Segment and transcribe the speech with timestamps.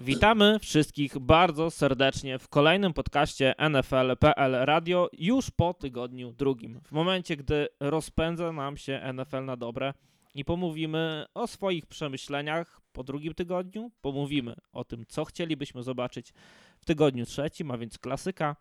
[0.00, 6.80] Witamy wszystkich bardzo serdecznie w kolejnym podcaście NFL.pl Radio już po tygodniu drugim.
[6.80, 9.94] W momencie, gdy rozpędza nam się NFL na dobre
[10.34, 16.32] i pomówimy o swoich przemyśleniach po drugim tygodniu, pomówimy o tym, co chcielibyśmy zobaczyć
[16.78, 18.56] w tygodniu trzecim, a więc klasyka,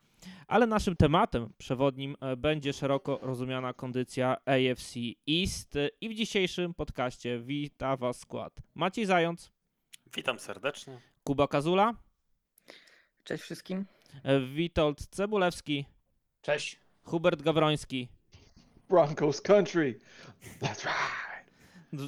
[0.47, 4.95] ale naszym tematem przewodnim e, będzie szeroko rozumiana kondycja AFC
[5.29, 9.51] East i w dzisiejszym podcaście wita Was skład Maciej Zając,
[10.15, 11.01] Witam serdecznie.
[11.23, 11.93] Kuba Kazula,
[13.23, 13.85] Cześć wszystkim.
[14.23, 15.85] e, Witold Cebulewski,
[16.41, 16.79] Cześć.
[17.03, 18.07] Hubert Gawroński.
[18.89, 19.99] Broncos country.
[20.61, 20.99] That's right.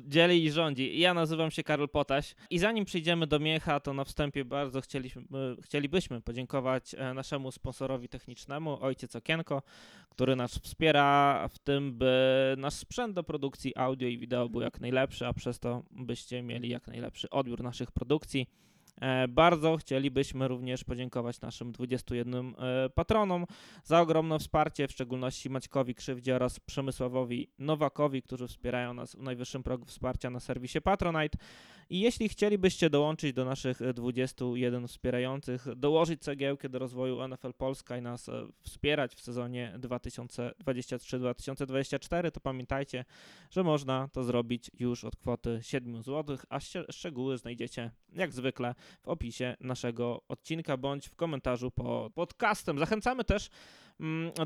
[0.08, 1.00] Dzieli i rządzi.
[1.00, 2.36] Ja nazywam się Karol Potaś.
[2.50, 5.26] I zanim przejdziemy do Miecha, to na wstępie bardzo chcieliśmy, e,
[5.62, 9.62] chcielibyśmy podziękować e, naszemu sponsorowi technicznemu, Ojciec Okienko,
[10.10, 14.80] który nas wspiera w tym, by nasz sprzęt do produkcji audio i wideo był jak
[14.80, 18.48] najlepszy, a przez to byście mieli jak najlepszy odbiór naszych produkcji.
[19.02, 23.46] E, Bardzo chcielibyśmy również podziękować naszym 21 e, patronom
[23.84, 29.64] za ogromne wsparcie, w szczególności Maćkowi Krzywdzie oraz Przemysławowi Nowakowi, którzy wspierają nas w najwyższym
[29.64, 31.38] progu wsparcia na serwisie Patronite.
[31.92, 37.98] I jeśli chcielibyście dołączyć do naszych e, 21 wspierających, dołożyć cegiełkę do rozwoju NFL Polska
[37.98, 43.06] i nas e, wspierać w sezonie 2023-2024, to pamiętajcie,
[43.50, 49.08] że można to zrobić już od kwoty 7 zł, a szczegóły znajdziecie jak zwykle w
[49.08, 52.80] opisie naszego odcinka bądź w komentarzu pod podcastem.
[52.80, 53.50] Zachęcamy też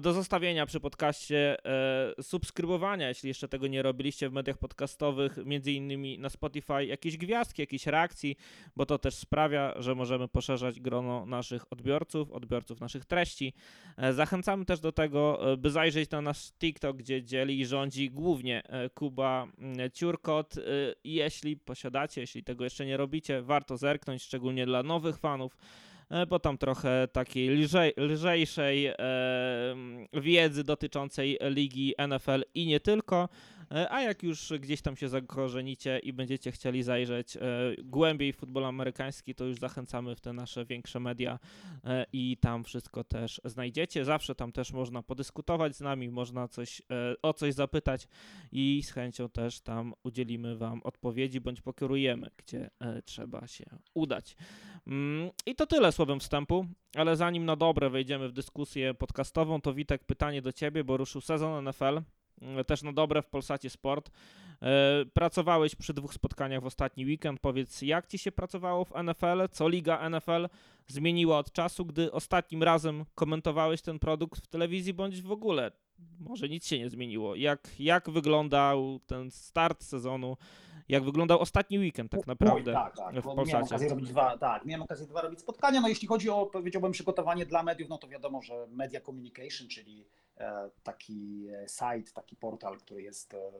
[0.01, 5.71] do zostawienia przy podcaście e, subskrybowania, jeśli jeszcze tego nie robiliście w mediach podcastowych, między
[5.71, 8.37] innymi na Spotify, jakieś gwiazdki, jakieś reakcji,
[8.75, 13.53] bo to też sprawia, że możemy poszerzać grono naszych odbiorców, odbiorców naszych treści.
[13.97, 18.11] E, Zachęcamy też do tego, e, by zajrzeć na nasz TikTok, gdzie dzieli i rządzi
[18.11, 20.55] głównie Kuba mm, Ciurkot.
[21.03, 25.57] Jeśli posiadacie, jeśli tego jeszcze nie robicie, warto zerknąć, szczególnie dla nowych fanów,
[26.27, 28.95] bo tam trochę takiej lżej, lżejszej e,
[30.13, 33.29] wiedzy dotyczącej ligi NFL i nie tylko.
[33.71, 37.41] E, A jak już gdzieś tam się zakorzenicie i będziecie chcieli zajrzeć e,
[37.83, 41.39] głębiej w futbol amerykański, to już zachęcamy w te nasze większe media
[41.83, 44.05] e, i tam wszystko też znajdziecie.
[44.05, 46.81] Zawsze tam też można podyskutować z nami, można coś,
[47.21, 48.07] o coś zapytać
[48.51, 52.69] i z chęcią też tam udzielimy Wam odpowiedzi bądź pokierujemy, gdzie
[53.05, 54.35] trzeba się udać.
[54.87, 56.65] Mm, I to tyle słowem wstępu,
[56.95, 61.21] ale zanim na dobre wejdziemy w dyskusję podcastową, to Witek, pytanie do Ciebie, bo ruszył
[61.21, 62.01] sezon NFL,
[62.67, 64.11] też na dobre w Polsacie Sport.
[64.61, 67.39] E, Pracowałeś przy dwóch spotkaniach w ostatni weekend.
[67.39, 69.49] Powiedz, jak Ci się pracowało w NFL?
[69.51, 70.47] Co Liga NFL
[70.87, 75.71] zmieniła od czasu, gdy ostatnim razem komentowałeś ten produkt w telewizji, bądź w ogóle?
[76.19, 77.35] Może nic się nie zmieniło.
[77.35, 80.37] Jak, jak wyglądał ten start sezonu?
[80.89, 83.15] Jak wyglądał ostatni weekend tak naprawdę Oj, tak, tak.
[83.15, 83.51] w Polsacie?
[83.51, 85.81] Miałem okazję robić dwa, tak, miałem okazję dwa robić spotkania.
[85.81, 90.05] No jeśli chodzi o, powiedziałbym, przygotowanie dla mediów, no to wiadomo, że Media Communication, czyli
[90.83, 93.51] taki e, site, taki portal, który jest e,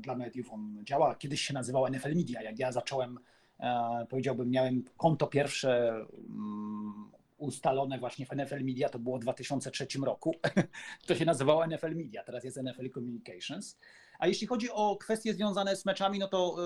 [0.00, 1.14] dla mediów, on działa.
[1.14, 2.42] Kiedyś się nazywał NFL Media.
[2.42, 3.18] Jak ja zacząłem,
[3.60, 5.90] e, powiedziałbym, miałem konto pierwsze
[6.28, 10.34] mm, ustalone właśnie w NFL Media, to było w 2003 roku.
[11.06, 13.78] to się nazywało NFL Media, teraz jest NFL Communications.
[14.18, 16.56] A jeśli chodzi o kwestie związane z meczami, no to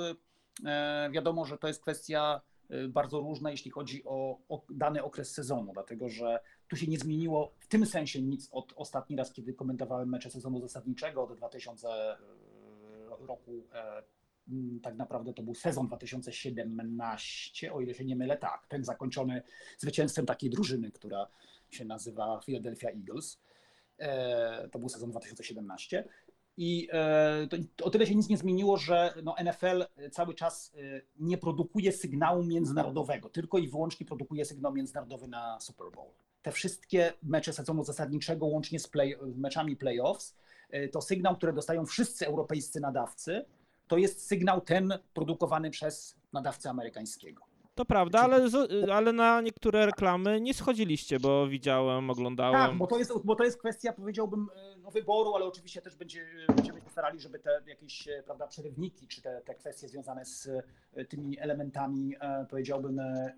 [0.65, 2.41] e, wiadomo, że to jest kwestia
[2.89, 4.39] bardzo różna, jeśli chodzi o
[4.71, 6.41] dany okres sezonu, dlatego że
[6.75, 10.61] tu się nie zmieniło w tym sensie nic od ostatni raz, kiedy komentowałem mecze sezonu
[10.61, 11.89] zasadniczego od 2000
[13.21, 13.67] roku.
[13.75, 14.03] e,
[14.83, 19.43] Tak naprawdę to był sezon 2017, o ile się nie mylę, tak, ten zakończony
[19.79, 21.29] zwycięstwem takiej drużyny, która
[21.71, 23.41] się nazywa Philadelphia Eagles.
[23.99, 26.05] E, To był sezon 2017.
[26.57, 27.47] I e,
[27.77, 31.93] to, o tyle się nic nie zmieniło, że no NFL cały czas e, nie produkuje
[31.93, 36.24] sygnału międzynarodowego, tylko i wyłącznie produkuje sygnał międzynarodowy na Super Bowl.
[36.45, 40.37] Te wszystkie mecze sezonu zasadniczego, łącznie z play, meczami playoffs,
[40.71, 43.45] e, to sygnał, który dostają wszyscy europejscy nadawcy,
[43.89, 47.54] to jest sygnał ten produkowany przez nadawcę amerykańskiego.
[47.75, 52.69] To prawda, ale, z- ale na niektóre reklamy nie schodziliście, bo widziałem, oglądałem.
[52.71, 55.97] Tak, bo to jest, bo to jest kwestia, powiedziałbym, e, no, wyboru, ale oczywiście też
[55.97, 56.27] będzie,
[56.57, 60.49] będziemy się starali, żeby te jakieś e, prawda, przerywniki, czy te, te kwestie związane z
[60.95, 63.35] e, tymi elementami, e, powiedziałbym, e,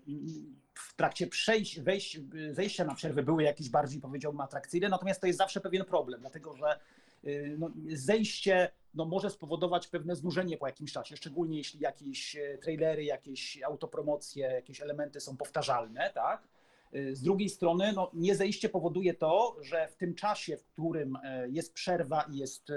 [0.73, 2.19] w trakcie przejść, wejść,
[2.51, 6.55] zejścia na przerwę były jakieś bardziej, powiedziałbym, atrakcyjne, natomiast to jest zawsze pewien problem, dlatego
[6.55, 6.77] że e,
[7.57, 13.03] no, zejście no, może spowodować pewne znużenie po jakimś czasie, szczególnie jeśli jakieś e, trailery,
[13.03, 16.47] jakieś autopromocje, jakieś elementy są powtarzalne, tak?
[17.11, 21.49] Z drugiej strony, no, nie zejście powoduje to, że w tym czasie, w którym e,
[21.49, 22.73] jest przerwa i jest e,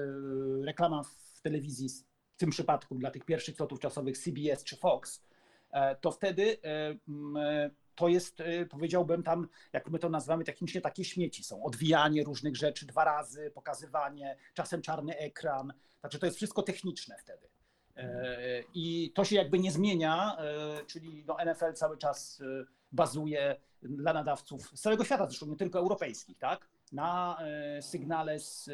[0.65, 1.89] reklama w telewizji,
[2.35, 5.23] w tym przypadku dla tych pierwszych slotów czasowych CBS czy Fox,
[5.71, 6.95] e, to wtedy e,
[7.41, 7.71] e,
[8.01, 11.65] to jest, y, powiedziałbym tam, jak my to nazywamy, jakimś nie takie śmieci są.
[11.65, 15.73] Odwijanie różnych rzeczy dwa razy, pokazywanie, czasem czarny ekran.
[16.01, 17.49] Także to jest wszystko techniczne wtedy.
[17.97, 23.57] E, I to się jakby nie zmienia, e, czyli no NFL cały czas e, bazuje
[23.83, 26.69] dla nadawców z całego świata, zresztą nie tylko europejskich, tak?
[26.93, 27.39] na
[27.81, 28.71] sygnale z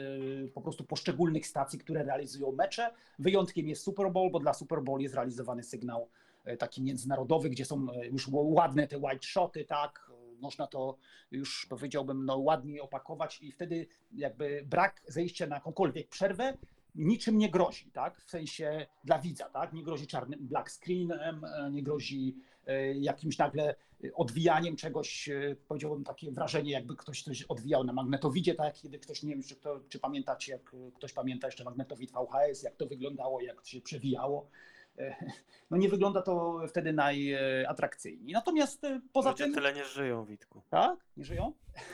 [0.54, 2.90] po prostu poszczególnych stacji, które realizują mecze.
[3.18, 6.08] Wyjątkiem jest Super Bowl, bo dla Super Bowl jest realizowany sygnał
[6.58, 10.10] taki międzynarodowy, gdzie są e, już ładne te white shoty, tak?
[10.40, 10.96] Można to
[11.30, 16.58] już powiedziałbym no, ładniej opakować i wtedy jakby brak zejścia na jakąkolwiek przerwę
[16.94, 18.20] niczym nie grozi, tak?
[18.20, 19.72] W sensie dla widza, tak?
[19.72, 23.74] Nie grozi czarnym black screenem, e, nie grozi e, jakimś nagle
[24.14, 28.74] odwijaniem czegoś, e, powiedziałbym takie wrażenie, jakby ktoś coś odwijał na magnetowidzie, tak?
[28.74, 32.62] Kiedy ktoś, nie wiem, czy, kto, czy pamiętacie, jak e, ktoś pamięta jeszcze magnetowid VHS,
[32.62, 34.48] jak to wyglądało, jak to się przewijało.
[35.70, 38.32] No nie wygląda to wtedy najatrakcyjniej.
[38.32, 40.62] Natomiast e, poza Ludzie tym, tyle nie żyją, Witku.
[40.70, 40.98] tak?
[41.16, 41.52] Nie żyją?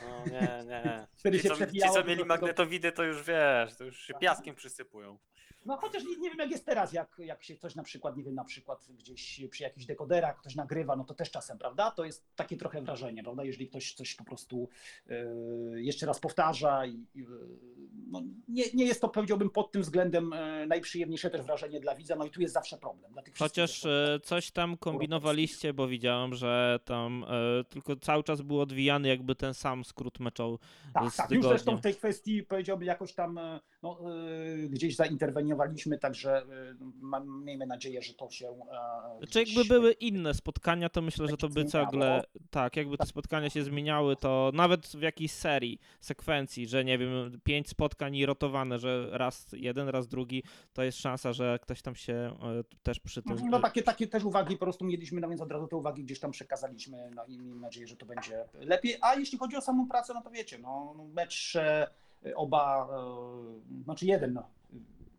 [0.08, 1.06] No nie, nie.
[1.16, 4.54] Wtedy Ci, się co, ci, co mieli magnetowidy, to już wiesz, to już się piaskiem
[4.54, 5.18] przysypują.
[5.66, 8.24] No chociaż nie, nie wiem jak jest teraz, jak, jak się coś na przykład, nie
[8.24, 11.90] wiem, na przykład gdzieś przy jakichś dekoderach ktoś nagrywa, no to też czasem, prawda?
[11.90, 13.44] To jest takie trochę wrażenie, prawda?
[13.44, 14.68] Jeżeli ktoś coś po prostu
[15.08, 15.14] e,
[15.74, 17.24] jeszcze raz powtarza i, e,
[18.10, 22.16] no, nie, nie jest to powiedziałbym pod tym względem e, najprzyjemniejsze też wrażenie dla widza,
[22.16, 23.12] no i tu jest zawsze problem.
[23.12, 23.86] Dla tych Chociaż
[24.22, 27.24] coś tam kombinowaliście, bo widziałem, że tam
[27.68, 30.58] tylko cały czas był odwijany jakby ten sam skrót meczowy.
[30.94, 31.30] Tak, tak.
[31.30, 33.40] Już zresztą w tej kwestii powiedziałbym jakoś tam
[33.82, 33.98] no,
[34.68, 34.96] gdzieś
[35.56, 36.42] zainterweniowaliśmy, także
[37.00, 38.48] mam, miejmy nadzieję, że to się.
[39.20, 42.98] e, Czy gdzieś- jakby były inne spotkania, to myślę, że to by ciągle, tak, jakby
[42.98, 48.16] te spotkania się zmieniały, to nawet w jakiejś serii, sekwencji, że nie wiem, pięć spotkań
[48.16, 52.64] i rotowane, że raz jeden, raz drugi, to jest szansa, że ktoś tam się e,
[52.82, 53.36] też przy tym...
[53.50, 56.20] No takie, takie też uwagi po prostu mieliśmy, no więc od razu te uwagi gdzieś
[56.20, 58.96] tam przekazaliśmy, no i miejmy nadzieję, że to będzie lepiej.
[59.00, 61.86] A jeśli chodzi o samą pracę, no to wiecie, no mecz e,
[62.34, 62.88] oba,
[63.84, 64.42] znaczy jeden, no,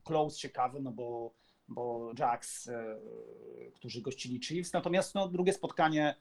[0.04, 1.34] close ciekawy, no bo,
[1.68, 3.00] bo Jacks, e,
[3.76, 6.16] którzy gościli Chiefs, natomiast no, drugie spotkanie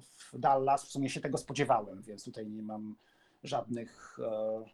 [0.00, 2.96] w Dallas, w sumie się tego spodziewałem, więc tutaj nie mam
[3.44, 4.64] żadnych, e,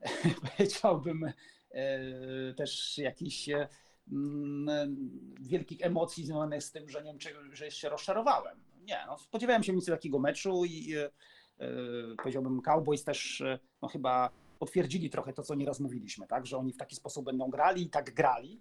[0.56, 3.48] powiedziałbym, e, też jakichś
[5.40, 7.20] wielkich emocji związanych z tym, że nie wiem,
[7.52, 8.58] że się rozczarowałem.
[8.84, 10.94] Nie, no, spodziewałem się nic takiego meczu i
[12.22, 13.42] powiedziałbym, Cowboys też
[13.82, 17.50] no, chyba potwierdzili trochę to, co nieraz mówiliśmy, tak, że oni w taki sposób będą
[17.50, 18.60] grali i tak grali.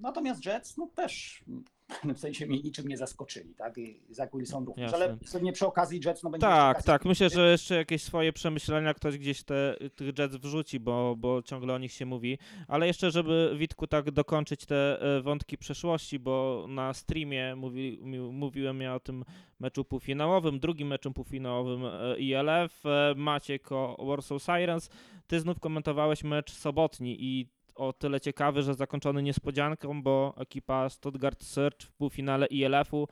[0.00, 1.44] Natomiast Jets, no też
[1.92, 3.74] w pewnym sensie mnie niczym nie zaskoczyli, tak,
[4.10, 7.04] Zach Wilson również, ale pewnie przy okazji Jets, no będzie Tak, tak.
[7.04, 11.74] Myślę, że jeszcze jakieś swoje przemyślenia ktoś gdzieś te, tych Jets wrzuci, bo, bo ciągle
[11.74, 12.38] o nich się mówi.
[12.68, 17.98] Ale jeszcze, żeby Witku tak dokończyć te e, wątki przeszłości, bo na streamie mówi,
[18.32, 19.24] mówiłem ja o tym
[19.60, 22.86] meczu półfinałowym, drugim meczu półfinałowym e, ILF.
[22.86, 24.90] E, Maciek o Warsaw Sirens.
[25.26, 31.44] Ty znów komentowałeś mecz sobotni i o tyle ciekawy, że zakończony niespodzianką, bo ekipa Stuttgart
[31.44, 33.08] Search w półfinale ILF-u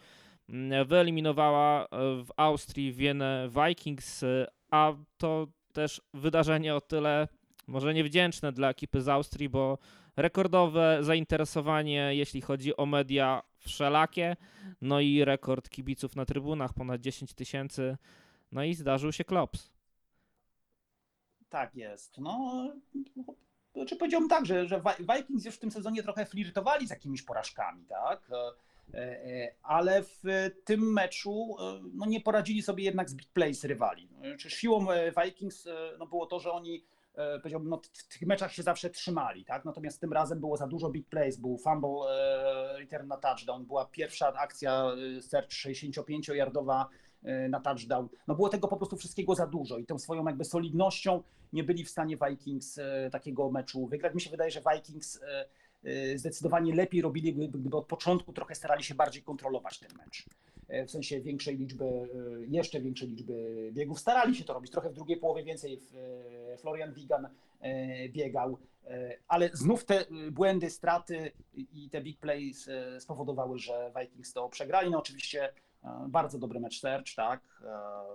[0.49, 1.87] mm, wyeliminowała e,
[2.25, 7.29] w Austrii Vienę Vikings, e, a to też wydarzenie o tyle
[7.67, 9.79] może niewdzięczne dla ekipy z Austrii, bo
[10.17, 14.37] rekordowe zainteresowanie, jeśli chodzi o media wszelakie,
[14.81, 17.97] no i rekord kibiców na trybunach, ponad 10 tysięcy,
[18.53, 19.71] no i zdarzył się klops.
[21.49, 22.19] Tak jest.
[22.19, 22.65] No,
[23.87, 27.23] czy powiedziałbym tak, że, że Vi- Vikings już w tym sezonie trochę flirtowali z jakimiś
[27.23, 28.31] porażkami, tak?
[28.95, 30.23] E, e, Ale w
[30.65, 34.09] tym meczu e, no, nie poradzili sobie jednak z big plays rywali.
[34.39, 35.69] Czy siłą e, Vikings
[35.99, 36.85] no, było to, że oni
[37.43, 39.65] powiedziałbym, no, w tych meczach się zawsze trzymali, tak?
[39.65, 41.91] Natomiast tym razem było za dużo big plays, był fumble
[42.79, 47.10] return na touchdown, była pierwsza akcja search 65-yardowa e,
[47.49, 48.09] na touchdown.
[48.27, 51.23] No było tego po prostu wszystkiego za dużo i tą swoją jakby solidnością
[51.53, 54.15] nie byli w stanie Vikings e, takiego meczu wygrać.
[54.15, 55.45] Mi się wydaje, że Vikings e,
[55.85, 60.25] e, zdecydowanie lepiej robili, gdyby, od początku trochę starali się bardziej kontrolować ten mecz.
[60.69, 62.09] E, W sensie większej liczby, e,
[62.49, 64.01] jeszcze większej liczby biegów.
[64.01, 64.73] Starali się to robić.
[64.73, 65.81] Trochę w drugiej połowie więcej
[66.53, 67.29] e, Florian Wigan
[67.61, 73.59] e, biegał, e, ale znów te e, błędy, straty i te big plays e, spowodowały,
[73.59, 74.91] że Vikings to przegrali.
[74.91, 75.53] No oczywiście e,
[76.09, 77.41] bardzo dobry mecz Search, tak.
[77.65, 77.67] E,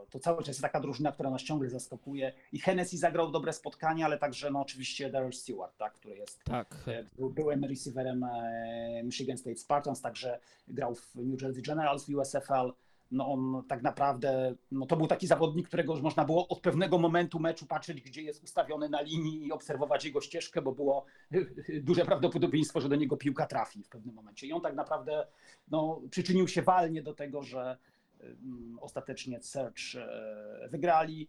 [0.10, 2.34] To cały czas jest taka drużyna, która nas ciągle zaskakuje.
[2.52, 6.76] I Hennessy zagrał dobre spotkanie, ale także no oczywiście Daryl Stewart, tak, który jest Tak.
[6.88, 12.16] e, był- byłem receiverem e, Michigan State Spartans, także grał w New Jersey Generals w
[12.16, 12.72] USFL.
[13.12, 16.98] No on tak naprawdę, no to był taki zawodnik, którego już można było od pewnego
[16.98, 21.06] momentu meczu patrzeć, gdzie jest ustawiony na linii i obserwować jego ścieżkę, bo było
[21.84, 24.48] duże prawdopodobieństwo, że do niego piłka trafi w pewnym momencie.
[24.48, 25.28] I on tak naprawdę
[25.72, 27.78] no, przyczynił się walnie do tego, że
[28.20, 31.28] mm, ostatecznie Search e, wygrali.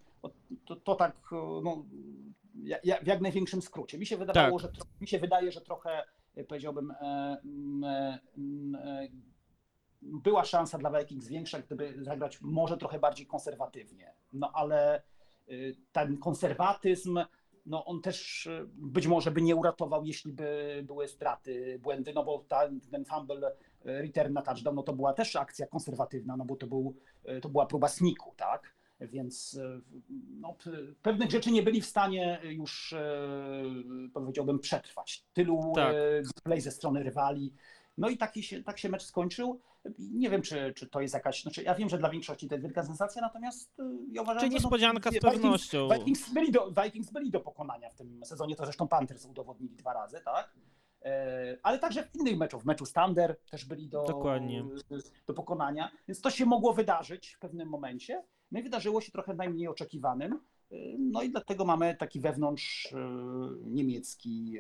[0.65, 1.85] To, to tak e, no,
[3.03, 3.99] w jak największym skrócie.
[3.99, 6.05] Mi się wydawało, że tro- mi się wydaje, że trochę
[6.37, 6.93] e, powiedziałbym
[10.13, 14.15] była szansa dla Vikings większa, gdyby zagrać może trochę bardziej konserwatywnie.
[14.33, 15.03] No ale
[15.49, 17.21] y, ten konserwatyzm,
[17.67, 22.25] no on też y, być może by nie uratował, jeśli by były straty, błędy, no
[22.25, 26.45] bo ta, ten fumble y, return na touchdown, no to była też akcja konserwatywna, no
[26.45, 26.95] bo to, był,
[27.43, 28.77] to była próba sniku, tak?
[29.01, 29.61] Więc
[30.41, 30.57] no,
[31.03, 32.95] pewnych rzeczy nie byli w stanie już,
[34.15, 35.25] powiedziałbym, przetrwać.
[35.33, 35.95] Tylu Tak.
[36.45, 37.53] play ze strony rywali.
[37.99, 39.61] No i taki się, tak się mecz skończył.
[39.99, 41.43] Nie wiem, czy, czy to jest jakaś.
[41.43, 44.53] Znaczy, ja wiem, że dla większości to jest wielka sensacja, natomiast y, ja uważam, Czyli
[44.53, 44.55] że.
[44.55, 45.89] niespodzianka z Vikings- pewnością.
[45.95, 49.93] Vikings byli, do, Vikings byli do pokonania w tym sezonie, to zresztą Panthers udowodnili dwa
[49.93, 50.55] razy, tak?
[51.05, 54.65] E, Ale także w innych meczach, w meczu Stander też byli do, Dokładnie.
[55.27, 58.23] do pokonania, więc to się mogło wydarzyć w pewnym momencie.
[58.53, 60.33] No i wydarzyło się trochę najmniej oczekiwanym.
[60.33, 62.99] E, No i dlatego mamy taki wewnątrz e,
[63.65, 64.59] niemiecki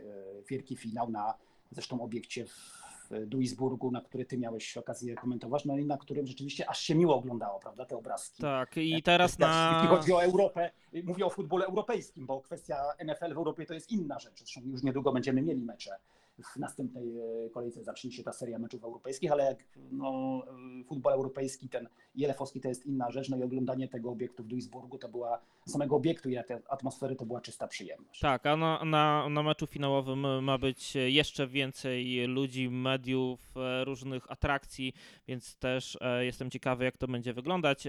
[0.50, 1.34] wielki finał na
[1.70, 6.26] zresztą obiekcie w w Duisburgu, na który ty miałeś okazję komentować, no i na którym
[6.26, 8.42] rzeczywiście aż się miło oglądało, prawda, te obrazki.
[8.42, 9.86] Tak, i teraz Jeśli na.
[9.88, 10.70] chodzi o Europę,
[11.04, 14.38] mówię o futbolu europejskim, bo kwestia NFL w Europie to jest inna rzecz.
[14.38, 15.96] Zresztą już niedługo będziemy mieli mecze.
[16.42, 20.42] W następnej e, kolejce zacznie się ta seria meczów europejskich, ale jak no,
[20.80, 23.28] e, futbol europejski, ten jelefowski to jest inna rzecz.
[23.28, 26.36] No i oglądanie tego obiektu w Duisburgu to była samego obiektu i
[26.68, 28.20] atmosfery to była czysta przyjemność.
[28.20, 34.30] Tak, a na, na, na meczu finałowym ma być jeszcze więcej ludzi, mediów, e, różnych
[34.30, 34.92] atrakcji,
[35.28, 37.84] więc też jestem ciekawy, jak to będzie wyglądać.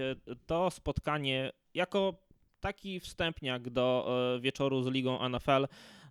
[0.46, 2.14] To spotkanie jako
[2.60, 4.08] taki wstępniak do
[4.40, 5.66] wieczoru z ligą NFL.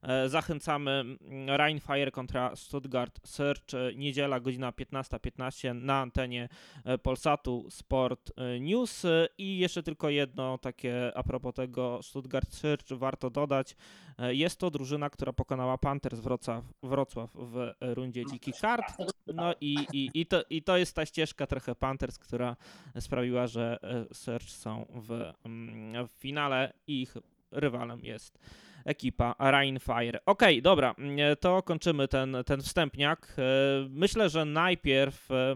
[0.07, 6.49] E, Zachęcamy mm, Rheinfire kontra Stuttgart Search, e, niedziela godzina 15.15 na antenie
[6.85, 9.05] e, Polsatu Sport News
[9.37, 13.75] i jeszcze tylko jedno takie a propos tego Stuttgart Search warto dodać.
[14.17, 18.93] Jest to drużyna, która pokonała Panthers Wrocław, Wrocław w rundzie dziki kart.
[19.33, 22.55] No i, i, i, to, i to jest ta ścieżka trochę Panthers, która
[22.99, 23.79] sprawiła, że
[24.13, 27.17] Search są w, mm, w finale i ich
[27.51, 28.39] rywalem jest
[28.87, 30.19] ekipa Rheinfire.
[30.25, 33.35] Okej, dobra, mm, to kończymy ten, ten wstępniak.
[33.37, 33.41] E,
[33.89, 35.55] Myślę, że najpierw, e,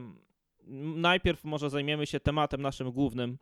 [0.96, 3.38] najpierw może zajmiemy się tematem naszym głównym,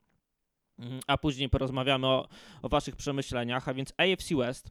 [0.79, 2.27] mm, a później porozmawiamy o,
[2.62, 4.69] o waszych przemyśleniach, a więc AFC West.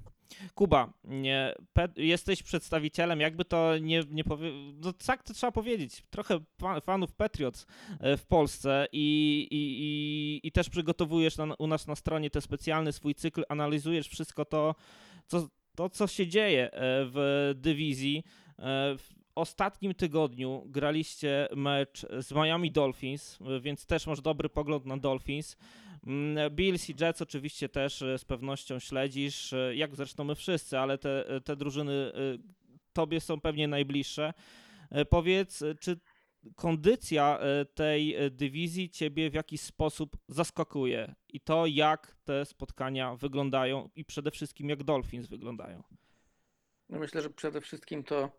[0.54, 4.50] Kuba, nie, pe, jesteś przedstawicielem, jakby to nie, nie powie,
[4.84, 7.66] no tak to trzeba powiedzieć, trochę fa- fanów Patriots
[8.00, 12.42] e, w Polsce i, i, i, i też przygotowujesz na, u nas na stronie ten
[12.42, 14.74] specjalny swój cykl, analizujesz wszystko to,
[15.28, 16.70] co, to, co się dzieje e,
[17.04, 18.24] w dywizji.
[18.58, 18.62] E,
[18.98, 24.96] W ostatnim tygodniu graliście mecz z Miami Dolphins, e, więc też masz dobry pogląd na
[24.96, 25.56] Dolphins.
[26.06, 31.40] Mm, Bills i Jets oczywiście też z pewnością śledzisz, jak zresztą my wszyscy, ale te,
[31.44, 32.12] te drużyny
[32.92, 34.32] tobie są pewnie najbliższe.
[35.10, 35.98] Powiedz, czy
[36.56, 43.16] kondycja e, tej e, dywizji ciebie w jakiś sposób zaskakuje i to, jak te spotkania
[43.16, 45.82] wyglądają i przede wszystkim jak Dolphins wyglądają.
[46.88, 48.30] No myślę, że przede wszystkim to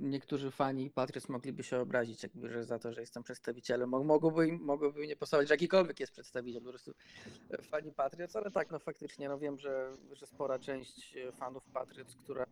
[0.00, 3.88] niektórzy fani Patriots mogliby się obrazić jakby, że za to, że jestem przedstawicielem.
[3.88, 6.92] Mo- Mogłoby, im- mogłoby mnie postawić, że jakikolwiek jest przedstawiciel po prostu
[7.50, 11.64] e, fani Patriots, ale tak, no faktycznie, no wiem, że, że spora część e, fanów
[11.70, 12.46] Patriots, która,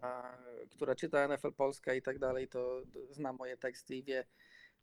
[0.70, 4.24] która czyta NFL Polska i tak dalej, to zna moje teksty i wie,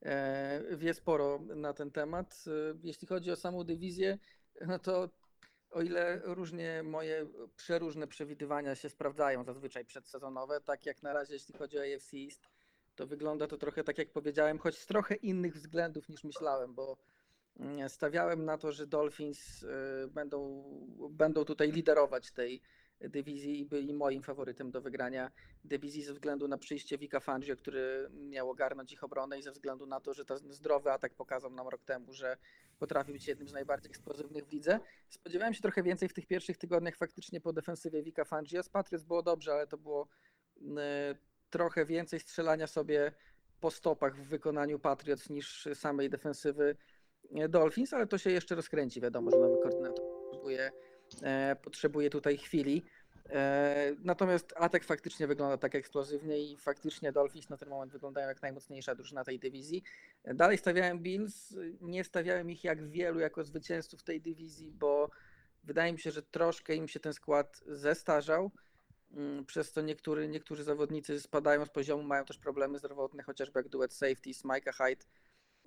[0.02, 2.44] e, wie sporo na ten temat.
[2.48, 4.18] E, Jeśli chodzi o samą dywizję,
[4.68, 5.10] no to
[5.72, 11.54] o ile różnie moje przeróżne przewidywania się sprawdzają zazwyczaj przedsezonowe, tak jak na razie jeśli
[11.58, 12.48] chodzi o AFC East,
[12.96, 16.98] to wygląda to trochę tak jak powiedziałem, choć z trochę innych względów niż myślałem, bo
[17.60, 19.68] mm, stawiałem na to, że Dolphins y,
[20.08, 20.64] będą,
[21.10, 22.62] będą tutaj liderować tej
[23.00, 25.32] dywizji i byli moim faworytem do wygrania
[25.64, 29.86] dywizji ze względu na przyjście Vika Fangio, który miał ogarnąć ich obronę i ze względu
[29.86, 32.38] na to, że ten zdrowy atak pokazał nam rok temu, że
[32.82, 34.80] potrafi być jednym z najbardziej eksplozywnych w lidze.
[35.10, 38.64] Spodziewałem się trochę więcej w tych pierwszych tygodniach faktycznie po defensywie Vika Fangio.
[38.64, 40.08] Z było dobrze, ale to było
[40.78, 41.16] e,
[41.50, 43.12] trochę więcej strzelania sobie
[43.60, 46.76] po stopach w wykonaniu Patriots niż samej defensywy
[47.36, 49.02] e, Dolphins, ale to się jeszcze rozkręci.
[49.02, 50.72] Wiadomo, że nowy koordynator potrzebuje,
[51.24, 52.86] e, potrzebuje tutaj chwili.
[53.32, 58.42] E, Natomiast atak faktycznie wygląda tak eksplozywnie i faktycznie Dolphins na ten moment wyglądają jak
[58.42, 59.84] najmocniejsza drużyna tej dywizji.
[60.24, 65.10] E, Dalej stawiałem Bills, nie stawiałem ich jak wielu jako zwycięzców tej dywizji, bo
[65.64, 68.52] wydaje mi się, że troszkę im się ten skład zestarzał.
[69.12, 73.70] Mm, Przez to niektóry, niektórzy zawodnicy spadają z poziomu, mają też problemy zdrowotne, chociażby jak
[73.70, 75.06] duet safety, Micah Hyde,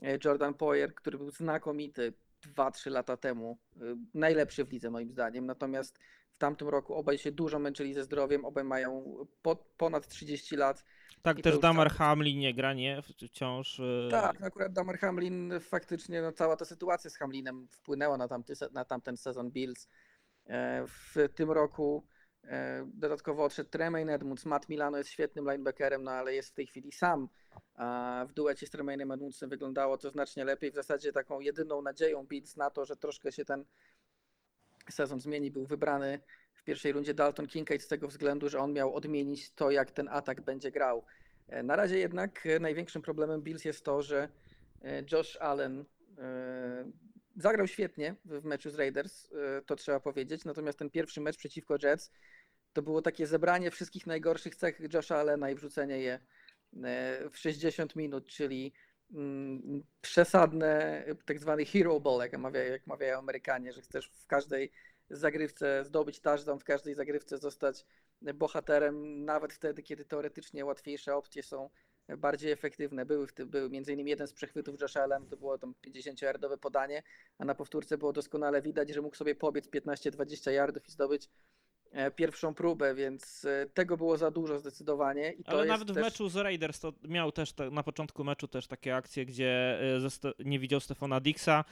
[0.02, 2.12] e, Jordan Poyer, który był znakomity
[2.48, 3.58] 2-3 lata temu.
[3.76, 3.80] y,
[4.14, 5.46] Najlepszy w lidze moim zdaniem.
[5.46, 5.98] Natomiast
[6.34, 10.84] w tamtym roku obaj się dużo męczyli ze zdrowiem, obaj mają po, ponad 30 lat.
[11.22, 13.02] Tak, I też Damar cały- Hamlin nie gra, nie?
[13.02, 13.78] Wciąż.
[13.78, 18.52] y, Tak, akurat Damar Hamlin faktycznie, no, cała ta sytuacja z Hamlinem wpłynęła na, tamty,
[18.72, 19.88] na tamten sezon Bills.
[20.46, 22.06] E, W tym roku
[22.86, 24.46] dodatkowo odszedł Tremaine Edmunds.
[24.46, 27.28] Matt Milano jest świetnym linebackerem, no ale jest w tej chwili sam.
[27.74, 30.70] A w duecie z Tremainem Edmundsem wyglądało to znacznie lepiej.
[30.70, 33.64] W zasadzie taką jedyną nadzieją Bills na to, że troszkę się ten
[34.90, 36.20] sezon zmieni, był wybrany
[36.54, 40.08] w pierwszej rundzie Dalton Kincaid z tego względu, że on miał odmienić to, jak ten
[40.08, 41.04] atak będzie grał.
[41.48, 44.28] E, Na razie jednak e, największym problemem Bills jest to, że
[44.82, 45.84] e, Josh Allen
[46.18, 46.90] e,
[47.36, 51.76] zagrał świetnie w meczu z Raiders, e, to trzeba powiedzieć, natomiast ten pierwszy mecz przeciwko
[51.82, 52.10] Jets
[52.74, 56.14] to było takie zebranie wszystkich najgorszych cech Josha Allena i wrzucenie je
[56.84, 58.72] e, w 60 minut, czyli
[59.14, 64.72] mm, przesadne tak zwany hero ball, jak mawiają, jak mawiają Amerykanie, że chcesz w każdej
[65.10, 67.86] zagrywce zdobyć touchdown, w każdej zagrywce zostać
[68.34, 71.70] bohaterem, nawet wtedy, kiedy teoretycznie łatwiejsze opcje są
[72.18, 73.06] bardziej efektywne.
[73.06, 77.02] Były, były między innymi jeden z przechwytów Josha Allen, to było tam 50-yardowe podanie,
[77.38, 81.30] a na powtórce było doskonale widać, że mógł sobie pobiec 15-20 yardów i zdobyć
[82.16, 85.32] pierwszą próbę, więc e, tego było za dużo zdecydowanie.
[85.32, 86.04] I Ale nawet w też...
[86.04, 90.32] meczu z Raiders to miał też te, na początku meczu też takie akcje, gdzie Ste-
[90.44, 91.64] nie widział Stefana Dixa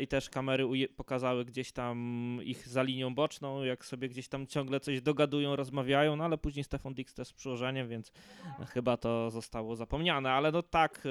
[0.00, 4.80] i też kamery pokazały gdzieś tam ich za linią boczną, jak sobie gdzieś tam ciągle
[4.80, 8.12] coś dogadują, rozmawiają, no ale później Stefan Dix też z przyłożeniem, więc
[8.68, 11.02] chyba to zostało zapomniane, ale no tak.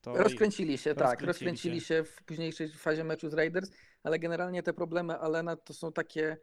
[0.00, 3.70] To Rozkręcili się, tak, rozkręcili rozkręcili się w późniejszej fazie meczu z Raiders,
[4.02, 6.36] ale generalnie te problemy Alena to są takie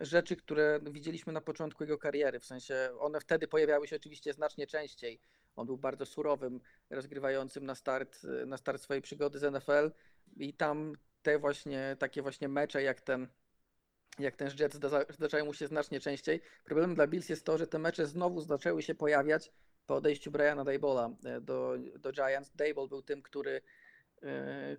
[0.00, 4.66] rzeczy, które widzieliśmy na początku jego kariery, w sensie one wtedy pojawiały się oczywiście znacznie
[4.66, 5.20] częściej.
[5.56, 9.90] On był bardzo surowym, rozgrywającym na start, na start swojej przygody z NFL
[10.36, 13.28] i tam te właśnie, takie właśnie mecze jak ten
[14.18, 16.40] jak ten Jets zdarza- zdarzają mu się znacznie częściej.
[16.64, 19.52] Problemem dla Bills jest to, że te mecze znowu zaczęły się pojawiać
[19.86, 22.50] po odejściu Briana Dabola e, do, do Giants.
[22.54, 23.62] Dable był tym, który,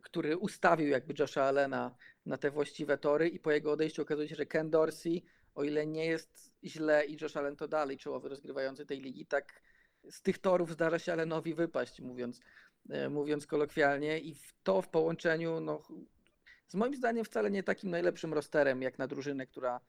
[0.01, 4.35] który ustawił jakby Josha Allena na te właściwe tory i po jego odejściu okazuje się,
[4.35, 5.21] że Ken Dorsey,
[5.55, 9.61] o ile nie jest źle i Josh Allen to dalej czołowy rozgrywający tej ligi, tak
[10.09, 12.39] z tych torów zdarza się Allenowi wypaść, mówiąc,
[12.89, 15.81] e, mówiąc kolokwialnie i to w połączeniu no,
[16.67, 19.79] z moim zdaniem wcale nie takim najlepszym rosterem jak na drużynę, która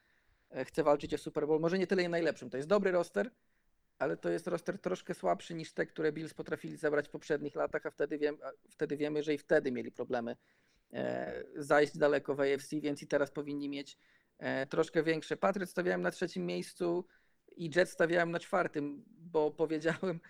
[0.51, 1.61] e, chce walczyć o Super Bowl.
[1.61, 2.51] Może nie tyle najlepszym.
[2.51, 3.31] To jest dobry roster,
[4.03, 7.87] ale to jest roster troszkę słabszy niż te, które Bills potrafili zebrać w poprzednich latach,
[7.87, 10.37] a wtedy, wiem, a wtedy wiemy, że i wtedy mieli problemy
[10.93, 13.99] e, zajść daleko w AFC, więc i teraz powinni mieć
[14.38, 15.37] e, troszkę większe.
[15.37, 17.07] Patriot stawiałem na trzecim miejscu
[17.57, 20.21] i Jet stawiałem na czwartym, bo powiedziałem,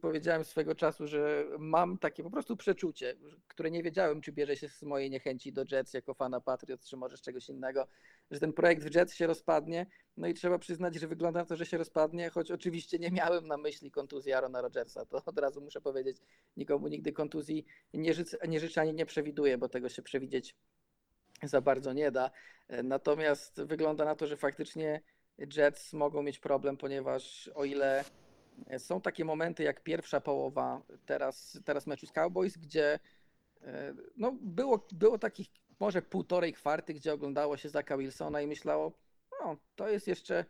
[0.00, 3.16] powiedziałem swego czasu, że mam takie po prostu przeczucie,
[3.48, 6.96] które nie wiedziałem, czy bierze się z mojej niechęci do Jets jako fana Patriots, czy
[6.96, 7.86] może z czegoś innego,
[8.30, 9.86] że ten projekt w Jets się rozpadnie.
[10.16, 13.46] No i trzeba przyznać, że wygląda na to, że się rozpadnie, choć oczywiście nie miałem
[13.46, 15.04] na myśli kontuzji Arona Rodgersa.
[15.06, 16.16] To od razu muszę powiedzieć,
[16.56, 18.12] nikomu nigdy kontuzji nie,
[18.48, 20.56] nie życzę ani nie przewiduję, bo tego się przewidzieć
[21.42, 22.30] za bardzo nie da.
[22.84, 25.00] Natomiast wygląda na to, że faktycznie
[25.56, 28.04] Jets mogą mieć problem, ponieważ o ile
[28.78, 32.98] są takie momenty jak pierwsza połowa teraz, teraz meczu z Cowboys, gdzie
[33.62, 35.48] e, no, było, było takich
[35.80, 38.92] może półtorej kwarty, gdzie oglądało się Zaka Wilsona i myślało,
[39.40, 40.44] no to jest jeszcze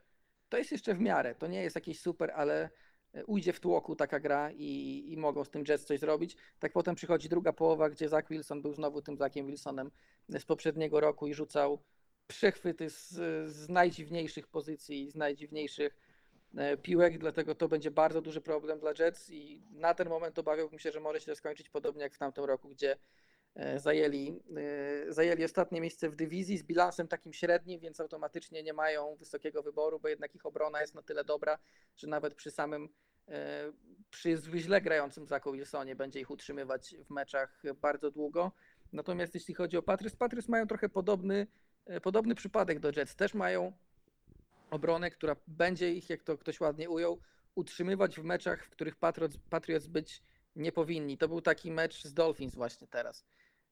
[0.50, 2.70] to jest jeszcze w miarę, to nie jest jakieś super, ale
[3.14, 6.36] e, ujdzie w tłoku taka gra i, i mogą z tym Jets coś zrobić.
[6.58, 9.90] Tak potem przychodzi druga połowa, gdzie Zach Wilson był znowu tym Zackiem Wilsonem
[10.28, 11.82] z poprzedniego roku i rzucał
[12.26, 13.08] przechwyty z,
[13.50, 16.09] z najdziwniejszych pozycji, z najdziwniejszych e,
[16.82, 20.92] piłek, dlatego to będzie bardzo duży problem dla Jets i na ten moment obawiałbym się,
[20.92, 22.96] że może się to skończyć podobnie jak w tamtym roku, gdzie
[23.54, 24.42] e, zajęli,
[25.08, 29.62] e, zajęli ostatnie miejsce w dywizji z bilansem takim średnim, więc automatycznie nie mają wysokiego
[29.62, 31.58] wyboru, bo jednak ich obrona jest na tyle dobra,
[31.96, 32.88] że nawet przy samym
[33.28, 33.72] e,
[34.10, 38.52] przy źle grającym Zaku Wilsonie będzie ich utrzymywać w meczach bardzo długo.
[38.92, 41.46] Natomiast jeśli chodzi o Patriots, Patriots mają trochę podobny,
[41.86, 43.16] e, podobny przypadek do Jets.
[43.16, 43.72] Też mają
[44.70, 47.20] obronę, która będzie ich, jak to ktoś ładnie ujął,
[47.54, 50.22] utrzymywać w meczach, w których Patriots, Patriots być
[50.56, 51.18] nie powinni.
[51.18, 53.24] To był taki mecz z Dolphins właśnie teraz.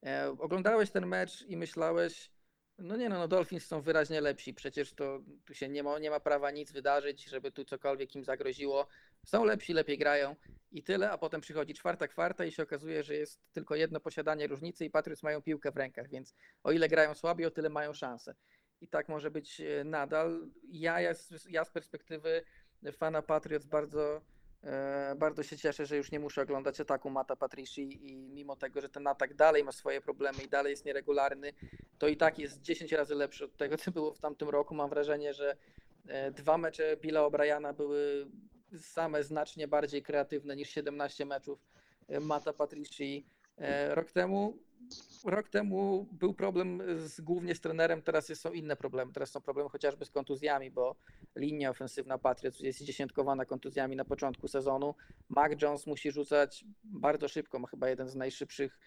[0.06, 2.30] E, oglądałeś ten mecz i myślałeś,
[2.78, 4.54] No nie no, no Dolphins są wyraźnie lepsi.
[4.54, 8.24] Przecież to tu się nie ma, nie ma prawa nic wydarzyć, żeby tu cokolwiek im
[8.24, 8.86] zagroziło.
[9.26, 10.36] Są lepsi, lepiej grają
[10.72, 14.46] i tyle, a potem przychodzi czwarta kwarta i się okazuje, że jest tylko jedno posiadanie
[14.46, 17.92] różnicy i Patriots mają piłkę w rękach, więc o ile grają słabiej, o tyle mają
[17.92, 18.34] szansę.
[18.80, 20.48] I tak może być e, nadal.
[20.68, 21.12] Ja, ja,
[21.48, 22.42] ja z perspektywy
[22.92, 24.20] fana Patriots bardzo,
[24.62, 28.80] e, bardzo się cieszę, że już nie muszę oglądać ataku Mata Patrici i mimo tego,
[28.80, 31.52] że ten atak dalej ma swoje problemy i dalej jest nieregularny,
[31.98, 34.74] to i tak jest 10 razy lepszy od tego, co było w tamtym roku.
[34.74, 35.56] Mam wrażenie, że
[36.06, 38.26] e, dwa mecze Billa O'Briana były
[38.80, 41.66] same znacznie bardziej kreatywne niż 17 meczów
[42.20, 43.26] Mata Patrici.
[43.88, 44.58] Rok temu,
[45.24, 49.12] rok temu był problem z, głównie z trenerem, teraz są inne problemy.
[49.12, 50.96] Teraz są problemy chociażby z kontuzjami, bo
[51.36, 54.94] linia ofensywna Patriots jest dziesiątkowana kontuzjami na początku sezonu.
[55.28, 58.78] Mac Jones musi rzucać bardzo szybko, ma chyba jeden z najszybszych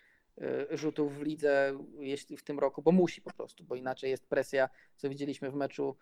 [0.42, 4.28] e, rzutów w lidze, jeśli w tym roku, bo musi po prostu, bo inaczej jest
[4.28, 5.96] presja, co widzieliśmy w meczu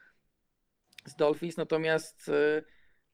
[1.05, 1.57] z Dolphins.
[1.57, 2.61] Natomiast e,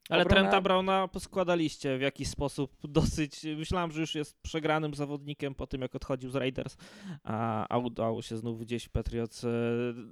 [0.10, 3.44] Ale Obrona- Trenta Browna poskładaliście w jakiś sposób dosyć.
[3.58, 6.78] Myślałem, że już jest przegranym zawodnikiem po tym, jak odchodził z Raiders,
[7.24, 9.50] a, a udało się znów gdzieś Patriots e,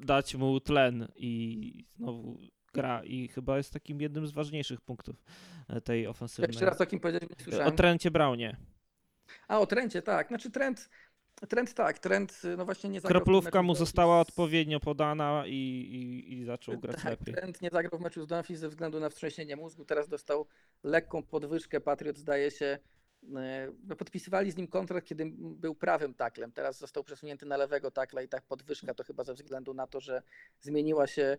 [0.05, 2.37] dać mu tlen i znowu
[2.73, 3.03] gra.
[3.03, 5.23] I chyba jest takim jednym z ważniejszych punktów
[5.67, 6.49] e, tej ofensywnej.
[6.49, 7.71] jeszcze raz o kim powiedziałeś, nie o.
[7.71, 8.57] Trencie Brownie.
[9.47, 10.27] A o Trencie, tak.
[10.27, 10.89] Znaczy trend,
[11.49, 16.45] trend tak, trend no właśnie nie zagrał Kroplówka mu została odpowiednio podana i, i, i
[16.45, 17.33] zaczął grać tak, lepiej.
[17.33, 19.85] Trent nie zagrał w meczu z ze względu na wstrząsienie mózgu.
[19.85, 20.47] Teraz dostał
[20.83, 21.81] lekką podwyżkę.
[21.81, 22.79] Patriot zdaje się.
[23.87, 26.51] no, Podpisywali z nim kontrakt, kiedy był prawym taklem.
[26.51, 29.99] Teraz został przesunięty na lewego takla i tak podwyżka to chyba ze względu na to,
[29.99, 30.21] że
[30.59, 31.37] zmieniła się,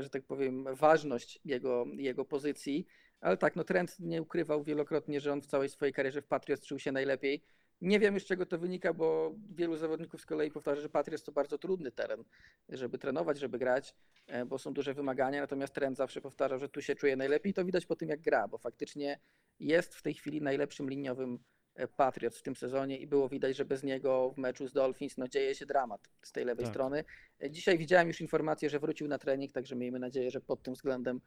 [0.00, 2.86] że tak powiem, ważność jego, jego pozycji.
[3.20, 6.66] Ale tak, no Trent nie ukrywał wielokrotnie, że on w całej swojej karierze w Patriots
[6.66, 7.42] czuł się najlepiej.
[7.80, 11.24] Nie wiem już z czego to wynika, bo wielu zawodników z kolei powtarza, że Patriots
[11.24, 12.24] to bardzo trudny teren,
[12.68, 13.94] żeby trenować, żeby grać
[14.26, 17.54] e, bo są duże wymagania, natomiast trend zawsze powtarzał, że tu się czuje najlepiej.
[17.54, 19.20] To widać po tym, jak gra, bo faktycznie
[19.60, 21.38] jest w tej chwili najlepszym liniowym
[21.74, 25.16] e, Patriots w tym sezonie i było widać, że bez niego w meczu z Dolphins
[25.16, 26.74] no, dzieje się dramat z tej lewej Tak.
[26.74, 27.04] strony.
[27.42, 30.74] E, Dzisiaj widziałem już informację, że wrócił na trening, także miejmy nadzieję, że pod tym
[30.74, 31.20] względem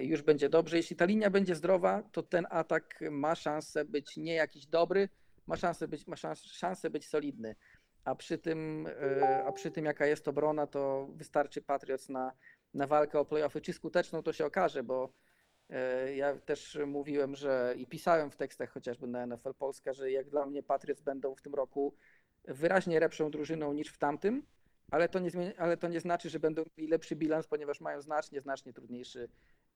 [0.00, 0.76] już będzie dobrze.
[0.76, 5.08] Jeśli ta linia będzie zdrowa, to ten atak ma szansę być nie jakiś dobry,
[5.46, 7.56] ma szansę być, ma szans, szansę być solidny.
[8.04, 12.32] A przy, tym, e, a przy tym, jaka jest obrona, to wystarczy Patriots na,
[12.74, 13.60] na walkę o playoffy.
[13.60, 15.12] Czy skuteczną, to się okaże, bo
[15.70, 20.30] e, ja też mówiłem, że i pisałem w tekstach chociażby na NFL Polska, że jak
[20.30, 21.94] dla mnie Patriots będą w tym roku
[22.44, 24.46] wyraźnie lepszą drużyną niż w tamtym,
[24.90, 28.40] ale to nie, ale to nie znaczy, że będą mieli lepszy bilans, ponieważ mają znacznie,
[28.40, 29.28] znacznie trudniejszy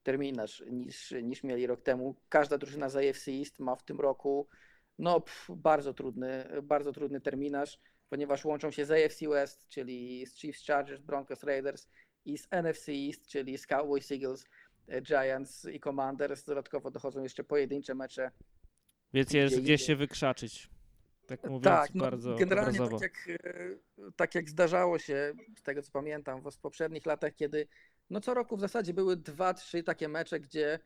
[0.03, 2.15] terminarz niż, niż mieli rok temu.
[2.29, 4.49] Każda drużyna z AFC East ma w tym roku
[4.99, 7.79] no, pff, bardzo trudny, bardzo trudny terminarz,
[8.09, 11.89] ponieważ łączą się z AFC West, czyli z Chiefs, Chargers, Broncos, Raiders
[12.25, 14.45] i z NFC East, czyli z Cowboys, Eagles,
[14.89, 16.45] e, Giants i Commanders.
[16.45, 18.31] Dodatkowo dochodzą jeszcze pojedyncze mecze
[19.13, 20.71] Więc jest Gdzie się wykrzaczyć.
[21.27, 22.99] Tak mówiąc tak, no, bardzo generalnie obrazowo.
[22.99, 27.35] tak jak, e, tak jak zdarzało się, z tego co pamiętam, w w poprzednich latach,
[27.35, 27.67] kiedy
[28.11, 30.79] no co roku w zasadzie były dwa, trzy takie mecze, gdzie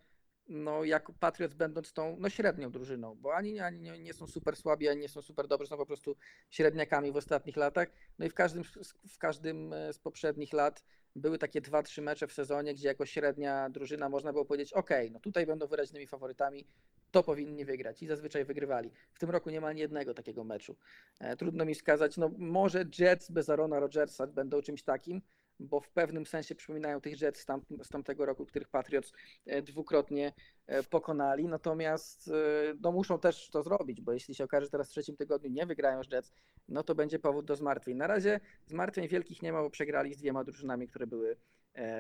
[0.51, 4.89] no jak Patriots będąc tą no średnią drużyną, bo ani, ani nie, są super słabi,
[4.89, 6.17] ani nie są super dobrzy, są po prostu
[6.51, 7.89] średniakami w ostatnich latach.
[8.19, 8.65] No i w każdym,
[9.09, 10.83] w każdym e, z poprzednich lat
[11.17, 14.91] były takie dwa, trzy mecze w sezonie, gdzie jako średnia drużyna można było powiedzieć, ok,
[15.11, 16.67] no tutaj będą wyraźnymi faworytami,
[17.11, 18.91] to powinni wygrać i zazwyczaj wygrywali.
[19.13, 20.77] W tym roku nie ma ani jednego takiego meczu.
[21.21, 25.23] E, Trudno mi wskazać, no może Jets bez Arona Rodgersa będą czymś takim,
[25.61, 29.13] bo w pewnym sensie przypominają tych Jets tam, z tamtego roku, których Patriots
[29.47, 30.33] e, dwukrotnie
[30.67, 32.33] e, pokonali, natomiast e,
[32.81, 35.67] no muszą też to zrobić, bo jeśli się okaże, że teraz w trzecim tygodniu nie
[35.67, 36.33] wygrają z Jets,
[36.69, 37.97] no to będzie powód do zmartwień.
[37.97, 41.37] Na razie zmartwień wielkich nie ma, bo przegrali z dwiema drużynami, które były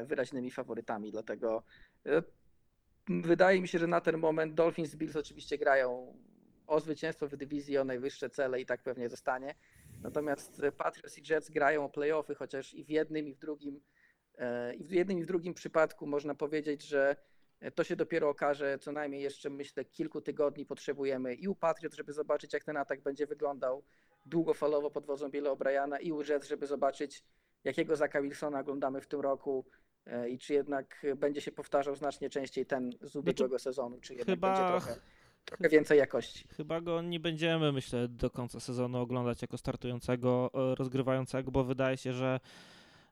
[0.04, 1.62] wyraźnymi faworytami, dlatego
[3.08, 6.14] wydaje mi się, że na ten moment Dolphins Bills oczywiście grają
[6.66, 9.54] o zwycięstwo w dywizji, o najwyższe cele i tak pewnie zostanie.
[10.02, 13.80] Natomiast e, Patriots i Jets grają o playoffy, chociaż i w jednym, i w drugim,
[14.38, 17.16] e, i w jednym, i w drugim przypadku można powiedzieć, że
[17.60, 21.96] e, to się dopiero okaże, co najmniej jeszcze myślę kilku tygodni potrzebujemy i u Patriots,
[21.96, 23.84] żeby zobaczyć jak ten atak będzie wyglądał
[24.26, 27.24] długofalowo pod wodzą Billa O'Briana i u Jets, żeby zobaczyć
[27.64, 29.66] jakiego Zaka Wilsona oglądamy w tym roku
[30.28, 34.48] i czy jednak będzie się powtarzał znacznie częściej ten z ubiegłego sezonu, czy jednak chyba-
[34.48, 35.00] będzie trochę,
[35.50, 36.44] trochę więcej jakości.
[36.56, 41.96] Chyba go nie będziemy, myślę, do końca sezonu oglądać jako startującego, e, rozgrywającego, bo wydaje
[41.96, 42.40] się, że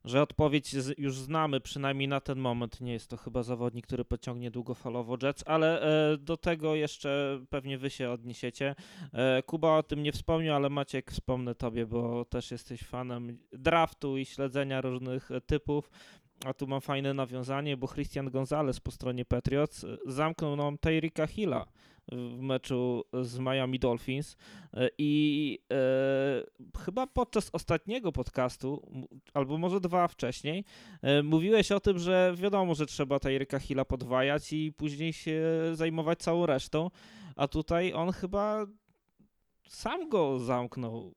[0.05, 2.81] że odpowiedź już znamy, przynajmniej na ten moment.
[2.81, 7.79] Nie jest to chyba zawodnik, który pociągnie długofalowo Jets, ale e, do tego jeszcze pewnie
[7.79, 8.74] wy się odniesiecie.
[9.12, 14.18] E, Kuba o tym nie wspomniał, ale Maciek wspomnę tobie, bo też jesteś fanem draftu
[14.18, 15.90] i śledzenia różnych typów.
[16.44, 21.66] A tu mam fajne nawiązanie, bo Christian Gonzalez po stronie Patriots zamknął nam Tyrika Hilla
[22.12, 24.37] w meczu z Miami Dolphins
[24.75, 28.90] E, i e, chyba podczas ostatniego podcastu,
[29.35, 30.64] albo może dwa wcześniej,
[31.03, 35.42] e, mówiłeś o tym, że wiadomo, że trzeba Tyryka Hilla podwajać i później się
[35.73, 36.90] zajmować całą resztą,
[37.37, 38.66] a tutaj on chyba
[39.68, 41.14] sam go zamknął.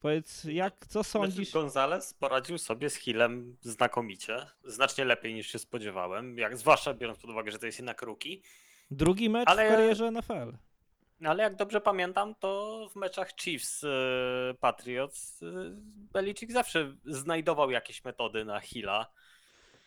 [0.00, 1.50] Powiedz, jak, co sądzisz?
[1.50, 4.46] Znaczy, Gonzalez poradził sobie z Hillem znakomicie.
[4.64, 6.38] Znacznie lepiej niż się spodziewałem.
[6.38, 8.42] Jak, zwłaszcza biorąc pod uwagę, że to jest jednak rookie.
[8.92, 10.52] Drugi mecz Ale- w karierze NFL.
[11.20, 13.88] No, Ale jak dobrze pamiętam, to w meczach Chiefs e,
[14.60, 15.46] Patriots e,
[16.12, 19.06] Belichick zawsze znajdował jakieś metody na Hilla.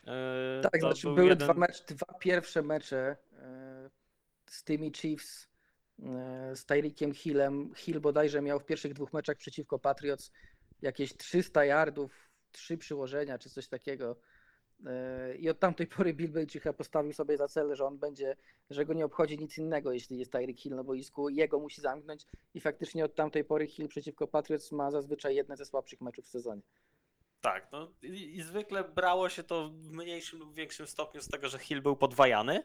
[0.08, 3.18] E, Tak, to znaczy był były jeden- dwa, mecz, dwa pierwsze mecze
[4.46, 5.48] z tymi Chiefs
[6.54, 7.74] z Tyreekiem Hillem.
[7.76, 10.32] Hill bodajże miał w pierwszych dwóch meczach przeciwko Patriots
[10.82, 14.16] jakieś 300 yardów, trzy przyłożenia czy coś takiego.
[14.86, 18.36] E, I od tamtej pory Bill Belichick chyba postawił sobie za cel, że on będzie,
[18.70, 22.26] że go nie obchodzi nic innego, jeśli jest Tyreek Hill na boisku, jego musi zamknąć
[22.54, 26.30] i faktycznie od tamtej pory Hill przeciwko Patriots ma zazwyczaj jedne ze słabszych meczów w
[26.30, 26.62] sezonie.
[27.42, 31.50] Tak, no i, i zwykle brało się to w mniejszym lub większym stopniu z tego,
[31.50, 32.64] że Hill był podwajany,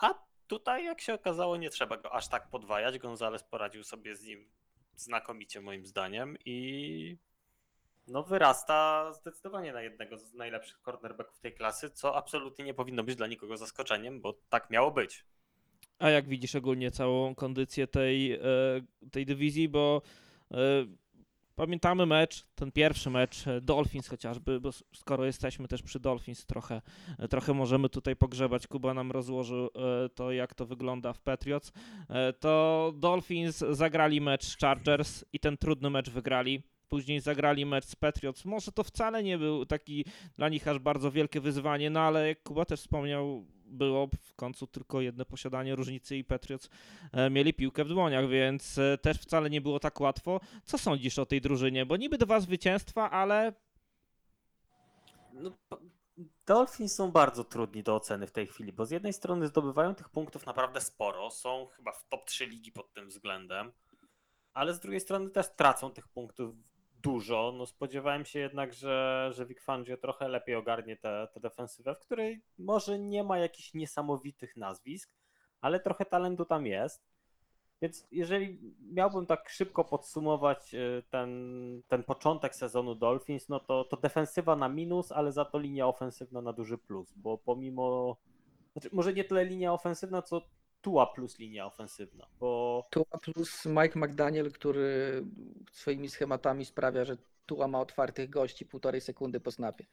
[0.00, 0.14] a
[0.46, 2.98] tutaj jak się okazało nie trzeba go aż tak podwajać.
[2.98, 4.50] Gonzalez poradził sobie z nim
[4.96, 7.18] znakomicie moim zdaniem i
[8.06, 13.16] no wyrasta zdecydowanie na jednego z najlepszych cornerbacków tej klasy, co absolutnie nie powinno być
[13.16, 15.24] dla nikogo zaskoczeniem, bo tak miało być.
[15.98, 18.40] A jak widzisz ogólnie całą kondycję tej, e,
[19.10, 20.02] tej dywizji, bo
[20.50, 20.56] e,
[21.56, 26.82] pamiętamy mecz, ten pierwszy mecz e, Dolphins chociażby, bo skoro jesteśmy też przy Dolphins trochę,
[27.30, 28.66] trochę możemy tutaj pogrzebać.
[28.66, 29.68] Kuba nam rozłożył
[30.14, 31.72] to, jak to wygląda w Patriots.
[32.40, 36.62] To Dolphins zagrali mecz Chargers i ten trudny mecz wygrali.
[36.88, 38.44] Później zagrali mecz z Patriots.
[38.44, 40.04] Może to wcale nie był taki
[40.36, 44.66] dla nich aż bardzo wielkie wyzwanie, no ale jak Kuba też wspomniał, było w końcu
[44.66, 46.70] tylko jedno posiadanie różnicy i Patriots
[47.12, 50.40] e, mieli piłkę w dłoniach, więc e, też wcale nie było tak łatwo.
[50.64, 51.86] Co sądzisz o tej drużynie?
[51.86, 53.52] Bo niby dwa zwycięstwa, ale
[55.32, 55.50] No,
[56.46, 60.08] Dolphins są bardzo trudni do oceny w tej chwili, bo z jednej strony zdobywają tych
[60.08, 63.72] punktów naprawdę sporo, są chyba w top 3 ligi pod tym względem,
[64.52, 66.54] ale z drugiej strony też tracą tych punktów
[67.04, 67.54] dużo.
[67.58, 72.42] No spodziewałem się jednak, że, że Vic Fangio trochę lepiej ogarnie tę defensywę, w której
[72.58, 75.14] może nie ma jakichś niesamowitych nazwisk,
[75.60, 77.14] ale trochę talentu tam jest.
[77.82, 83.96] Więc jeżeli miałbym tak szybko podsumować y, ten, ten początek sezonu Dolphins, no to, to
[83.96, 88.16] defensywa na minus, ale za to linia ofensywna na duży plus, bo pomimo,
[88.72, 90.42] znaczy może nie tyle linia ofensywna, co
[90.84, 95.22] Tua plus linia ofensywna, bo Tua plus Mike McDaniel, który
[95.72, 97.16] swoimi schematami sprawia, że
[97.46, 99.84] Tua ma otwartych gości półtorej sekundy po snapie.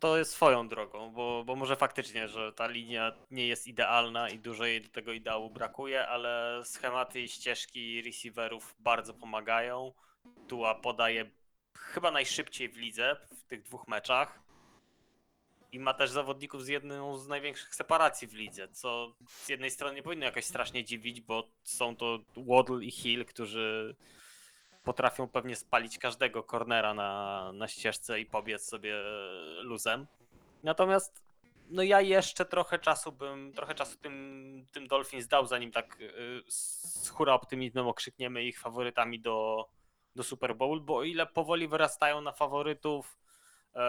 [0.00, 4.38] to jest swoją drogą, bo, bo może faktycznie, że ta linia nie jest idealna i
[4.38, 9.92] dużo jej do tego ideału brakuje, ale schematy i ścieżki receiverów bardzo pomagają.
[10.48, 11.30] Tua podaje
[11.76, 14.49] chyba najszybciej w lidze w tych dwóch meczach.
[15.72, 19.94] I ma też zawodników z jedną z największych separacji w lidze, co z jednej strony
[19.94, 23.96] nie powinno jakoś strasznie dziwić, bo są to Waddle i Hill, którzy
[24.84, 28.94] potrafią pewnie spalić każdego cornera na, na ścieżce i pobiec sobie
[29.62, 30.06] luzem.
[30.62, 31.30] Natomiast
[31.70, 36.42] no ja jeszcze trochę czasu bym, trochę czasu tym, tym Dolphins dał, zanim tak y,
[36.48, 39.68] z hura optymizmem okrzykniemy ich faworytami do,
[40.16, 43.18] do Super Bowl, bo o ile powoli wyrastają na faworytów
[43.74, 43.80] e,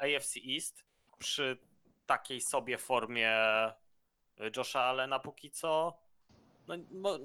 [0.00, 0.84] AFC East
[1.18, 1.58] przy
[2.06, 3.36] takiej sobie formie
[4.56, 5.98] Josha Allena póki co,
[6.68, 7.18] no, mo,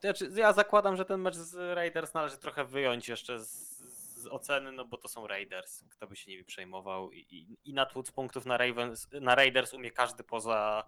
[0.00, 3.78] znaczy, ja zakładam, że ten mecz z Raiders należy trochę wyjąć jeszcze z,
[4.22, 5.84] z oceny, no bo to są Raiders.
[5.90, 7.12] Kto by się nimi przejmował?
[7.12, 7.74] I, i, i
[8.14, 10.84] punktów na, Ravens, na Raiders umie każdy poza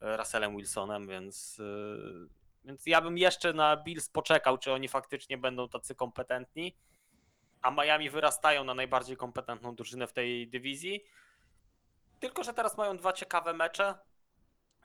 [0.00, 5.38] e, Russellem Wilsonem, więc, e, więc ja bym jeszcze na Bills poczekał, czy oni faktycznie
[5.38, 6.76] będą tacy kompetentni.
[7.62, 11.04] A Miami wyrastają na najbardziej kompetentną drużynę w tej dywizji.
[12.22, 13.94] Tylko, że teraz mają dwa ciekawe mecze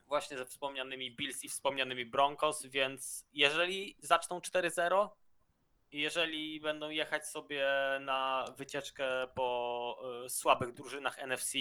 [0.08, 5.10] właśnie ze wspomnianymi Bills i wspomnianymi Broncos, więc jeżeli zaczną 4-0
[5.91, 7.67] i jeżeli będą jechać sobie
[8.02, 11.52] na wycieczkę po y, słabych drużynach NFC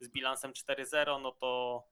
[0.00, 1.82] z bilansem 4-0, no to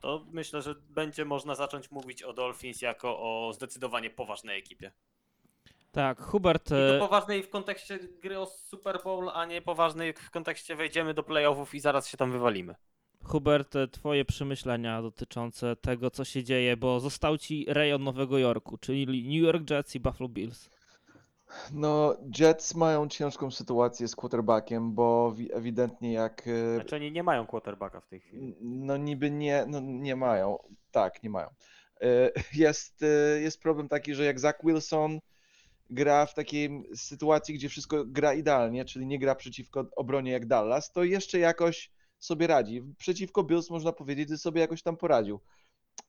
[0.00, 4.92] to myślę, że będzie można zacząć mówić o Dolphins jako o zdecydowanie poważnej ekipie.
[5.92, 10.12] Tak, Hubert, I e, to poważnej w kontekście gry o Super Bowl, a nie poważnej
[10.12, 12.74] w kontekście wejdziemy do playoffów i zaraz się tam wywalimy.
[13.24, 18.78] Hubert, e, twoje przemyślenia dotyczące tego, co się dzieje, bo został ci rejon Nowego Jorku,
[18.78, 20.70] czyli New York Jets i Buffalo Bills.
[21.72, 26.44] No, Jets mają ciężką sytuację z quarterbackiem, bo wi- ewidentnie jak.
[26.48, 28.56] e, Znaczy oni nie mają quarterbacka w tej chwili.
[28.60, 30.58] No niby nie, no nie mają.
[30.90, 31.48] Tak, nie mają.
[32.00, 32.30] E,
[32.64, 35.20] Jest, e, jest problem taki, że jak Zach Wilson
[35.90, 40.92] gra w takiej sytuacji, gdzie wszystko gra idealnie, czyli nie gra przeciwko obronie jak Dallas,
[40.92, 42.82] to jeszcze jakoś sobie radzi.
[42.98, 45.40] Przeciwko Bills można powiedzieć, że sobie jakoś tam poradził.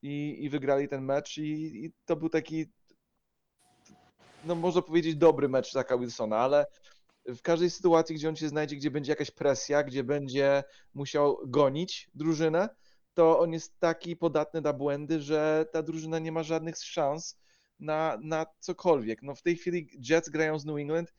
[0.01, 2.65] I, i wygrali ten mecz i, i to był taki
[4.45, 6.65] no można powiedzieć dobry mecz Zacka Wilsona, ale
[7.25, 10.63] w każdej sytuacji, gdzie on się znajdzie, gdzie będzie jakaś presja, gdzie będzie
[10.93, 12.69] musiał gonić drużynę,
[13.13, 17.39] to on jest taki podatny na błędy, że ta drużyna nie ma żadnych szans
[17.79, 19.21] na, na cokolwiek.
[19.23, 21.13] No w tej chwili Jets grają z New England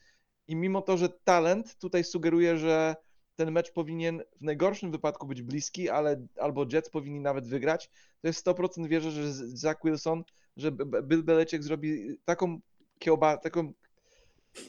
[0.48, 2.96] i mimo to, że talent tutaj sugeruje, że
[3.36, 8.28] ten mecz powinien w najgorszym wypadku być bliski, ale albo Jets powinni nawet wygrać, to
[8.28, 10.24] jest 100% wierzę, że Zach Wilson,
[10.56, 12.60] że Bill Belichick zrobi taką
[12.98, 13.72] kiełba, taką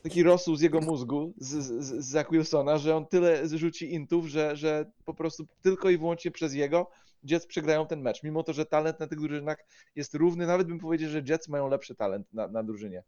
[0.03, 4.27] taki rosół z jego mózgu, z, z, z Zach Wilsona, że on tyle rzuci intów,
[4.27, 6.89] że, że po prostu tylko i wyłącznie przez jego
[7.23, 8.23] Jets przegrają ten mecz.
[8.23, 11.67] Mimo to, że talent na tych drużynach jest równy, nawet bym powiedział, że Jets mają
[11.67, 13.03] lepszy talent na, na drużynie.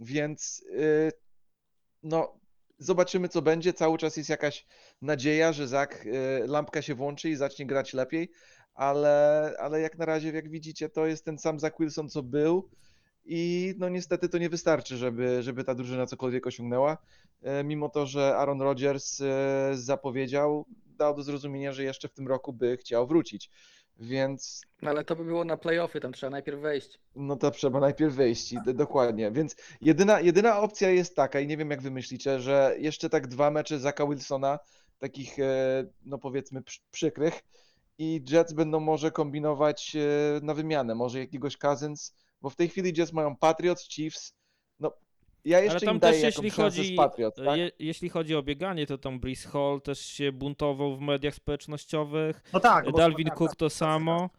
[0.00, 1.12] Więc yy,
[2.02, 2.40] no,
[2.78, 3.72] zobaczymy co będzie.
[3.72, 4.66] Cały czas jest jakaś
[5.02, 8.30] nadzieja, że Zach, yy, lampka się włączy i zacznie grać lepiej,
[8.74, 12.70] ale, ale jak na razie, jak widzicie, to jest ten sam Zach Wilson, co był.
[13.26, 16.98] I no niestety to nie wystarczy, żeby, żeby ta drużyna cokolwiek osiągnęła.
[17.42, 19.22] E, Mimo to, że Aaron Rodgers
[19.72, 23.50] zapowiedział, dał do zrozumienia, że jeszcze w tym roku by chciał wrócić.
[23.96, 26.98] Więc No ale to by było na playoffy, tam trzeba najpierw wejść.
[27.16, 29.30] no to trzeba najpierw wejść, dokładnie.
[29.30, 33.26] Więc jedyna, jedyna opcja jest taka, i nie wiem jak wy myślicie, że jeszcze tak
[33.26, 34.58] dwa mecze Zaka Wilsona,
[34.98, 37.40] takich e, no powiedzmy przy- przykrych,
[37.98, 42.92] i Jets będą może kombinować e, na wymianę, może jakiegoś Cousins, bo w tej chwili
[42.98, 44.34] Jets mają Patriots, Chiefs,
[45.44, 47.58] ja jeszcze Ale tam też jeśli chodzi, z Patriots, tak?
[47.58, 52.42] je, jeśli chodzi o bieganie, to tam Brees Hall też się buntował w mediach społecznościowych,
[52.52, 52.84] No tak.
[52.90, 54.30] bo- Dalvin tak, Cook tak, to samo.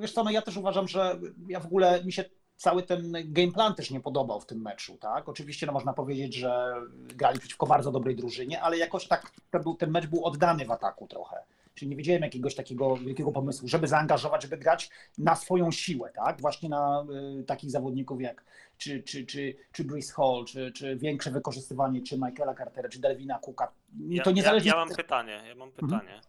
[0.00, 2.24] Wiesz co, no ja też uważam, że ja w ogóle mi się
[2.56, 5.28] cały ten game plan też nie podobał w tym meczu, tak?
[5.28, 6.74] Oczywiście no można powiedzieć, że
[7.16, 10.70] grali przeciwko bardzo dobrej drużynie, ale jakoś tak ten, był, ten mecz był oddany w
[10.70, 11.36] ataku trochę.
[11.78, 16.40] Czyli nie wiedziałem jakiegoś takiego wielkiego pomysłu, żeby zaangażować, żeby grać na swoją siłę, tak?
[16.40, 17.06] Właśnie na
[17.40, 18.44] y, takich zawodników jak
[18.78, 23.38] czy, czy, czy, czy Brees Hall, czy, czy większe wykorzystywanie, czy Michaela Cartera, czy Delvina
[23.38, 23.72] Cooka.
[24.08, 25.88] Ja, To niezależnie ja, ja mam pytanie, ja mam Mhm.
[25.88, 26.20] pytanie.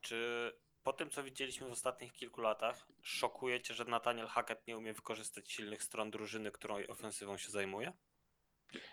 [0.00, 4.78] Czy po tym, co widzieliśmy w ostatnich kilku latach, szokuje cię, że Nathaniel Hackett nie
[4.78, 7.92] umie wykorzystać silnych stron drużyny, którą ofensywą się zajmuje?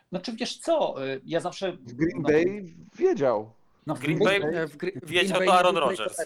[0.10, 1.72] Znaczy wiesz co, y, ja zawsze...
[1.72, 3.61] W Green no, Bay wiedział.
[3.88, 6.18] No, w Green Bay- w Wiedział Green to Bay Aaron nie był Rodgers.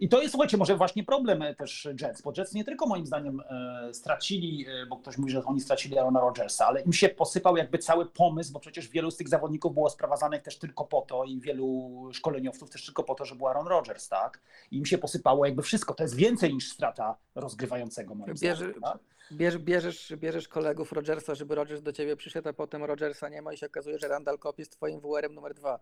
[0.00, 3.06] I to jest, słuchajcie, może właśnie problem e, też Jets, bo Jets nie tylko moim
[3.06, 7.08] zdaniem e, stracili, e, bo ktoś mówi, że oni stracili Aarona Rodgersa, ale im się
[7.08, 11.00] posypał jakby cały pomysł, bo przecież wielu z tych zawodników było sprowadzanych też tylko po
[11.02, 14.40] to i wielu szkoleniowców też tylko po to, że był Aaron Rodgers, tak?
[14.70, 15.94] I im się posypało jakby wszystko.
[15.94, 18.80] To jest więcej niż strata rozgrywającego moim Bierze- zdaniem.
[18.80, 18.98] Tak?
[19.32, 23.52] Bierz, bierzesz, bierzesz kolegów Rodgersa, żeby Rodgers do ciebie przyszedł, a potem Rodgersa nie ma
[23.52, 25.80] i się okazuje, że Randall Cobb jest twoim WR-em numer dwa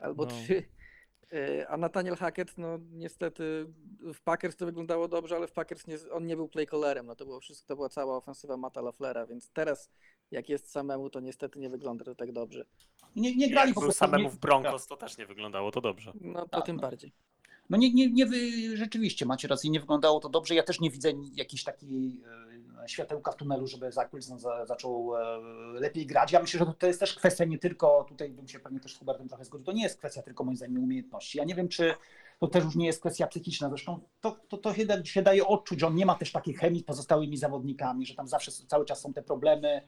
[0.00, 0.30] albo No.
[0.30, 0.62] trzy.
[1.32, 3.66] Y, A Nathaniel Hackett, no niestety
[4.14, 7.16] w Packers to wyglądało dobrze, ale w Packers nie, on nie był play callerem, no
[7.16, 9.90] to było wszystko, to była cała ofensywa Mata LaFlera, więc teraz
[10.30, 12.64] jak jest samemu, to niestety nie wygląda to tak dobrze.
[13.16, 13.98] Nie, nie grali Jak po był prostu.
[13.98, 16.12] samemu w Broncos, to też nie wyglądało to dobrze.
[16.20, 16.82] No to Tak, tym no.
[16.82, 17.12] bardziej.
[17.70, 18.36] No nie, nie, nie wy,
[18.76, 20.54] rzeczywiście macie rację, nie wyglądało to dobrze.
[20.54, 22.20] Ja też nie widzę jakiejś takiej
[22.52, 22.53] e,
[22.86, 25.38] światełka w tunelu, żeby Zach Wilson za, zaczął e,
[25.80, 26.32] lepiej grać.
[26.32, 28.98] Ja myślę, że to jest też kwestia nie tylko, tutaj bym się pewnie też z
[28.98, 31.38] Hubertem trochę zgodził, to nie jest kwestia tylko moim zdaniem umiejętności.
[31.38, 31.94] Ja nie wiem, czy
[32.38, 33.68] to też już nie jest kwestia psychiczna.
[33.68, 36.54] Zresztą to, to, to się, da, się daje odczuć, że on nie ma też takiej
[36.54, 39.82] chemii z pozostałymi zawodnikami, że tam zawsze cały czas są te problemy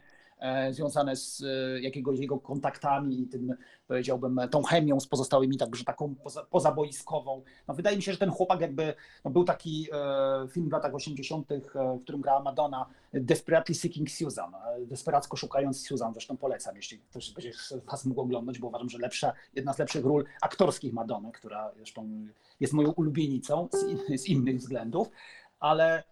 [0.71, 3.55] związane z e, jakiegoś jego kontaktami i tym,
[3.89, 7.43] powiedziałbym, tą chemią z pozostałymi, także taką poza, pozaboiskową.
[7.69, 8.95] No, wydaje mi się, że ten chłopak jakby,
[9.25, 14.11] no, był taki e, film w latach 80., e, w którym grała Madonna, Desperately Seeking
[14.11, 17.53] Susan, e, desperacko szukając Susan, zresztą polecam, jeśli ktoś będzie
[17.87, 22.27] was mógł oglądać, bo uważam, że lepsza, jedna z lepszych ról aktorskich Madony, która zresztą
[22.61, 25.11] jest moją ulubienicą z, in, z innych względów,
[25.61, 26.05] ale e,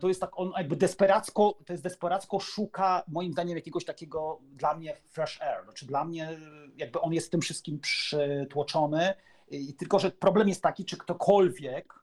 [0.00, 4.74] to jest tak, on jakby desperacko, to jest desperacko szuka moim zdaniem jakiegoś takiego dla
[4.74, 6.38] mnie fresh air, znaczy dla mnie
[6.76, 9.14] jakby on jest tym wszystkim przytłoczony
[9.50, 11.94] i tylko, że problem jest taki, czy ktokolwiek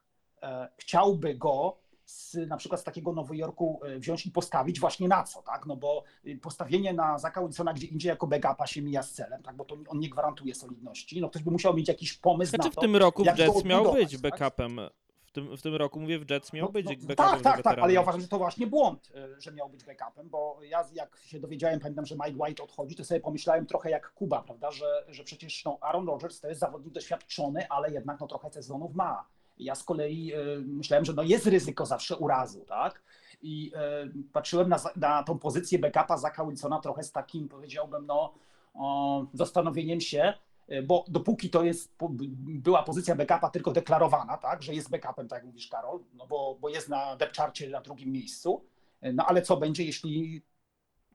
[0.42, 5.08] e, chciałby go z, na przykład z takiego Nowego Jorku e, wziąć i postawić właśnie
[5.08, 5.66] na co, tak?
[5.66, 9.42] No bo y, postawienie na Zaka Wilsona gdzie indziej jako backupa się mija z celem,
[9.42, 9.56] tak?
[9.56, 11.20] Bo to on nie gwarantuje solidności.
[11.20, 12.80] No ktoś by musiał mieć jakiś pomysł Znaczy na w to.
[12.80, 14.20] tym roku w jak to Jets miał być tak?
[14.20, 14.80] backupem.
[15.00, 15.03] W
[15.34, 17.78] tym, w tym roku, mówię, w Jets miał No, być no, backupem tak, tak, tak,
[17.78, 21.16] ale ja uważam, że to właśnie błąd, y, że miał być backupem, bo ja jak
[21.16, 25.04] się dowiedziałem, pamiętam, że Mike White odchodzi, to sobie pomyślałem trochę jak Kuba, prawda, że,
[25.08, 29.24] że przecież no, Aaron Rodgers to jest zawodnik doświadczony, ale jednak no, trochę sezonów ma.
[29.58, 33.02] Ja z kolei y, myślałem, że no, jest ryzyko zawsze urazu, tak?
[33.42, 33.72] I
[34.06, 38.34] y, patrzyłem na, na tą pozycję backupa Zaka Wilsona trochę z takim, powiedziałbym, no,
[38.74, 40.34] o, zastanowieniem się,
[40.82, 41.94] bo dopóki to jest,
[42.38, 46.58] była pozycja backupa tylko deklarowana, tak, że jest backupem, tak jak mówisz Karol, no bo,
[46.60, 48.64] bo jest na depth charcie na drugim miejscu,
[49.04, 50.42] y, no ale co będzie, jeśli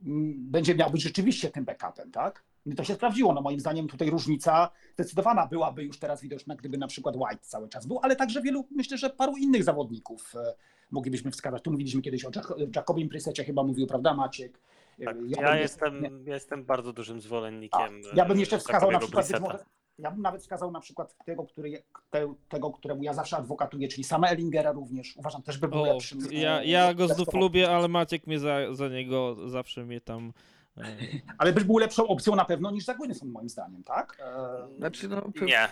[0.06, 2.44] mm, będzie miał być rzeczywiście tym backupem, tak?
[2.66, 3.34] I to się sprawdziło.
[3.34, 7.70] No moim zdaniem tutaj różnica zdecydowana byłaby już teraz widoczna, gdyby na przykład White cały
[7.70, 10.54] czas był, ale także wielu, myślę, że paru innych zawodników e,
[10.92, 11.64] moglibyśmy wskazać.
[11.64, 12.32] Tu mówiliśmy kiedyś o
[12.76, 14.60] Jacobim Prysecie, chyba mówił, prawda Maciek?
[15.02, 18.02] E, Tak, ja, nie- jestem, nie- ja jestem bardzo dużym a, zwolennikiem.
[18.16, 19.60] ja bym e, jeszcze wskazał na przykład, może,
[20.00, 24.04] ja bym nawet wskazał na przykład tego, który, te, tego, któremu ja zawsze adwokatuję, czyli
[24.04, 25.18] sama Ellingera również.
[25.18, 26.20] Uważam też by był O, lepszym.
[26.32, 30.34] ja, e, ja go znów lubię, ale Maciek mnie za, za niego zawsze mnie tam...
[30.78, 30.84] e,
[31.38, 34.18] Ale byś był lepszą opcją na pewno niż Wilson, moim zdaniem, tak?
[34.20, 35.68] E, Znaczy, no, Nie.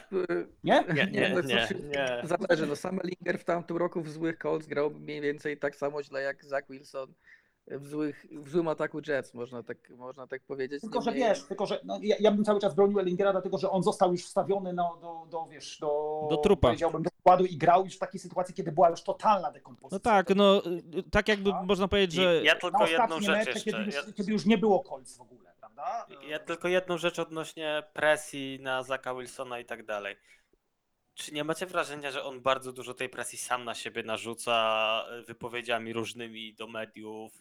[0.63, 0.83] nie?
[0.93, 2.21] Nie, nie, no, nie, nie.
[2.23, 6.03] Zależy, no sam Ellinger w tamtym roku w złych Colts grał mniej więcej tak samo
[6.03, 7.13] źle jak Zach Wilson
[7.67, 10.81] w, złych, w złym ataku Jets, można tak, można tak powiedzieć.
[10.81, 13.69] Tylko, że wiesz, tylko, że no, ja, ja bym cały czas bronił Ellingera, dlatego że
[13.69, 16.67] on został już wstawiony no, do, do, wiesz, do, Do trupa.
[16.67, 19.95] Powiedziałbym, do składu i grał już w takiej sytuacji, kiedy była już totalna dekompozycja.
[19.95, 20.61] No tak, no
[21.11, 21.65] tak jakby Tak.
[21.65, 23.71] można powiedzieć, I że Ja Na tylko jedną rzecz mecze, jeszcze.
[23.71, 26.07] kiedy już, Ja, kiedy już nie było Colts w ogóle, prawda?
[26.27, 30.15] ja tylko jedną rzecz odnośnie presji na Zaka Wilsona i tak dalej.
[31.13, 35.93] Czy nie macie wrażenia, że on bardzo dużo tej presji sam na siebie narzuca wypowiedziami
[35.93, 37.31] różnymi do mediów,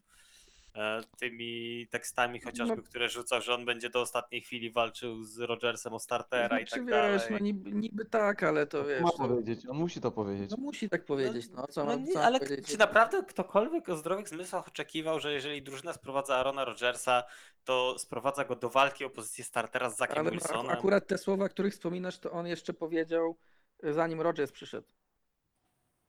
[1.18, 2.82] tymi tekstami chociażby, No.
[2.82, 6.70] które rzucał, że on będzie do ostatniej chwili walczył z Rodgersem o startera i Znaczy,
[6.76, 7.20] tak wiesz, dalej.
[7.30, 10.50] no niby, niby tak, ale to wiesz, Ma no, powiedzieć, on musi to powiedzieć.
[10.50, 12.66] no musi tak powiedzieć, no co No mam, nie, co ale powiedzieć?
[12.66, 17.22] czy naprawdę ktokolwiek o zdrowych zmysłach oczekiwał, że jeżeli drużyna sprowadza Arona Rodgersa,
[17.64, 20.70] to sprowadza go do walki o pozycję startera z Ale no, Wilsonem?
[20.70, 23.36] ak- akurat te słowa, których wspominasz, to on jeszcze powiedział,
[23.82, 24.86] zanim Rodgers przyszedł.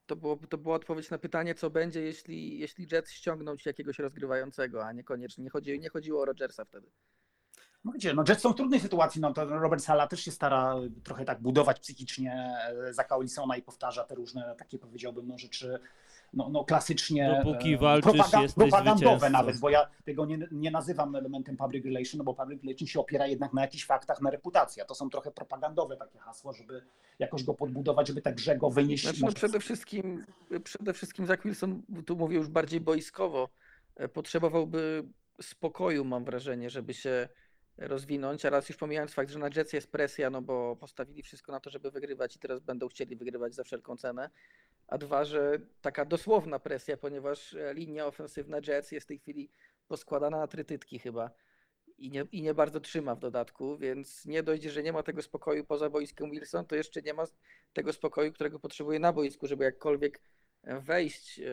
[0.07, 3.99] To, było, to była odpowiedź na pytanie, co będzie, jeśli, jeśli Jets ściągną ci jakiegoś
[3.99, 6.91] rozgrywającego, a niekoniecznie nie, chodzi, nie chodziło o Rodgersa wtedy.
[7.83, 10.75] No wiecie, no Jets są w trudnej sytuacji, no to Robert Sala też się stara
[11.03, 15.79] trochę tak budować psychicznie e, Zaka Wilsona i powtarza te różne takie powiedziałbym no rzeczy
[16.37, 19.29] no, no klasycznie Dopóki e, walczysz, jesteś propagandowe zwycięzcą.
[19.29, 22.99] nawet, bo ja tego nie, nie nazywam elementem public relation, no bo public relation się
[22.99, 26.81] opiera jednak na jakichś faktach, na reputacji, a to są trochę propagandowe takie hasła, żeby
[27.19, 29.03] jakoś go podbudować, żeby tak grze go wynieść.
[29.03, 30.25] Znaczy, no przede wszystkim,
[30.63, 33.49] przede wszystkim Zach Wilson, tu mówię już bardziej boiskowo,
[33.95, 35.03] e, potrzebowałby
[35.41, 37.29] spokoju, mam wrażenie, żeby się
[37.77, 41.51] rozwinąć, a raz już pomijając fakt, że na Jets jest presja, no bo postawili wszystko
[41.51, 44.29] na to, żeby wygrywać i teraz będą chcieli wygrywać za wszelką cenę,
[44.87, 49.51] a dwa, że taka dosłowna presja, ponieważ e, linia ofensywna Jets jest w tej chwili
[49.87, 51.31] poskładana na trytytki chyba
[51.97, 55.21] i nie, i nie bardzo trzyma w dodatku, więc nie dojdzie, że nie ma tego
[55.21, 57.23] spokoju poza boiskiem Wilson, to jeszcze nie ma
[57.73, 60.21] tego spokoju, którego potrzebuje na boisku, żeby jakkolwiek
[60.63, 61.43] e, wejść e,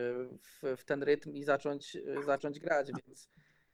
[0.41, 3.29] w, w ten rytm i zacząć, zacząć grać, więc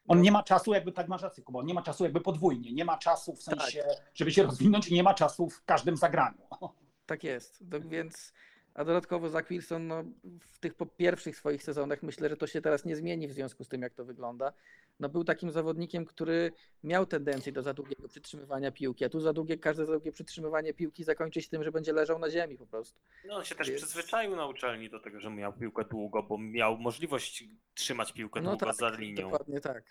[0.08, 2.74] On nie ma czasu, jakby tak masz rację, Kuba, on nie ma czasu jakby podwójnie,
[2.74, 3.60] nie ma czasu w Tak.
[3.60, 3.84] sensie,
[4.14, 6.42] żeby się rozwinąć i nie ma czasu w każdym zagraniu.
[7.06, 7.64] tak jest.
[7.72, 8.34] To, więc,
[8.74, 10.04] a dodatkowo Zach Wilson no,
[10.40, 13.68] w tych pierwszych swoich sezonach myślę, że to się teraz nie zmieni w związku z
[13.68, 14.54] tym, jak to wygląda.
[15.02, 16.52] No, był takim zawodnikiem, który
[16.84, 20.74] miał tendencję do za długiego przytrzymywania piłki, a tu za długie, każde za długie przytrzymywanie
[20.74, 23.00] piłki zakończy się tym, że będzie leżał na ziemi po prostu.
[23.26, 26.38] No, on się też Jest- przyzwyczaił na uczelni do tego, że miał piłkę długo, bo
[26.38, 27.44] miał możliwość
[27.74, 29.22] trzymać piłkę No długo tak, za linią.
[29.32, 29.84] dokładnie tak.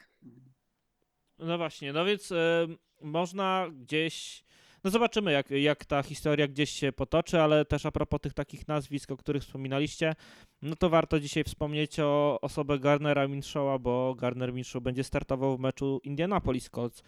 [1.38, 2.66] No właśnie, no więc e,
[3.00, 4.44] można gdzieś.
[4.84, 8.68] No zobaczymy, jak, jak ta historia gdzieś się potoczy, ale też a propos tych takich
[8.68, 10.14] nazwisk, o których wspominaliście,
[10.62, 15.60] no to warto dzisiaj wspomnieć o osobę Garnera Minshaw'a, bo Garner Minshaw będzie startował w
[15.60, 17.02] meczu Indianapolis Colts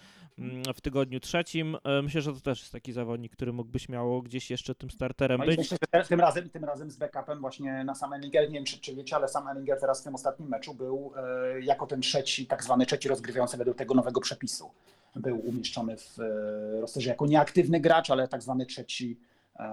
[0.75, 1.77] w tygodniu trzecim.
[1.85, 5.41] E, Myślę, że to też jest taki zawodnik, który mógłby śmiało gdzieś jeszcze tym starterem
[5.41, 5.59] No być.
[5.59, 8.81] myślę, że tym razem, tym razem z backupem właśnie na sam Ellinger, nie wiem czy,
[8.81, 12.47] czy wiecie, ale sam Ellinger teraz w tym ostatnim meczu był e, jako ten trzeci,
[12.47, 14.71] tak zwany trzeci rozgrywający według tego nowego przepisu.
[15.17, 19.19] Był umieszczony w e, rosterze jako nieaktywny gracz, ale tak zwany trzeci.
[19.57, 19.65] E,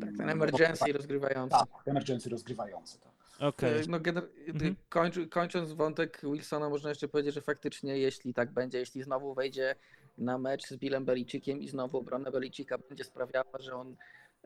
[0.00, 1.50] Tak, ten emergency rozgrywający.
[1.58, 3.00] Tak, emergency rozgrywający.
[3.00, 3.10] Tak.
[3.40, 3.80] Okej.
[3.80, 4.76] E, No, gener- Mhm.
[4.88, 9.74] kończy, kończąc wątek Wilsona, można jeszcze powiedzieć, że faktycznie, jeśli tak będzie, jeśli znowu wejdzie
[10.18, 13.96] na mecz z Billem Beliciciem i znowu obrona Belicika będzie sprawiała, że on,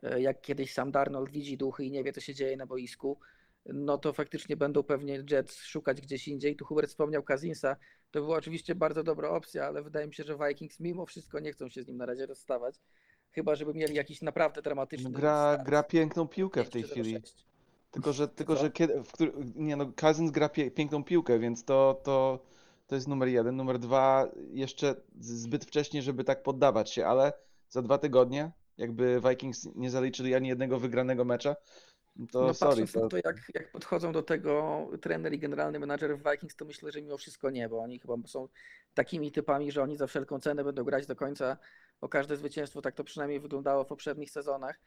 [0.03, 3.19] e, jak kiedyś sam Darnold, widzi duchy i nie wie, co się dzieje na boisku,
[3.65, 6.55] no to faktycznie będą pewnie Jets szukać gdzieś indziej.
[6.55, 7.75] Tu Hubert wspomniał Kazinsa,
[8.11, 11.51] to była oczywiście bardzo dobra opcja, ale wydaje mi się, że Vikings mimo wszystko nie
[11.51, 12.75] chcą się z nim na razie rozstawać.
[13.31, 15.67] Chyba, żeby mieli jakiś naprawdę dramatyczny Gra, start.
[15.69, 17.19] gra piękną piłkę w 5 tej chwili.
[17.19, 17.45] 0-6.
[17.95, 19.33] Tylko, że, tylko, że kiedy, w któr...
[19.55, 20.71] nie no, Cousins gra pie...
[20.71, 22.39] piękną piłkę, więc to, to,
[22.87, 23.55] to jest numer jeden.
[23.55, 27.33] Numer dwa, jeszcze zbyt wcześnie, żeby tak poddawać się, ale
[27.69, 31.55] za dwa tygodnie, jakby Vikings nie zaliczyli ani jednego wygranego mecza,
[32.31, 35.79] to no sorry, patrząc to, na to, jak, jak podchodzą do tego trener i generalny
[35.79, 38.47] menadżer w Vikings, to myślę, że mimo wszystko nie, bo oni chyba są
[38.93, 41.57] takimi typami, że oni za wszelką cenę będą grać do końca
[42.01, 42.81] o każde zwycięstwo.
[42.81, 44.79] Tak to przynajmniej wyglądało w poprzednich sezonach.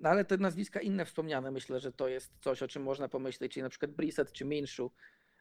[0.00, 3.52] No ale te nazwiska inne wspomniane, myślę, że to jest coś, o czym można pomyśleć,
[3.52, 4.92] czyli na przykład Brissett czy Minshew.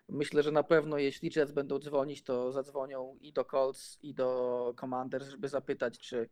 [0.10, 4.74] Myślę, że na pewno jeśli Jets będą dzwonić, to zadzwonią i do Colts, i do
[4.80, 6.30] Commanders, żeby zapytać, czy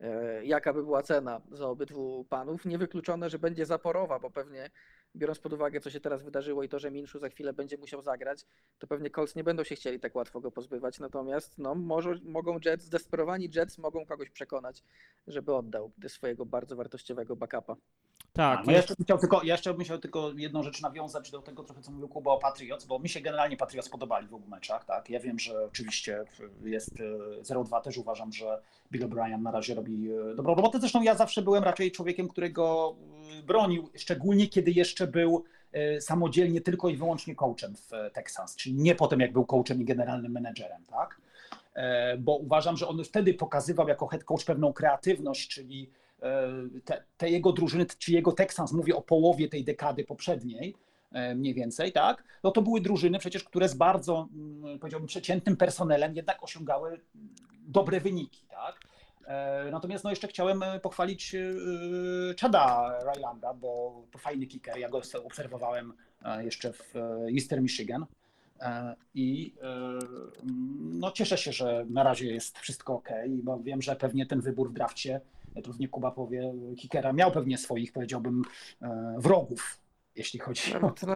[0.00, 2.64] e, jaka by była cena za obydwu panów.
[2.64, 4.70] Niewykluczone, że będzie zaporowa, bo pewnie
[5.16, 8.02] biorąc pod uwagę, co się teraz wydarzyło i to, że Minshew za chwilę będzie musiał
[8.02, 8.46] zagrać,
[8.78, 10.98] to pewnie Colts nie będą się chcieli tak łatwo go pozbywać.
[10.98, 14.82] Natomiast no, może, mogą Jets, zdesperowani Jets mogą kogoś przekonać,
[15.26, 17.76] żeby oddał swojego bardzo wartościowego backupa.
[18.32, 21.30] Tak, no ja jeszcze bym chciał tylko, ja jeszcze bym chciał tylko jedną rzecz nawiązać
[21.30, 24.34] do tego trochę, co mówił Kuba o Patriots, bo mi się generalnie Patriots podobali w
[24.34, 25.10] obu meczach, tak?
[25.10, 26.24] Ja wiem, że oczywiście
[26.64, 26.90] jest
[27.40, 28.62] e, 0-2, też uważam, że
[28.92, 30.80] Bill O'Brien na razie robi e, dobrą robotę.
[30.80, 32.96] Zresztą ja zawsze byłem raczej człowiekiem, którego
[33.38, 38.56] e, bronił, szczególnie kiedy jeszcze był e, samodzielnie tylko i wyłącznie coachem w e, Texans,
[38.56, 41.20] czyli nie potem jak był coachem i generalnym menedżerem, tak?
[41.74, 45.99] E, Bo uważam, że on wtedy pokazywał jako head coach pewną kreatywność, czyli e,
[46.84, 50.74] te, te jego drużyny, czy jego Texans, mówię o połowie tej dekady poprzedniej,
[51.12, 52.24] e, mniej więcej, tak?
[52.44, 57.00] No to były drużyny przecież, które z bardzo, mm, powiedziałbym, przeciętnym personelem jednak osiągały
[57.66, 58.80] dobre wyniki, tak?
[59.26, 61.40] E, Natomiast no jeszcze chciałem e, pochwalić e,
[62.40, 64.78] Chada Rylanda, bo to fajny kicker.
[64.78, 65.92] Ja go obserwowałem
[66.24, 68.06] e, jeszcze w e, Eastern Michigan.
[68.60, 69.98] E, I e,
[70.80, 73.08] no cieszę się, że na razie jest wszystko ok,
[73.42, 75.20] bo wiem, że pewnie ten wybór w drafcie, e,
[75.64, 78.42] tu Kuba powie, kickera miał pewnie swoich, powiedziałbym,
[78.82, 79.80] e, wrogów,
[80.16, 80.80] jeśli chodzi o...
[80.80, 81.06] No, to,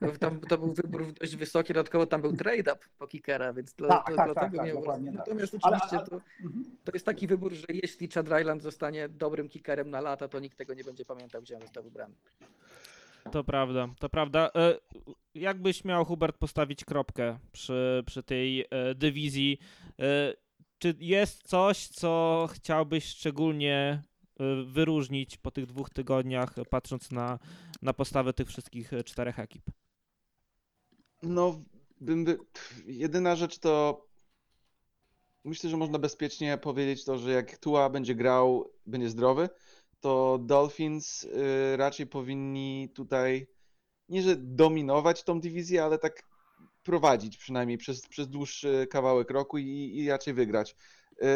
[0.00, 3.88] no, tam, to był wybór dość wysoki, dodatkowo tam był trade-up po kickera, więc dla,
[3.88, 5.18] Tak, to, tak, dlatego tak, miał dokładnie tak.
[5.18, 6.64] Natomiast Ale- oczywiście ale- to, Mhm.
[6.84, 10.58] to jest taki wybór, że jeśli Chad Ryland zostanie dobrym kickerem na lata, to nikt
[10.58, 12.14] tego nie będzie pamiętał, gdzie on został wybrany.
[13.32, 14.50] To prawda, to prawda.
[14.56, 14.74] E,
[15.34, 19.58] Jakbyś miał, Hubert, postawić kropkę przy, przy tej e, dywizji,
[20.78, 24.02] czy jest coś, co chciałbyś szczególnie
[24.40, 27.38] e, wyróżnić po tych dwóch tygodniach, e, patrząc na,
[27.82, 29.70] na postawę tych wszystkich e, czterech ekip?
[31.22, 31.62] no,
[32.86, 34.06] jedyna rzecz to
[35.44, 39.48] myślę, że można bezpiecznie powiedzieć to, że jak Tua będzie grał, będzie zdrowy,
[40.00, 43.46] to Dolphins y, raczej powinni tutaj
[44.08, 46.25] nie, że dominować tą dywizję, ale tak
[46.86, 50.76] prowadzić przynajmniej przez, przez dłuższy kawałek roku i, i raczej wygrać.
[51.22, 51.26] Y,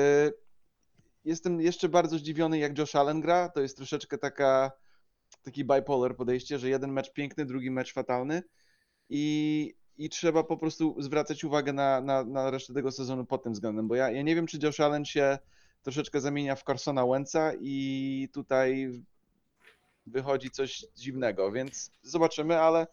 [1.24, 3.48] Jestem jeszcze bardzo zdziwiony, jak Josh Allen gra.
[3.48, 4.72] To jest troszeczkę taka,
[5.42, 8.42] taki bipolar podejście, że jeden mecz piękny, drugi mecz fatalny
[9.08, 13.52] i, i trzeba po prostu zwracać uwagę na, na, na resztę tego sezonu pod tym
[13.52, 15.38] względem, bo ja, ja nie wiem, czy Josh Allen się
[15.82, 18.90] troszeczkę zamienia w Carsona Wentza i tutaj
[20.06, 22.86] wychodzi coś dziwnego, więc zobaczymy, ale,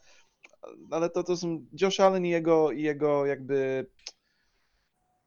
[0.92, 3.86] ale to, to są Josh Allen i jego, i jego jakby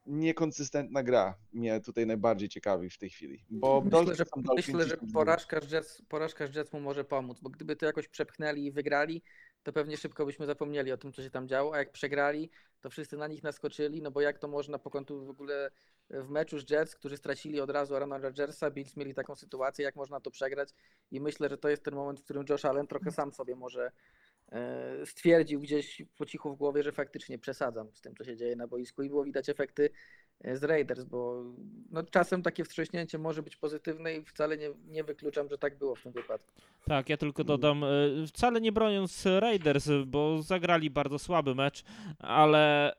[0.05, 4.25] niekonsystentna gra mnie tutaj najbardziej ciekawi w tej chwili, bo Myślę, że,
[4.55, 8.07] myślę, że porażka z, Jets, porażka z Jets mu może pomóc, bo gdyby to jakoś
[8.07, 9.21] przepchnęli i wygrali,
[9.63, 12.49] to pewnie szybko byśmy zapomnieli o tym, co się tam działo, a jak przegrali,
[12.81, 15.71] to wszyscy na nich naskoczyli, no bo jak to można po końcu w ogóle
[16.09, 19.95] w meczu z Jets, którzy stracili od razu Arona Rodgersa, Bills mieli taką sytuację, jak
[19.95, 20.69] można to przegrać
[21.11, 23.85] i myślę, że to jest ten moment, w którym Josh Allen trochę sam sobie może
[23.85, 23.91] e,
[25.05, 28.67] stwierdził gdzieś po cichu w głowie, że faktycznie przesadzam z tym, co się dzieje na
[28.67, 29.89] boisku i było widać efekty
[30.41, 31.43] e, z Raiders, bo
[31.91, 35.95] no, czasem takie wstrząśnięcie może być pozytywne i wcale nie, nie wykluczam, że tak było
[35.95, 36.53] w tym wypadku.
[36.85, 37.87] Tak, ja tylko dodam, e,
[38.27, 41.83] wcale nie broniąc Raiders, bo zagrali bardzo słaby mecz,
[42.19, 42.95] ale e,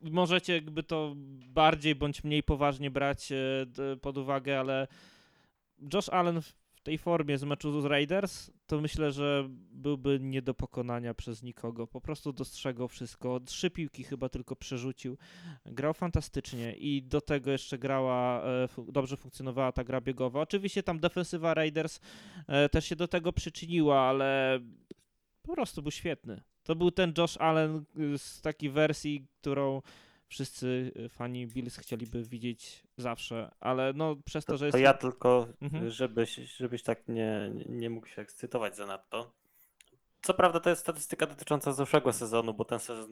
[0.00, 1.12] możecie jakby to
[1.48, 3.36] bardziej bądź mniej poważnie brać e,
[4.00, 4.86] pod uwagę, ale
[5.94, 6.40] Josh Allen
[6.84, 11.86] tej formie z meczu z Raiders, to myślę, że byłby nie do pokonania przez nikogo.
[11.86, 13.40] Po prostu dostrzegał wszystko.
[13.40, 15.18] Trzy piłki chyba tylko przerzucił.
[15.66, 20.40] Grał fantastycznie i do tego jeszcze grała, e, dobrze funkcjonowała ta gra biegowa.
[20.40, 22.00] Oczywiście tam defensywa Raiders
[22.46, 24.60] e, też się do tego przyczyniła, ale
[25.42, 26.42] po prostu był świetny.
[26.62, 29.82] To był ten Josh Allen y, z takiej wersji, którą
[30.28, 34.72] wszyscy y, fani Bills chcieliby widzieć zawsze, ale no przez to, że jest...
[34.74, 35.90] To ja tylko, Mhm.
[35.90, 39.32] żebyś, żebyś tak nie, nie mógł się ekscytować zanadto,
[40.22, 43.10] Co prawda to jest statystyka dotycząca zeszłego sezonu, bo ten sezon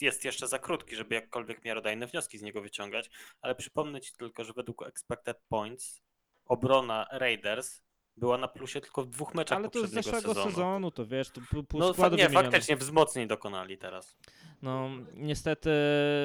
[0.00, 3.10] jest jeszcze za krótki, żeby jakkolwiek miarodajne wnioski z niego wyciągać,
[3.42, 6.02] ale przypomnę ci tylko, że według expected points
[6.46, 7.82] obrona Raiders
[8.16, 10.50] była na plusie tylko w dwóch meczach Ale to z poprzedniego zeszłego sezonu.
[10.50, 12.50] sezonu, to wiesz, to pół, pół No fa- składu nie, wymienione.
[12.50, 14.16] faktycznie wzmocnień dokonali teraz.
[14.62, 15.70] No niestety,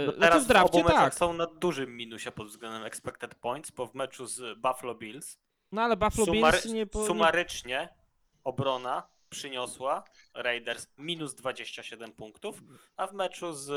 [0.05, 1.15] No no teraz w drafcie w obu meczach tak.
[1.15, 5.37] są na dużym minusie pod względem expected points, bo w meczu z Buffalo Bills
[5.71, 7.89] No ale Buffalo sumary- Bills nie, po, nie sumarycznie
[8.43, 10.03] obrona przyniosła
[10.34, 12.63] Raiders minus 27 punktów,
[12.97, 13.67] a w meczu z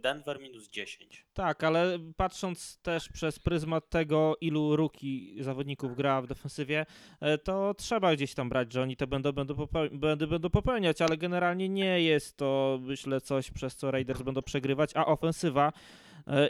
[0.00, 1.26] Denver minus 10.
[1.34, 6.86] Tak, ale patrząc też przez pryzmat tego, ilu ruki zawodników gra w defensywie,
[7.20, 11.02] e, to trzeba gdzieś tam brać, że oni te będą, będą, popeł- będą, będą popełniać,
[11.02, 15.72] ale generalnie nie jest to, myślę, coś, przez co Raiders będą przegrywać, a ofensywa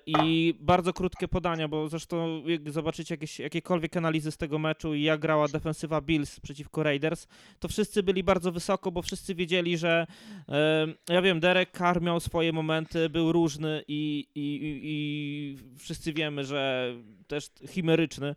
[0.06, 5.02] i bardzo krótkie podania, bo zresztą jak zobaczycie jakieś, jakiekolwiek analizy z tego meczu i
[5.02, 7.26] jak grała defensywa Bills przeciwko Raiders,
[7.58, 10.06] to wszyscy byli bardzo wysoko, bo wszyscy wiedzieli, że
[10.48, 16.12] e, ja wiem, Derek Carr miał swoje momenty, był różny i, i, i, i wszyscy
[16.12, 16.94] wiemy, że
[17.26, 18.34] też chimeryczny.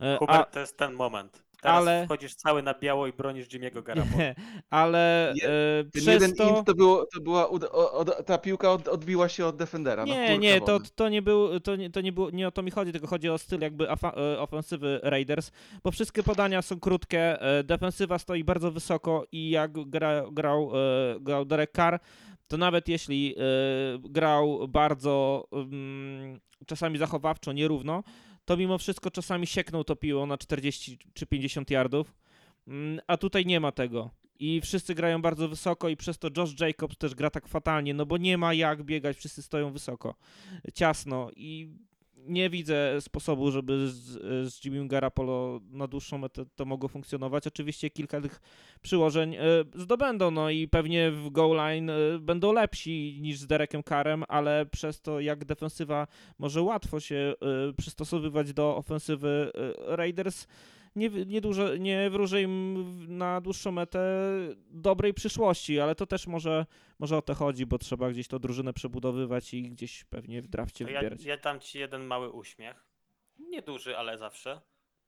[0.00, 1.45] e, Hubert, to jest ten moment.
[1.62, 4.16] Teraz ale- wchodzisz cały na biało i bronisz Jimmy'ego Garoppolo.
[4.18, 4.34] Nie,
[4.70, 6.48] ale Je- e, Ten przez jeden to...
[6.48, 10.06] int to, było, to była, ud- o- od, ta piłka od, odbiła się od defendera.
[10.06, 12.50] no Nie, kurka nie, to, to nie był, to nie, to nie było, nie o
[12.50, 15.50] to mi chodzi, tylko chodzi o styl jakby afa, e, ofensywy Raiders,
[15.84, 20.70] bo wszystkie podania są krótkie, e, defensywa stoi bardzo wysoko i jak gra, grał,
[21.20, 21.98] grał Derek Carr,
[22.48, 23.34] to nawet jeśli
[24.00, 28.02] grał bardzo mm, czasami zachowawczo, nierówno,
[28.46, 32.14] to mimo wszystko czasami sieknął to piłą na 40 czy 50 yardów,
[32.68, 34.10] Mm, a tutaj nie ma tego.
[34.38, 38.06] I wszyscy grają bardzo wysoko i przez to Josh Jacobs też gra tak fatalnie, no
[38.06, 40.14] bo nie ma jak biegać, wszyscy stoją wysoko,
[40.74, 41.68] ciasno i
[42.28, 44.02] nie widzę sposobu, żeby z,
[44.52, 47.46] z Jimmy Garapolo na dłuższą metę to mogło funkcjonować.
[47.46, 48.40] Oczywiście kilka tych
[48.82, 49.40] przyłożeń e,
[49.74, 54.66] zdobędą, no i pewnie w goal line e, będą lepsi niż z Derekiem Karem, ale
[54.66, 56.06] przez to jak defensywa
[56.38, 59.52] może łatwo się e, przystosowywać do ofensywy
[59.86, 60.46] Raiders,
[60.96, 64.00] nie, nie, dużo, nie wróżę im na dłuższą metę
[64.70, 66.66] dobrej przyszłości, ale to też może,
[66.98, 70.84] może o to chodzi, bo trzeba gdzieś tą drużynę przebudowywać i gdzieś pewnie w drafcie
[70.84, 71.24] To ja, wybierać.
[71.24, 72.84] ja dam ci jeden mały uśmiech.
[73.38, 74.60] Nieduży, ale zawsze.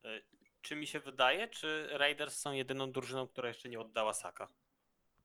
[0.04, 0.22] Y,
[0.60, 4.48] Czy mi się wydaje, czy Raiders są jedyną drużyną, która jeszcze nie oddała Saka?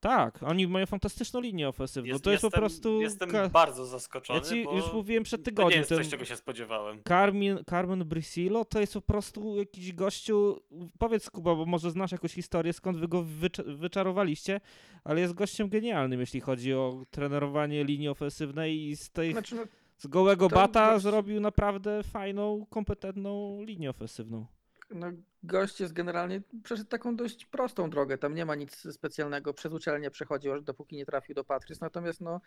[0.04, 2.18] Tak, oni mają fantastyczną linię ofensywną.
[2.18, 3.00] to jest jestem, po prostu.
[3.00, 5.78] Jestem ka- bardzo zaskoczony, ja ci bo już mówiłem przed to nie tygodniem.
[5.78, 7.02] jest ten coś, czego się spodziewałem.
[7.08, 10.60] Carmen, Carmen Brisilo to jest po prostu jakiś gościu.
[10.98, 14.60] Powiedz Kuba, bo może znasz jakąś historię, skąd wy go wycz- wyczarowaliście,
[15.04, 19.62] ale jest gościem genialnym, jeśli chodzi o trenerowanie linii ofensywnej i z tej Znaczy, no,
[19.98, 24.46] z gołego to bata gość- zrobił naprawdę fajną, kompetentną linię ofensywną.
[24.94, 29.72] No, gość jest generalnie, przeszedł taką dość prostą drogę, tam nie ma nic specjalnego, przez
[29.72, 32.40] uczelnię przechodził, aż dopóki nie trafił do Patrys, natomiast no,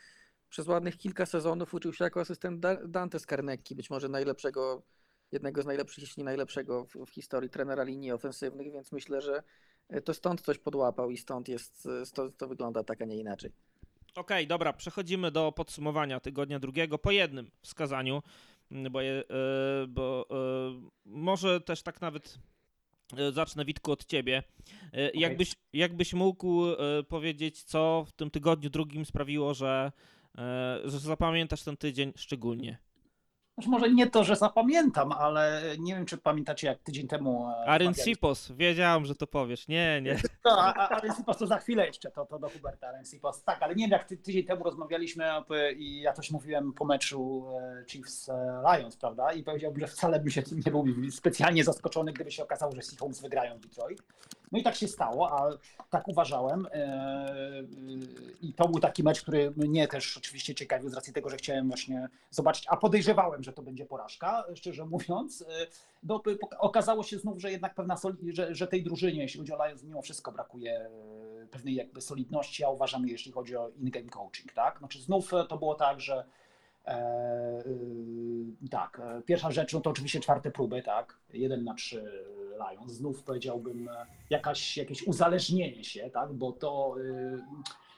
[0.49, 4.83] przez ładnych kilka sezonów uczył się jako asystent Da- Dante Scarnecchi, być może najlepszego,
[5.31, 9.43] jednego z najlepszych, jeśli najlepszego w, w historii trenera linii ofensywnych, więc myślę, że
[9.89, 13.17] e, to stąd coś podłapał i stąd jest, e, stąd to wygląda tak, a nie
[13.17, 13.51] inaczej.
[14.15, 18.21] Okej, dobra, przechodzimy do podsumowania tygodnia drugiego po jednym wskazaniu,
[18.71, 22.39] bo, je, e, bo e, może też tak nawet
[23.17, 24.43] e, zacznę Witku od ciebie.
[24.93, 29.91] E, Jakbyś, jakbyś mógł e, powiedzieć, co w tym tygodniu drugim sprawiło, że,
[30.37, 32.77] e, że zapamiętasz ten tydzień szczególnie?
[33.57, 37.49] Znaczy może nie to, że zapamiętam, ale nie wiem, czy pamiętacie, jak tydzień temu.
[37.49, 39.67] e, Aryn Sipos, wiedziałem, że to powiesz.
[39.67, 40.17] Nie, nie.
[40.43, 43.43] To, a, a Sipos to za chwilę jeszcze, to, to do Huberta Aren Sipos.
[43.43, 45.25] Tak, ale nie wiem, jak ty, tydzień temu rozmawialiśmy
[45.75, 49.33] i ja coś mówiłem po meczu e, Chiefs e, Lions, prawda?
[49.33, 53.21] I powiedziałbym, że wcale bym się nie był specjalnie zaskoczony, gdyby się okazało, że Seahawks
[53.21, 54.03] wygrają Detroit.
[54.51, 55.57] No i tak się stało, a
[55.89, 56.67] tak uważałem.
[56.71, 57.63] e,
[58.41, 61.67] I to był taki mecz, który mnie też oczywiście ciekawił z racji tego, że chciałem
[61.67, 65.41] właśnie zobaczyć, a podejrzewałem, że to będzie porażka, szczerze mówiąc.
[65.41, 65.67] E,
[66.07, 69.65] pok- okazało się znów, że jednak pewna soli- że, że tej drużynie, jeśli chodzi o
[69.67, 70.89] Lions, mimo wszystko brakuje e,
[71.51, 74.79] pewnej jakby solidności, a uważam, jeśli chodzi o in-game coaching, tak?
[74.79, 76.25] Znaczy znów e, to było tak, że e,
[78.71, 81.17] tak, e, pierwsza rzecz, no to oczywiście czwarte próby, tak?
[81.33, 82.03] Jeden na trzy
[82.71, 82.93] Lions.
[82.93, 86.33] Znów powiedziałbym e, jakaś, jakieś uzależnienie się, tak?
[86.33, 87.39] Bo to y,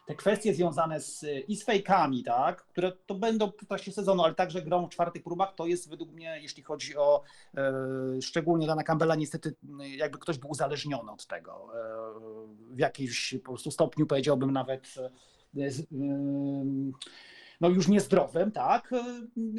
[0.09, 4.35] te kwestie związane z, i z fejkami, tak, które to będą w trakcie sezonu, ale
[4.35, 7.23] także grą w czwartych próbach, to jest według mnie, jeśli chodzi o
[7.57, 9.55] e, szczególnie Dana Campbella, niestety
[9.97, 11.67] jakby ktoś był uzależniony od tego.
[11.73, 15.09] E, w jakimś po prostu stopniu powiedziałbym nawet e,
[17.61, 18.93] no już niezdrowym, tak.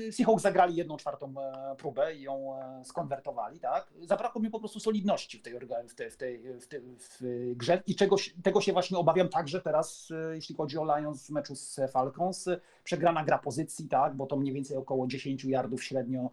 [0.09, 3.92] E, Seahawks zagrali jedną czwartą e, próbę i ją e, skonwertowali, tak.
[4.03, 5.55] Zabrakło mi po prostu solidności w tej,
[5.88, 7.20] w tej, w tej, w tej w
[7.57, 11.30] grze i czegoś, tego się właśnie obawiam także teraz, e, jeśli chodzi o Lions w
[11.30, 12.48] meczu z Falcons.
[12.84, 16.30] Przegrana gra pozycji, tak, bo to mniej więcej około 10 yardów średnio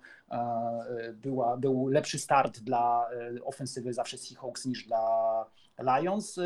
[1.13, 3.09] była, był lepszy start dla
[3.45, 5.45] ofensywy zawsze Seahawks niż dla
[5.79, 6.39] Lions.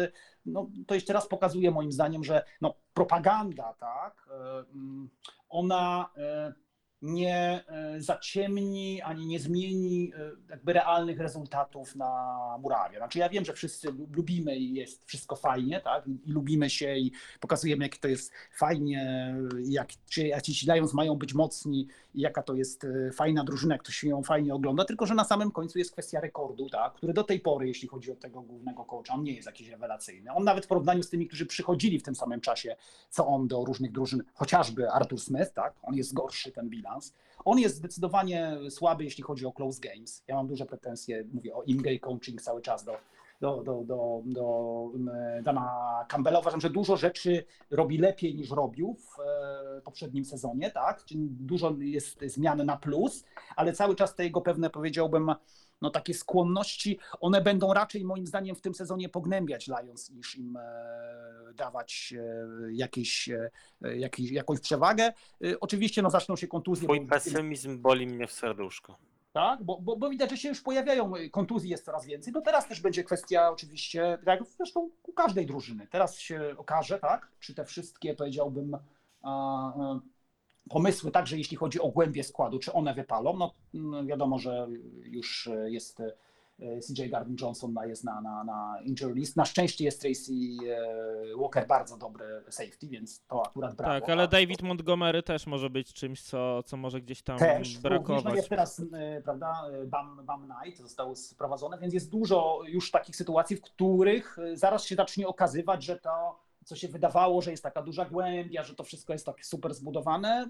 [0.45, 5.09] No, to jeszcze raz pokazuje moim zdaniem, że no, propaganda, tak, e, mm,
[5.49, 6.53] ona e,
[7.01, 12.97] nie e, zaciemni ani nie zmieni e, jakby realnych rezultatów na murawie.
[12.97, 16.95] Znaczy ja wiem, że wszyscy lu- lubimy i jest wszystko fajnie, tak, i, lubimy się
[16.95, 22.43] i pokazujemy, jak to jest fajnie, jak, czy jacyś Lions mają być mocni i jaka
[22.43, 25.51] to jest e, fajna drużyna, jak to się ją fajnie ogląda, tylko że na samym
[25.51, 29.13] końcu jest kwestia rekordu, tak, który do tej pory, jeśli chodzi o tego głównego coacha,
[29.13, 30.31] on nie jest jakiś rewelacyjny.
[30.33, 32.75] On nawet w porównaniu z tymi, którzy przychodzili w tym samym czasie,
[33.09, 36.69] co on do różnych drużyn, chociażby Arthur Smith, tak, on jest gorszy ten
[37.45, 40.23] On jest zdecydowanie słaby, jeśli chodzi o close games.
[40.27, 42.97] Ja mam duże pretensje, mówię o in-game coaching cały czas do,
[43.41, 46.39] do, do, do, do mm, Dana Campbella.
[46.39, 51.05] Uważam, że dużo rzeczy robi lepiej niż robił w e, poprzednim sezonie, tak?
[51.05, 53.25] Czyli dużo jest zmian na plus,
[53.55, 55.35] ale cały czas te jego pewne, powiedziałbym,
[55.81, 60.57] no takie skłonności, one będą raczej moim zdaniem w tym sezonie pognębiać Lions niż im
[60.57, 63.49] e, dawać e, jakieś, e,
[63.97, 65.13] jakieś, jakąś przewagę.
[65.59, 66.87] Oczywiście no zaczną się kontuzje.
[66.87, 68.97] Twój pesymizm boli mnie w serduszko.
[69.33, 69.63] tak?
[69.63, 72.33] Bo, bo, bo widać, że się już pojawiają kontuzji, jest coraz więcej.
[72.33, 75.87] No teraz też będzie kwestia oczywiście, tak jak zresztą u każdej drużyny.
[75.87, 77.27] Teraz się okaże, tak?
[77.39, 78.79] Czy te wszystkie, powiedziałbym, a,
[79.23, 79.99] a,
[80.69, 83.37] pomysły, także jeśli chodzi o głębie składu, czy one wypalą?
[83.37, 84.67] No mm, wiadomo, że
[85.03, 86.13] już y, jest y,
[86.87, 89.35] CJ Gardner Johnson na- jest na, na, na injury list.
[89.35, 93.93] Na szczęście jest Tracy y, Walker bardzo dobry safety, więc to akurat brawo.
[93.93, 97.81] Tak, ale David Montgomery też może być czymś, co, co może gdzieś tam też no
[97.81, 98.35] brakować.
[98.35, 103.15] jest teraz, e, prawda, e, Bam, Bam Night zostało sprowadzone, więc jest dużo już takich
[103.15, 107.63] sytuacji, w których e, zaraz się zacznie okazywać, że to, co się wydawało, że jest
[107.63, 110.49] taka duża głębia, że to wszystko jest tak super zbudowane,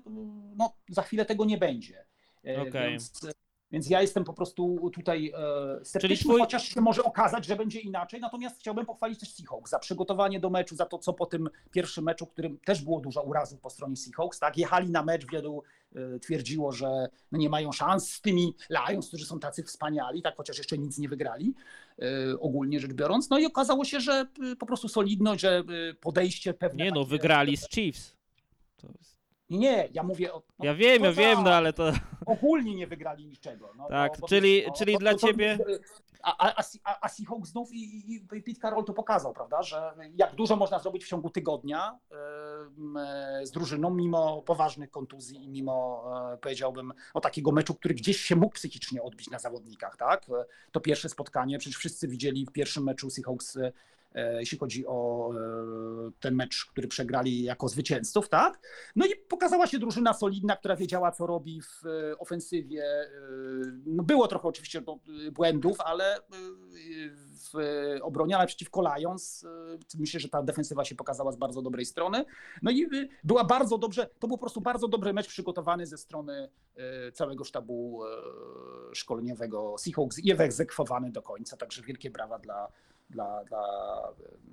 [0.56, 2.06] no za chwilę tego nie będzie.
[2.48, 2.90] E, Okej.
[2.92, 3.12] Więc,
[3.72, 5.34] więc ja jestem po prostu tutaj
[5.82, 8.20] e, sceptyczny, twój- chociaż się może okazać, że będzie inaczej.
[8.20, 12.04] Natomiast chciałbym pochwalić też Seahawks za przygotowanie do meczu, za to, co po tym pierwszym
[12.04, 14.58] meczu, którym też było dużo urazów po stronie Seahawks, tak?
[14.58, 15.64] Jechali na mecz, wielu
[15.96, 20.36] e, twierdziło, że no nie mają szans z tymi Lions, którzy są tacy wspaniali, tak
[20.38, 21.54] chociaż jeszcze nic nie wygrali,
[22.40, 23.30] ogólnie rzecz biorąc.
[23.30, 25.58] No i okazało się, że e, po prostu solidność, że
[25.90, 26.84] e, podejście pewne.
[26.86, 28.16] Nie no, wygrali z Chiefs.
[29.50, 30.44] Nie, ja mówię o.
[30.60, 31.92] no, Ja wiem, ja wiem, no ale to...
[32.26, 33.74] ogólnie nie wygrali niczego.
[33.78, 35.58] No, Tak, czyli- no, czyli dla ciebie-
[36.24, 36.64] A, a,
[37.02, 40.80] a, Seahawks znów i, i, i Pete Carroll to pokazał, prawda, że jak dużo można
[40.80, 46.04] zrobić w ciągu tygodnia e, z drużyną, mimo poważnych kontuzji i mimo,
[46.34, 50.30] e, powiedziałbym, o takiego meczu, który gdzieś się mógł psychicznie odbić na zawodnikach, tak?
[50.30, 53.58] E, To pierwsze spotkanie, przecież wszyscy widzieli w pierwszym meczu Seahawks
[54.40, 58.60] jeśli chodzi o e, ten mecz, który przegrali jako zwycięzców, tak?
[58.96, 62.84] No i pokazała się drużyna solidna, która wiedziała, co robi w e, ofensywie.
[62.86, 63.10] E,
[63.86, 66.22] No było trochę oczywiście no, e, błędów, ale e,
[67.54, 69.48] w e, obronie, ale przeciwko Lions e,
[70.00, 72.26] myślę, że ta defensywa się pokazała z bardzo dobrej strony.
[72.62, 72.88] No i e,
[73.24, 77.44] była bardzo dobrze, to był po prostu bardzo dobry mecz przygotowany ze strony e, całego
[77.44, 82.68] sztabu e, szkoleniowego Seahawks i wyegzekwowany do końca, także wielkie brawa dla,
[83.12, 83.64] dla, dla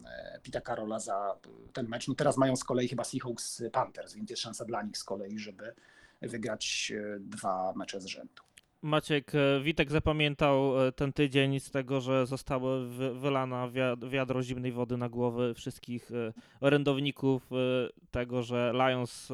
[0.06, 1.36] e, Pita Karola za
[1.72, 2.08] ten mecz.
[2.08, 5.38] No teraz mają z kolei chyba Seahawks Panthers, więc jest szansa dla nich z kolei,
[5.38, 5.74] żeby
[6.22, 8.42] wygrać e, dwa mecze z rzędu.
[8.82, 14.72] Maciek, e, Witek zapamiętał ten tydzień z tego, że zostały wy- wylana wia- wiadro zimnej
[14.72, 16.10] wody na głowy wszystkich
[16.60, 17.50] orędowników
[18.10, 19.28] tego, że Lions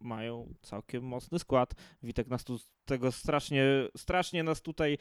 [0.00, 1.74] mają całkiem mocny skład.
[2.02, 3.64] Witek nas tu tego strasznie,
[3.96, 4.98] strasznie nas tutaj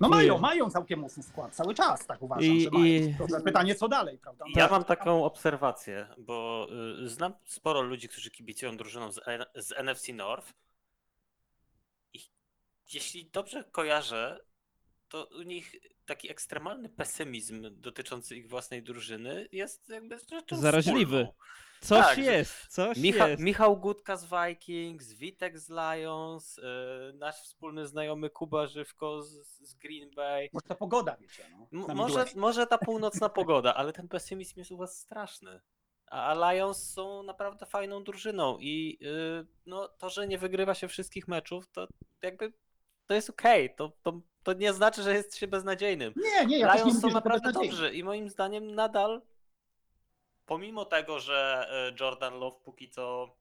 [0.00, 2.84] No mają, mają całkiem mocny skład, cały czas tak uważam, I- że mają.
[2.84, 4.44] i- To pytanie co dalej, prawda?
[4.54, 6.66] No Ja mam taką obserwację, bo
[7.04, 9.20] y, znam sporo ludzi, którzy kibicują drużynom z,
[9.54, 10.52] z NFC North.
[12.12, 12.20] I
[12.92, 14.40] jeśli dobrze kojarzę,
[15.08, 15.76] to u nich
[16.06, 21.04] taki ekstremalny pesymizm dotyczący ich własnej drużyny jest jakby rzeczą Zaraźliwy.
[21.24, 21.32] wspólną.
[21.80, 23.42] Coś Tak, jest, coś Micha jest.
[23.42, 26.62] Michał Gutka z Vikings, Witek z Lions, y,
[27.14, 30.48] nasz wspólny znajomy Kuba Żywko z, z Green Bay.
[30.52, 31.44] Może ta pogoda, wiecie.
[31.72, 35.60] No, może, może ta północna pogoda, ale ten pesymizm jest u was straszny.
[36.06, 40.88] A a Lions są naprawdę fajną drużyną i yy, no, to, że nie wygrywa się
[40.88, 41.86] wszystkich meczów, to
[42.22, 42.52] jakby
[43.06, 43.74] to jest okej.
[43.74, 46.14] To, to, to nie znaczy, że jest się beznadziejnym.
[46.16, 49.22] Nie, nie, ja też nie Lions mówię, są naprawdę dobrzy i moim zdaniem nadal,
[50.46, 53.34] pomimo tego, że y, Jordan Love póki co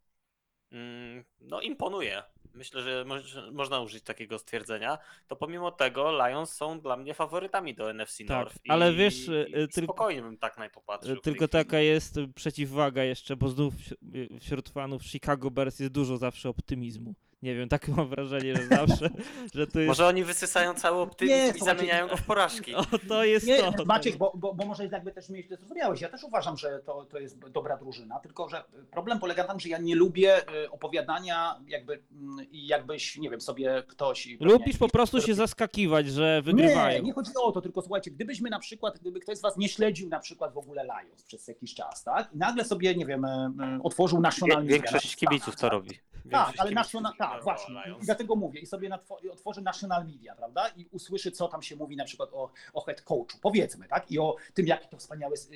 [0.71, 2.23] mm, no imponuje.
[2.53, 4.97] Myślę, że moż- można użyć takiego stwierdzenia.
[5.27, 8.55] To pomimo tego Lions są dla mnie faworytami do NFC Tak, North.
[8.67, 11.11] ale i, wiesz, i, y, i tylko- spokojnie bym tak na to patrzył.
[11.15, 11.63] w tej Tylko chwili.
[11.65, 17.15] taka jest przeciwwaga jeszcze, bo znów wś- wśród fanów Chicago Bears jest dużo zawsze optymizmu.
[17.45, 19.09] Nie wiem, takie mam wrażenie, że zawsze,
[19.53, 19.87] że to jest...
[19.87, 22.75] Może oni wysysają cały optymizm Nie, i słuchajcie, zamieniają go w porażki.
[22.85, 23.85] O, to jest Nie, to.
[23.85, 26.01] Maciek, bo, bo, bo może jakby też mieć to zrozumiałeś.
[26.01, 29.59] Ja też uważam, że to, to jest dobra drużyna, tylko że problem polega na tym,
[29.59, 34.27] że ja nie lubię y, opowiadania jakby mm, i jakbyś, nie wiem, sobie ktoś...
[34.27, 36.99] i pewnie Lubisz po prostu się zaskakiwać, że wygrywają.
[36.99, 39.69] Nie, nie chodzi o to, tylko słuchajcie, gdybyśmy na przykład, gdyby ktoś z was nie
[39.69, 42.33] śledził na przykład w ogóle Lions przez jakiś czas, tak?
[42.33, 45.99] I nagle sobie, nie wiem, e, e, otworzył National Media Większość kibiców to Stanach, robi.
[46.31, 48.03] tak, ale kibiców national, tak, ignorowało właśnie.
[48.03, 48.59] I dlatego mówię.
[48.59, 50.67] I sobie natwo- otworzy national media, prawda?
[50.67, 54.11] I usłyszy, co tam się mówi na przykład o, o head coachu, powiedzmy, tak?
[54.11, 54.97] I o tym, jakie to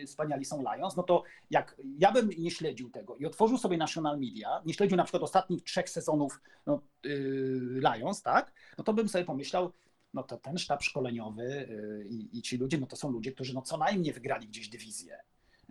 [0.06, 0.96] wspaniali są Lions.
[0.96, 4.98] No to jak ja bym nie śledził tego i otworzył sobie national media, nie śledził
[4.98, 8.54] na przykład ostatnich trzech sezonów no, yy, Lions, tak?
[8.78, 9.72] No to bym sobie pomyślał,
[10.14, 13.54] no to ten sztab szkoleniowy yy, i, i ci ludzie, no to są ludzie, którzy
[13.54, 15.20] no co najmniej wygrali gdzieś dywizję.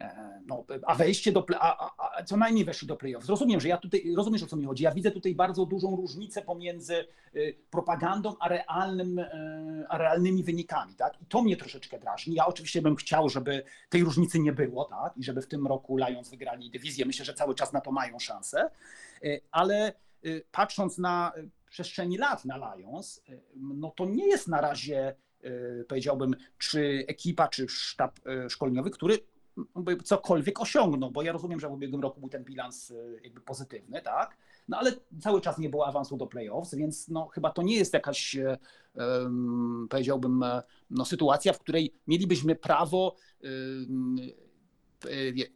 [0.00, 3.28] E, No, a wejście do, a, a, co najmniej weszli do playoffs.
[3.28, 4.84] Rozumiem, że ja tutaj, rozumiesz o co mi chodzi.
[4.84, 10.94] Ja widzę tutaj bardzo dużą różnicę pomiędzy y, propagandą a, realnym, y, a realnymi wynikami,
[10.94, 11.22] tak?
[11.22, 12.34] I to mnie troszeczkę drażni.
[12.34, 15.16] Ja oczywiście bym chciał, żeby tej różnicy nie było, tak?
[15.16, 17.06] I żeby w tym roku Lions wygrali dywizję.
[17.06, 18.70] Myślę, że cały czas na to mają szansę,
[19.24, 19.92] Y, ale
[20.26, 23.22] y, patrząc na y, przestrzeni lat na Lions,
[23.56, 25.14] no to nie jest na razie,
[25.88, 29.18] powiedziałbym, czy ekipa, czy sztab szkoleniowy, który
[30.04, 34.02] cokolwiek osiągnął, bo ja rozumiem, że w ubiegłym roku był ten bilans y, jakby pozytywny,
[34.02, 34.36] tak?
[34.68, 37.94] No ale cały czas nie było awansu do playoffs, więc no chyba to nie jest
[37.94, 43.14] jakaś, em, powiedziałbym, e, no, sytuacja, w której mielibyśmy prawo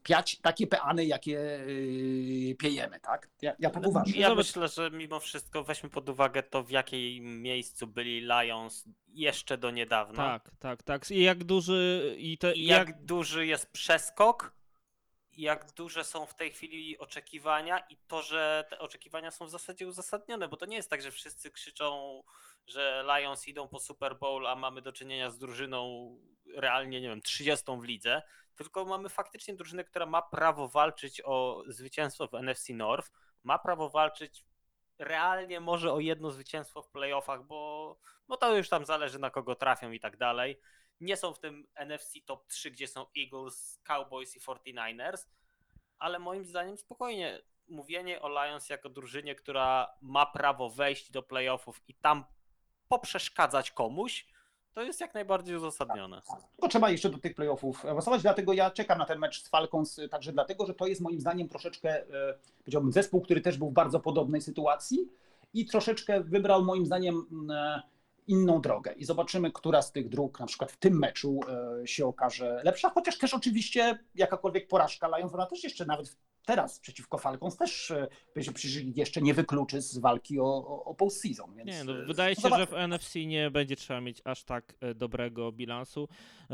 [0.03, 1.61] piać takie peany, jakie
[2.51, 3.29] e, piejemy, tak?
[3.43, 4.15] Ja, ja tak uważam.
[4.17, 9.59] Ja myślę, że mimo wszystko weźmy pod uwagę to, w jakim miejscu byli Lions jeszcze
[9.59, 10.17] do niedawna.
[10.17, 11.11] Tak, tak, tak.
[11.11, 14.53] I jak duży i te, I jak, jak duży jest przeskok,
[15.33, 19.51] i jak duże są w tej chwili oczekiwania, i to, że te oczekiwania są w
[19.51, 22.23] zasadzie uzasadnione, bo to nie jest tak, że wszyscy krzyczą,
[22.67, 26.11] że Lions idą po Super Bowl, a mamy do czynienia z drużyną
[26.55, 28.23] realnie, nie wiem, 30 w lidze,
[28.57, 33.11] tylko mamy faktycznie drużynę, która ma prawo walczyć o zwycięstwo w NFC North,
[33.45, 34.45] ma prawo walczyć
[34.99, 37.97] realnie może o jedno zwycięstwo w playoffach, bo,
[38.29, 40.61] bo to już tam zależy na kogo trafią i tak dalej.
[41.01, 45.27] Nie są w tym NFC top 3, gdzie są Eagles, Cowboys i 49ers,
[45.99, 47.43] ale moim zdaniem spokojnie.
[47.69, 52.25] Mówienie o Lions jako drużynie, która ma prawo wejść do playoffów i tam
[52.89, 54.27] poprzeszkadzać komuś,
[54.75, 56.23] to jest jak najbardziej uzasadnione.
[56.57, 59.99] Tylko trzeba jeszcze do tych playoffów awansować, dlatego ja czekam na ten mecz z Falcons,
[59.99, 63.71] y, także dlatego, że to jest moim zdaniem troszeczkę, e, powiedziałbym, zespół, który też był
[63.71, 65.09] w bardzo podobnej sytuacji
[65.55, 67.83] i troszeczkę wybrał moim zdaniem mm, e,
[68.27, 71.41] inną drogę i zobaczymy, która z tych dróg na przykład w tym meczu
[71.83, 76.81] e, się okaże lepsza, chociaż też oczywiście jakakolwiek porażka Lions, ona też jeszcze nawet teraz
[76.81, 81.55] przeciwko Falcons też e, będzie przecież jeszcze nie wykluczy z walki o, o, o postseason.
[81.55, 82.67] Więc, Nie, no, e, wydaje się, zobaczymy.
[82.67, 86.09] że w NFC nie będzie trzeba mieć aż tak e, dobrego bilansu,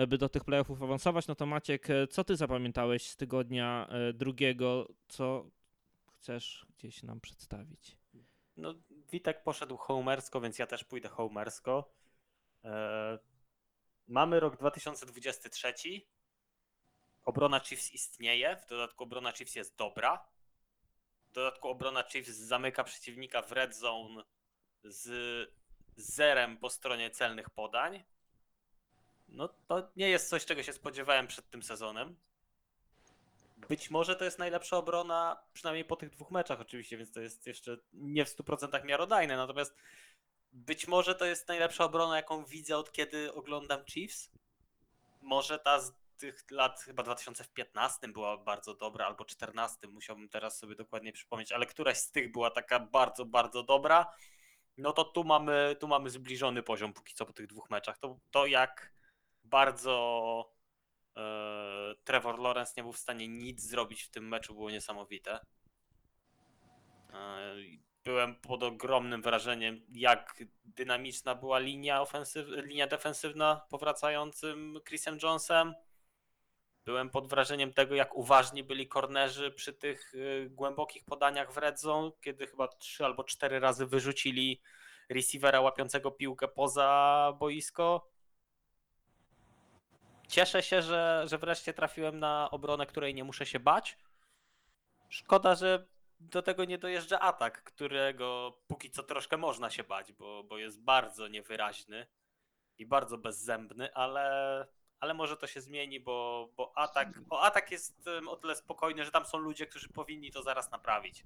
[0.08, 1.26] by do tych playoffów awansować.
[1.26, 5.50] No to Maciek, co ty zapamiętałeś z tygodnia drugiego, co
[6.18, 7.96] chcesz gdzieś nam przedstawić?
[8.56, 8.74] No,
[9.12, 11.92] Witek poszedł homersko, więc ja też pójdę homersko.
[12.64, 13.18] E,
[14.08, 15.74] mamy rok 2023.
[17.28, 20.28] Obrona Chiefs istnieje, w dodatku obrona Chiefs jest dobra.
[21.30, 24.24] W dodatku obrona Chiefs zamyka przeciwnika w red zone
[24.84, 25.10] z
[25.96, 28.04] zerem po stronie celnych podań.
[29.28, 32.16] No to nie jest coś, czego się spodziewałem przed tym sezonem.
[33.56, 37.46] Być może to jest najlepsza obrona, przynajmniej po tych dwóch meczach oczywiście, więc to jest
[37.46, 39.36] jeszcze nie w 100% miarodajne.
[39.36, 39.76] Natomiast
[40.52, 44.30] być może to jest najlepsza obrona, jaką widzę od kiedy oglądam Chiefs.
[45.22, 45.80] Może ta
[46.18, 51.66] tych lat chyba 2015 była bardzo dobra, albo 14, musiałbym teraz sobie dokładnie przypomnieć, ale
[51.66, 54.12] któraś z tych była taka bardzo, bardzo dobra.
[54.76, 57.98] No to tu mamy, tu mamy zbliżony poziom póki co po tych dwóch meczach.
[57.98, 58.92] To, to jak
[59.44, 60.52] bardzo
[61.16, 65.40] e, Trevor Lawrence nie był w stanie nic zrobić w tym meczu było niesamowite.
[67.12, 67.56] E,
[68.08, 75.74] Byłem pod ogromnym wrażeniem, jak dynamiczna była linia, ofensyw, linia defensywna powracającym Chrisem Jonesem.
[76.88, 81.80] Byłem pod wrażeniem tego, jak uważni byli kornerzy przy tych y, głębokich podaniach w red
[82.20, 84.60] kiedy chyba trzy albo cztery razy wyrzucili
[85.08, 88.10] receivera łapiącego piłkę poza boisko.
[90.28, 93.98] Cieszę się, że, że wreszcie trafiłem na obronę, której nie muszę się bać.
[95.08, 95.86] Szkoda, że
[96.20, 100.80] do tego nie dojeżdża atak, którego póki co troszkę można się bać, bo, bo jest
[100.80, 102.06] bardzo niewyraźny
[102.78, 104.66] i bardzo bezzębny, ale,
[105.00, 109.26] ale może to się zmieni, bo, bo atak, atak jest o tyle spokojny, że tam
[109.26, 111.24] są ludzie, którzy powinni to zaraz naprawić.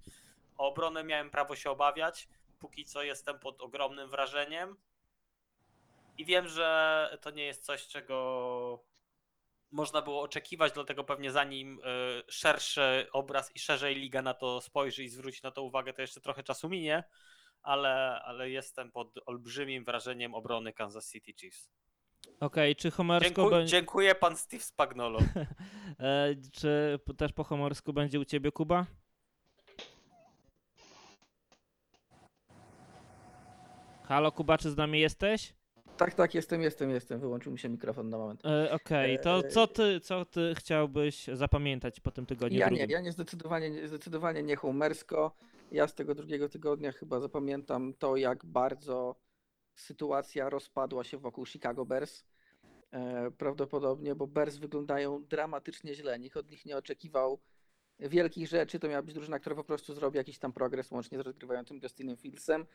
[0.59, 4.77] O obronę miałem prawo się obawiać, póki co jestem pod ogromnym wrażeniem
[6.19, 8.85] i wiem, że to nie jest coś, czego
[9.71, 11.83] można było oczekiwać, dlatego pewnie zanim y,
[12.29, 16.21] szerszy obraz i szerzej liga na to spojrzy i zwróci na to uwagę, to jeszcze
[16.21, 17.05] trochę czasu minie,
[17.63, 21.71] ale, ale jestem pod olbrzymim wrażeniem obrony Kansas City Chiefs.
[22.41, 23.71] Okej, czy homersko Dziękuję, będzie...
[23.71, 25.19] dziękuję pan Steve Spagnolo.
[26.01, 28.87] E, czy p- też po homersku będzie u ciebie Kuba?
[34.05, 35.55] Halo Kuba, czy z nami jesteś?
[35.97, 37.21] Tak, tak, jestem, jestem, jestem.
[37.21, 38.47] Wyłączył mi się mikrofon na moment.
[38.47, 42.77] E, Okej, to E, co ty, co ty chciałbyś zapamiętać po tym tygodniu Ja nie,
[42.77, 42.91] drugim?
[42.91, 45.37] ja nie zdecydowanie, nie- zdecydowanie nie homersko.
[45.73, 49.17] Ja z tego drugiego tygodnia chyba zapamiętam to, jak bardzo
[49.75, 52.25] sytuacja rozpadła się wokół Chicago Bears.
[52.93, 56.19] E, prawdopodobnie, bo Bears wyglądają dramatycznie źle.
[56.19, 57.41] Nikt od nich nie oczekiwał
[57.99, 58.79] wielkich rzeczy.
[58.79, 62.17] To miała być drużyna, która po prostu zrobi jakiś tam progres łącznie z rozgrywającym Justinem
[62.17, 62.67] Fieldsem.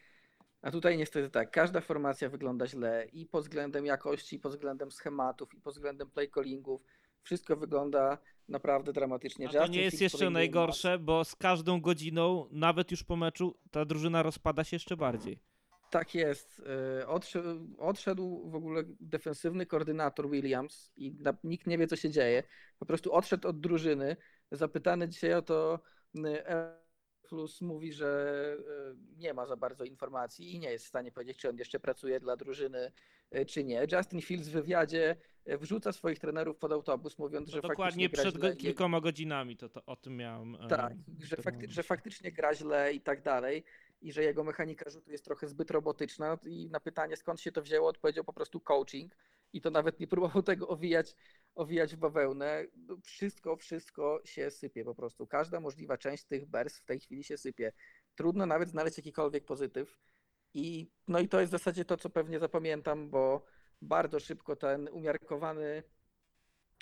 [0.62, 4.92] A tutaj niestety tak, każda formacja wygląda źle i pod względem jakości, i pod względem
[4.92, 6.82] schematów, i pod względem play callingów.
[7.22, 8.18] Wszystko wygląda
[8.48, 9.48] naprawdę dramatycznie.
[9.48, 13.58] A to Justin nie jest jeszcze najgorsze, bo z każdą godziną, nawet już po meczu,
[13.72, 15.40] ta drużyna rozpada się jeszcze bardziej.
[15.90, 16.62] Tak jest.
[17.00, 17.08] E,
[17.78, 22.44] Odszedł, w ogóle defensywny koordynator Williams i nikt nie wie, co się dzieje.
[22.80, 24.18] Po prostu odszedł od drużyny.
[24.52, 25.80] Zapytany dzisiaj o to
[27.28, 31.38] Plus mówi, że e, nie ma za bardzo informacji i nie jest w stanie powiedzieć,
[31.38, 32.92] czy on jeszcze pracuje dla drużyny,
[33.32, 33.88] e, czy nie.
[33.92, 35.16] Justin Fields w wywiadzie
[35.46, 39.86] wrzuca swoich trenerów pod autobus, mówiąc, że To dokładnie przed go, kilkoma godzinami to, to
[39.86, 40.58] o tym miałem.
[40.70, 43.64] tak, że, fakty, że faktycznie gra źle i tak dalej.
[44.02, 46.38] I że jego mechanika rzutu jest trochę zbyt robotyczna.
[46.46, 49.16] I na pytanie, skąd się to wzięło, odpowiedział po prostu coaching.
[49.54, 51.16] I to nawet nie próbował tego owijać,
[51.56, 52.66] owijać w bawełnę.
[53.04, 55.28] Wszystko, wszystko się sypie po prostu.
[55.28, 57.72] Każda możliwa część tych bers w tej chwili się sypie.
[58.16, 59.98] Trudno nawet znaleźć jakikolwiek pozytyw.
[60.54, 63.46] I, no i to jest w zasadzie to, co pewnie zapamiętam, bo
[63.82, 65.84] bardzo szybko ten umiarkowany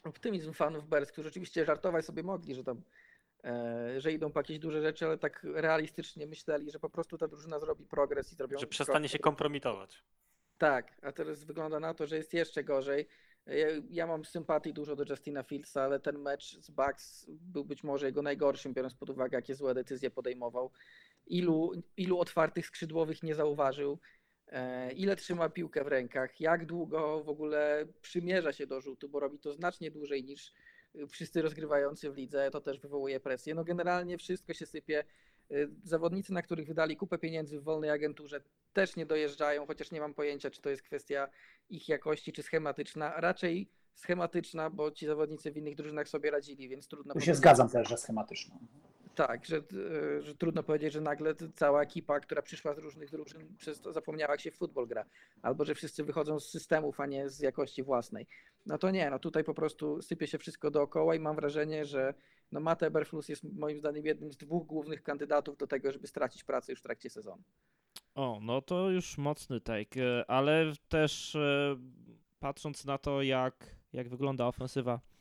[0.03, 2.81] optymizm fanów Bears, którzy oczywiście żartować sobie mogli, że tam
[3.97, 7.59] że idą po jakieś duże rzeczy, ale tak realistycznie myśleli, że po prostu ta drużyna
[7.59, 10.03] zrobi progres i zrobią Że przestanie się kompromitować.
[10.57, 13.07] Tak, a teraz wygląda na to, że jest jeszcze gorzej.
[13.45, 17.83] Ja, ja mam sympatii dużo do Justina Fieldsa, ale ten mecz z Bucks był być
[17.83, 20.71] może jego najgorszym, biorąc pod uwagę, jakie złe decyzje podejmował.
[21.27, 23.99] Ilu, ilu otwartych skrzydłowych nie zauważył,
[24.47, 29.19] e, ile trzyma piłkę w rękach, jak długo w ogóle przymierza się do rzutu, bo
[29.19, 30.53] robi to znacznie dłużej niż
[31.07, 33.55] wszyscy rozgrywający w lidze, to też wywołuje presję.
[33.55, 35.03] No generalnie wszystko się sypie.
[35.51, 38.41] Y, Zawodnicy, na których wydali kupę pieniędzy w wolnej agenturze,
[38.73, 41.27] też nie dojeżdżają, chociaż nie mam pojęcia, czy to jest kwestia
[41.69, 43.13] ich jakości, czy schematyczna.
[43.21, 47.37] Raczej schematyczna, bo ci zawodnicy w innych drużynach sobie radzili, więc trudno Tu się powiedzieć-
[47.37, 48.59] zgadzam też, że schematyczną.
[49.15, 53.55] Tak, że, y, że trudno powiedzieć, że nagle cała ekipa, która przyszła z różnych drużyn,
[53.57, 55.05] przez to zapomniała, jak się w futbol gra.
[55.41, 58.27] Albo że wszyscy wychodzą z systemów, a nie z jakości własnej.
[58.65, 62.13] No to nie, no tutaj po prostu sypie się wszystko dookoła i mam wrażenie, że
[62.51, 66.43] no Matt Eberflus jest moim zdaniem jednym z dwóch głównych kandydatów do tego, żeby stracić
[66.43, 67.43] pracę już w trakcie sezonu.
[68.15, 71.75] O, no to już mocny take, e, ale też e,
[72.39, 75.14] patrząc na to, jak, jak wygląda ofensywa, of-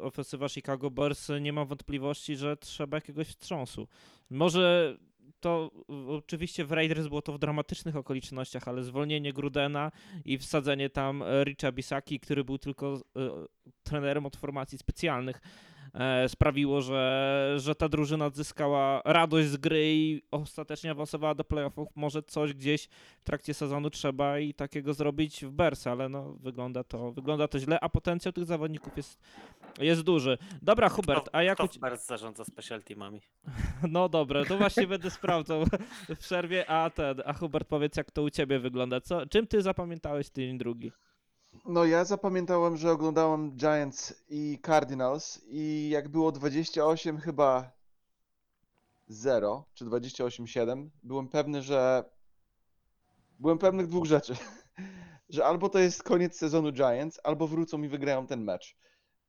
[0.00, 3.88] ofensywa Chicago Bears, e, nie mam wątpliwości, że trzeba jakiegoś wstrząsu.
[4.30, 4.96] Może
[5.40, 9.92] to e, oczywiście w Raiders było to w dramatycznych okolicznościach, ale zwolnienie Grudena
[10.24, 13.20] i wsadzenie tam e, Richa Bisaki, który był tylko e,
[13.82, 15.40] trenerem od formacji specjalnych,
[16.28, 21.88] sprawiło, że, że ta drużyna odzyskała radość z gry i ostatecznie awansowała do playoffów.
[21.94, 22.88] Może coś gdzieś
[23.20, 27.58] w trakcie sezonu trzeba i takiego zrobić w Bears, ale no wygląda to, wygląda to
[27.58, 29.20] źle, a potencjał tych zawodników jest,
[29.78, 30.38] jest duży.
[30.62, 33.20] Dobra, Hubert, Kto, a jak kto w Bears zarządza special teamami?
[33.90, 35.64] No dobra, to właśnie będę sprawdzał
[36.08, 39.00] w przerwie, a ten, a Hubert powiedz jak to u ciebie wygląda.
[39.00, 40.92] Co, czym ty zapamiętałeś tydzień drugi?
[41.64, 47.72] No ja zapamiętałem, że oglądałem Giants i Cardinals i jak było 28 chyba
[49.08, 52.04] 0 czy 28-7, byłem pewny, że
[53.38, 54.34] byłem pewny dwóch rzeczy.
[55.28, 58.76] Że albo to jest koniec sezonu Giants, albo wrócą i wygrają ten mecz.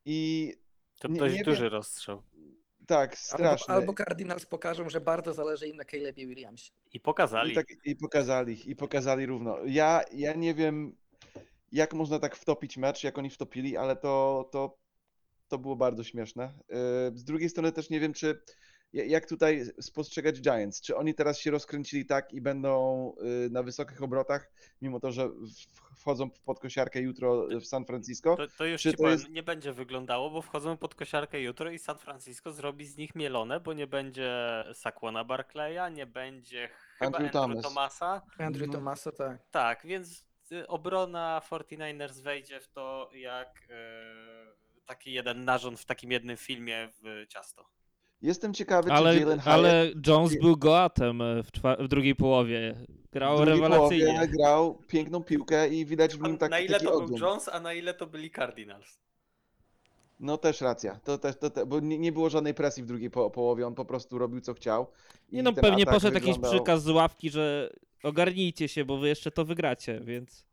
[0.06, 0.54] I
[1.00, 2.22] To Nie- dość nie duży rozstrzał.
[2.88, 3.74] tak, Albo, straszne.
[3.74, 6.72] albo Cardinals pokażą, że bardzo zależy im na Calebie Williamsie.
[6.94, 7.52] I pokazali.
[7.52, 9.58] I, tak, I pokazali, i pokazali równo.
[9.66, 10.96] Ja, ja nie wiem,
[11.72, 14.78] jak można tak wtopić mecz, jak oni wtopili, ale to, to,
[15.48, 16.54] to było bardzo śmieszne.
[16.70, 16.76] Yy,
[17.18, 18.42] Z drugiej strony też nie wiem, czy
[18.94, 20.82] Ja- Jak tutaj spostrzegać Giants?
[20.82, 23.14] Czy oni teraz się rozkręcili tak i będą
[23.46, 24.52] y, na wysokich obrotach,
[24.82, 25.30] mimo to, że
[25.96, 28.36] wchodzą w podkosiarkę jutro w San Francisco?
[28.36, 31.42] To, to już Czy ci to powiem, jest- nie będzie wyglądało, bo wchodzą pod kosiarkę
[31.42, 34.32] jutro i San Francisco zrobi z nich mielone, bo nie będzie
[34.74, 36.70] Saquona Barclaya, nie będzie
[37.00, 37.64] chyba Andrew Andrew, Thomas.
[37.64, 38.22] Thomasa.
[38.38, 38.72] Andrew Mhm.
[38.72, 39.38] Tomasa, tak.
[39.52, 40.31] Tak, więc y,
[40.68, 43.76] obrona 49ers wejdzie w to jak e,
[44.86, 47.66] taki jeden narząd w takim jednym filmie w ciasto.
[48.22, 52.16] Jestem ciekawy, czy Ale, Jalen Hyatt ale Jones był goatem e, w, czwa- w drugiej
[52.16, 52.76] połowie.
[53.12, 54.06] Grał w drugiej rewelacyjnie.
[54.06, 57.18] połowie grał piękną piłkę i widać w nim taki, na ile taki to był ogień.
[57.20, 59.00] Jones, a na ile to byli Cardinals?
[60.22, 63.10] No też racja, to też, to te, bo nie, nie było żadnej presji w drugiej
[63.10, 64.88] po, połowie, on po prostu robił co chciał.
[65.32, 67.70] Nie i no, pewnie poszedł jakiś wyglądał- przykaz z ławki, że
[68.04, 70.46] ogarnijcie się, bo wy jeszcze to wygracie, więc...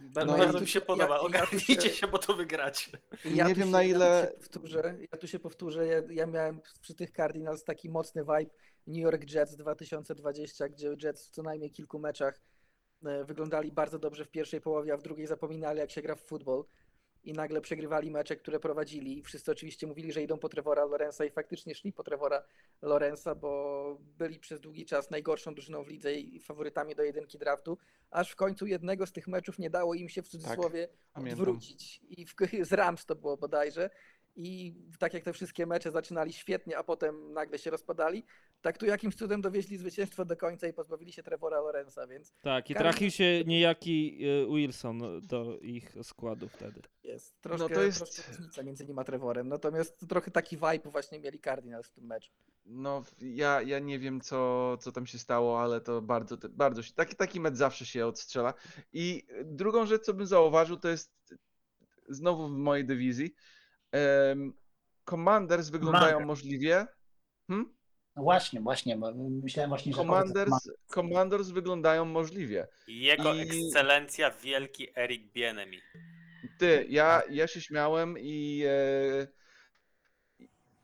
[0.00, 1.14] Bardzo No mi się ja- podoba.
[1.14, 2.90] ja Ogarnijcie się- się, bo to wygracie.
[3.24, 6.02] Nie tu wiem, na się- ile- Ja tu się powtórzę, ja tu się powtórzę ja,
[6.10, 8.50] ja miałem przy tych Cardinals taki mocny vibe
[8.86, 12.40] New York Jets 2020, gdzie Jets w co najmniej kilku meczach
[13.04, 16.20] e, wyglądali bardzo dobrze w pierwszej połowie, a w drugiej zapominali jak się gra w
[16.22, 16.64] futbol
[17.28, 19.22] i nagle przegrywali mecze, które prowadzili.
[19.22, 22.42] Wszyscy oczywiście mówili, że idą po Trevora Lorenza i faktycznie szli po Trevora
[22.82, 27.78] Lorenza, bo byli przez długi czas najgorszą drużyną w lidze i faworytami do jedynki draftu,
[28.10, 31.40] aż w końcu jednego z tych meczów nie dało im się w cudzysłowie pamiętam.
[31.40, 32.00] odwrócić.
[32.08, 32.34] I w,
[32.70, 33.90] z Rams to było bodajże.
[34.36, 38.24] I tak jak te wszystkie mecze zaczynali świetnie, a potem nagle się rozpadali,
[38.60, 42.70] tak tu jakimś cudem dowieźli zwycięstwo do końca i pozbawili się Trevora Lorenza, więc Tak,
[42.70, 46.82] i trafił się niejaki e, Wilson do ich składu wtedy.
[47.02, 49.48] jest troszkę, to jest- troszkę różnica między nim a Trevorem.
[49.48, 52.32] Natomiast trochę taki vibe właśnie mieli Cardinals w tym meczu.
[52.64, 56.92] No, ja, ja nie wiem, co, co tam się stało, ale to bardzo, bardzo się,
[56.92, 58.54] taki, taki mecz zawsze się odstrzela.
[58.92, 61.34] I drugą rzecz, co bym zauważył, to jest
[62.08, 63.34] znowu w mojej dywizji.
[63.92, 64.52] Um,
[65.04, 66.26] Commanders wyglądają Commander.
[66.26, 66.86] możliwie.
[67.48, 67.77] Hmm?
[68.18, 69.98] No właśnie, właśnie, bo myślałem właśnie, że...
[69.98, 72.66] Commanders, Commanders wyglądają możliwie.
[72.88, 75.78] Jego I- ekscelencja wielki Eric Bienemi.
[76.58, 79.26] Ty, ja, ja się śmiałem i e,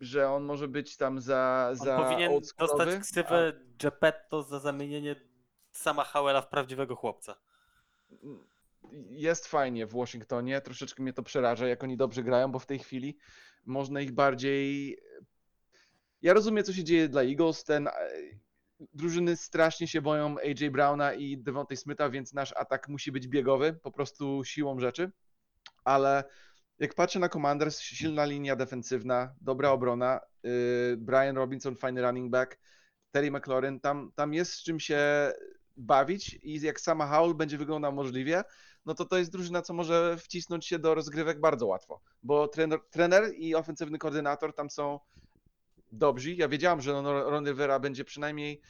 [0.01, 5.17] że on może być tam za, On za powinien oldschoolowy, dostać ksywę Geppetto za zamienienie
[5.73, 7.37] sama Howella w prawdziwego chłopca.
[9.11, 10.61] jest fajnie w Washingtonie.
[10.61, 13.19] Troszeczkę mnie to przeraża, jak oni dobrze grają, bo w tej chwili
[13.67, 14.97] można ich bardziej.
[16.25, 17.65] Ja rozumiem, co się dzieje dla Eagles.
[17.65, 17.93] Ten e,
[18.95, 23.79] drużyny strasznie się boją AJ Browna i Devontae Smitha, więc nasz atak musi być biegowy,
[23.83, 25.13] po prostu siłą rzeczy.
[25.85, 26.25] Ale
[26.79, 32.59] jak patrzę na Commanders, silna linia defensywna, dobra obrona, yy, Brian Robinson, fajny running back,
[33.11, 35.33] Terry McLaurin, tam, tam jest z czym się
[35.77, 38.45] bawić i jak sama Howell będzie wyglądał możliwie,
[38.87, 42.81] no to to jest drużyna, co może wcisnąć się do rozgrywek bardzo łatwo, bo trener,
[42.91, 45.01] trener i ofensywny koordynator tam są
[45.99, 46.35] dobrzy.
[46.35, 48.61] Ja wiedziałem, że Ron Rivera będzie przynajmniej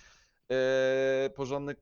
[0.51, 1.75] e, porządny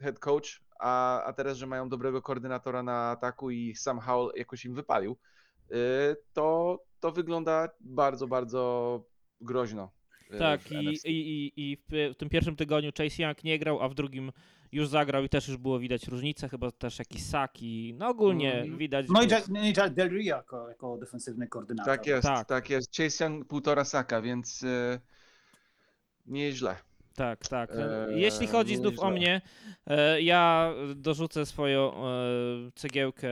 [0.00, 4.64] head coach, a, a teraz, że mają dobrego koordynatora na ataku i sam Howell jakoś
[4.64, 5.18] im wypalił,
[5.70, 5.76] e,
[6.32, 9.02] to, to wygląda bardzo, bardzo
[9.40, 9.90] groźno.
[10.30, 13.94] e, Tak, i, i, i, w tym pierwszym tygodniu Chase Young nie grał, a w
[13.94, 14.32] drugim
[14.72, 18.54] już zagrał i też już było widać różnicę, chyba też jakiś sak i no ogólnie
[18.54, 18.78] Mhm.
[18.78, 19.06] widać.
[19.08, 21.96] No i Jack, no i Jack Del Rio jako, jako defensywny koordynator.
[21.96, 22.48] Tak jest, Tak.
[22.48, 22.70] tak.
[22.70, 22.96] jest.
[22.96, 25.00] Chase Young półtora saka, więc e,
[26.26, 26.76] nieźle.
[27.16, 27.70] Tak, tak.
[27.70, 29.40] Eee, Jeśli chodzi znów o mnie,
[29.86, 32.10] e, ja dorzucę swoją e,
[32.74, 33.28] cegiełkę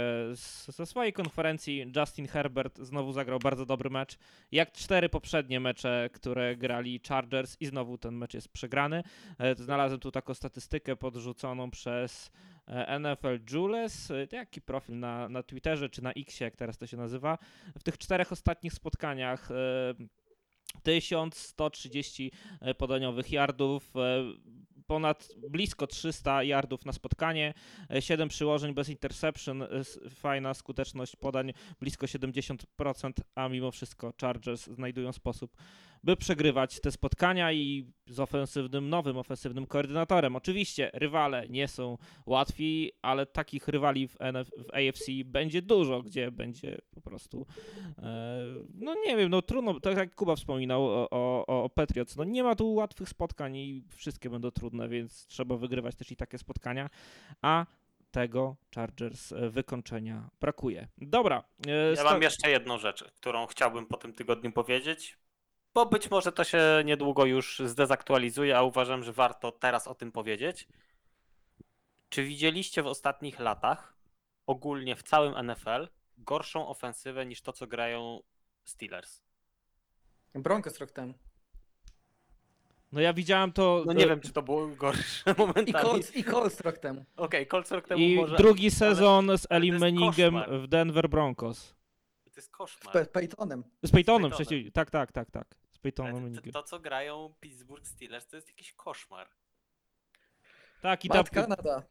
[0.69, 1.93] ze swojej konferencji.
[1.97, 4.19] Justin Herbert znowu zagrał bardzo dobry mecz.
[4.53, 9.03] Jak cztery poprzednie mecze, które grali Chargers i znowu ten mecz jest przegrany.
[9.39, 12.31] E, Znalazłem tu taką statystykę podrzuconą przez
[12.67, 16.87] e, NFL Jules, e, jaki profil na, na Twitterze czy na Xie, jak teraz to
[16.87, 17.39] się nazywa.
[17.79, 19.55] W tych czterech ostatnich spotkaniach e,
[20.83, 24.25] 1130 e, podaniowych yardów, e,
[24.87, 27.55] ponad blisko 300 yardów na spotkanie,
[28.01, 29.69] 7 przyłożeń bez interception, e,
[30.11, 35.57] fajna skuteczność podań blisko 70%, a mimo wszystko Chargers znajdują sposób,
[36.05, 40.37] by przegrywać te spotkania i z ofensywnym, nowym ofensywnym koordynatorem.
[40.37, 46.31] Oczywiście rywale nie są łatwi, ale takich rywali w, NF, w AFC będzie dużo, gdzie
[46.31, 47.47] będzie po prostu
[47.99, 48.45] e,
[48.75, 52.43] no nie wiem, no trudno, tak jak Kuba wspominał o, o, o Patriots, no nie
[52.43, 56.91] ma tu łatwych spotkań i wszystkie będą trudne, więc trzeba wygrywać też i takie spotkania,
[57.43, 57.67] a
[58.11, 60.89] tego Chargers e, wykończenia brakuje.
[60.99, 61.45] Dobra.
[61.67, 65.19] e, Ja mam jeszcze jedną rzecz, którą chciałbym po tym tygodniu powiedzieć,
[65.75, 70.13] bo być może to się niedługo już zdezaktualizuje, a uważam, że warto teraz o tym
[70.13, 70.69] powiedzieć.
[72.09, 73.95] Czy widzieliście w ostatnich latach,
[74.47, 75.89] ogólnie w całym NFL,
[76.19, 78.21] gorszą ofensywę niż to, co grają
[78.65, 79.23] Steelers?
[80.35, 81.15] Broncos rok temu.
[82.93, 83.83] No ja widziałem to.
[83.87, 85.85] No nie e, wiem, czy to było gorsze I momentami.
[85.85, 87.05] Colts, i Colts rok temu.
[87.17, 88.37] Okej, Colts rok temu I może...
[88.37, 90.61] drugi ale sezon z ale Elim jest Manningem koszmar.
[90.61, 91.75] w Denver Broncos.
[92.25, 92.95] To jest koszmar.
[92.95, 93.65] Z Pe- Peytonem.
[93.83, 94.31] Z Peytonem Peytonem.
[94.31, 94.73] przecież.
[94.73, 95.64] Tak, tak, tak, tak.
[95.93, 96.05] To,
[96.45, 99.29] to, to, co grają Pittsburgh Steelers, to jest jakiś koszmar.
[100.83, 101.83] Tak, i ta, Mat Kanada.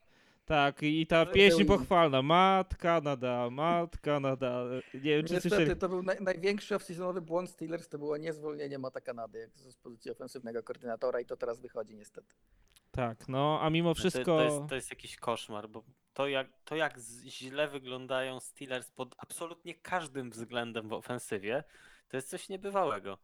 [0.45, 2.21] tak, i ta To pieśń był- pochwalna.
[2.21, 4.63] Mat Kanada, Mat Kanada.
[4.93, 5.61] Nie wiem, czy słyszeli.
[5.61, 10.11] Niestety to był naj, największy off-seasonowy błąd Steelers, to było niezwolnienie Mata Kanady z pozycji
[10.11, 12.35] ofensywnego koordynatora i to teraz wychodzi niestety.
[12.91, 14.23] Tak, no, a mimo to- wszystko.
[14.23, 15.83] To, jest, to jest jakiś koszmar, bo
[16.13, 21.63] to jak, to jak źle wyglądają Steelers pod absolutnie każdym względem w ofensywie,
[22.09, 23.17] to jest coś niebywałego.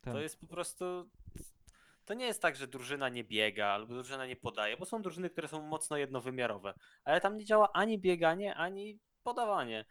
[0.00, 0.14] Tak.
[0.14, 0.84] To jest po prostu.
[2.04, 5.30] To nie jest tak, że drużyna nie biega albo drużyna nie podaje, bo są drużyny,
[5.30, 6.74] które są mocno jednowymiarowe,
[7.04, 9.84] ale tam nie działa ani bieganie, ani podawanie.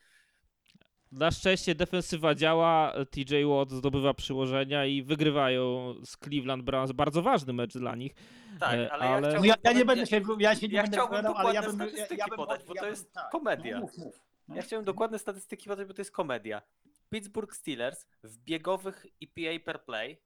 [1.12, 6.92] Na szczęście defensywa działa, TJ Watt zdobywa przyłożenia i wygrywają z Cleveland Browns.
[6.92, 8.14] Bardzo ważny mecz dla nich.
[8.60, 10.74] Tak, ale, ale- ja No No chciałbym ja, ja nie będę się, ja się nie
[10.76, 12.88] ja będę chciałbym ale ja bym, dokładne ja, ja statystyki bym podać, bo ja to
[12.88, 13.76] jest tak, komedia.
[13.76, 14.22] No, mów, mów.
[14.56, 16.62] Ja chciałem dokładne statystyki podać, bo to jest komedia.
[17.10, 20.22] Pittsburgh Steelers w biegowych EPA per play,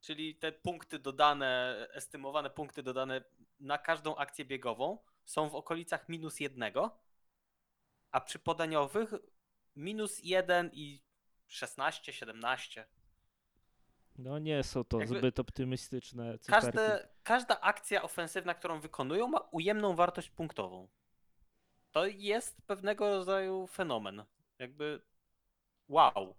[0.00, 3.24] czyli te punkty dodane, estymowane punkty dodane
[3.60, 6.98] na każdą akcję biegową, są w okolicach minus jednego,
[8.10, 9.14] a przy podaniowych
[9.76, 11.02] minus jeden i
[11.46, 12.86] 16, 17.
[14.18, 16.66] No nie są to Jakby zbyt optymistyczne cyferki.
[16.66, 20.88] Każde, każda akcja ofensywna, którą wykonują, ma ujemną wartość punktową.
[21.90, 24.24] To jest pewnego rodzaju fenomen.
[24.58, 25.00] Jakby
[25.88, 26.34] wow.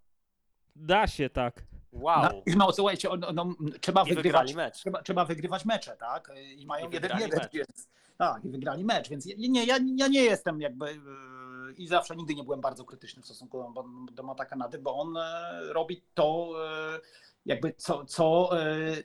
[0.75, 1.63] Da się tak.
[1.91, 2.23] Wow.
[2.23, 4.53] No, no słuchajcie, no, no, trzeba I wygrywać.
[4.53, 4.75] mecz.
[4.75, 6.31] Trzeba, trzeba wygrywać mecze, tak?
[6.57, 7.87] I mają I jeden jeden, więc
[8.17, 12.15] tak, i wygrali mecz, więc ja, nie, ja, ja nie jestem jakby yy, i zawsze
[12.15, 16.01] nigdy nie byłem bardzo krytyczny w stosunku do, do Mata Kanady, bo on e, robi
[16.13, 16.53] to
[16.95, 16.99] e,
[17.45, 18.49] jakby co, co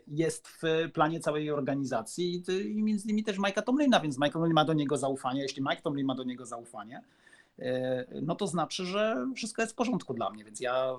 [0.06, 0.62] jest w
[0.94, 4.64] planie całej organizacji i, ty- i między innymi też Mike'a Tomlina, więc Mike Tomlin ma
[4.64, 7.02] do niego zaufanie, jeśli Mike Tomlin ma do niego zaufanie,
[8.22, 10.96] no to znaczy, że wszystko jest w porządku dla mnie, więc ja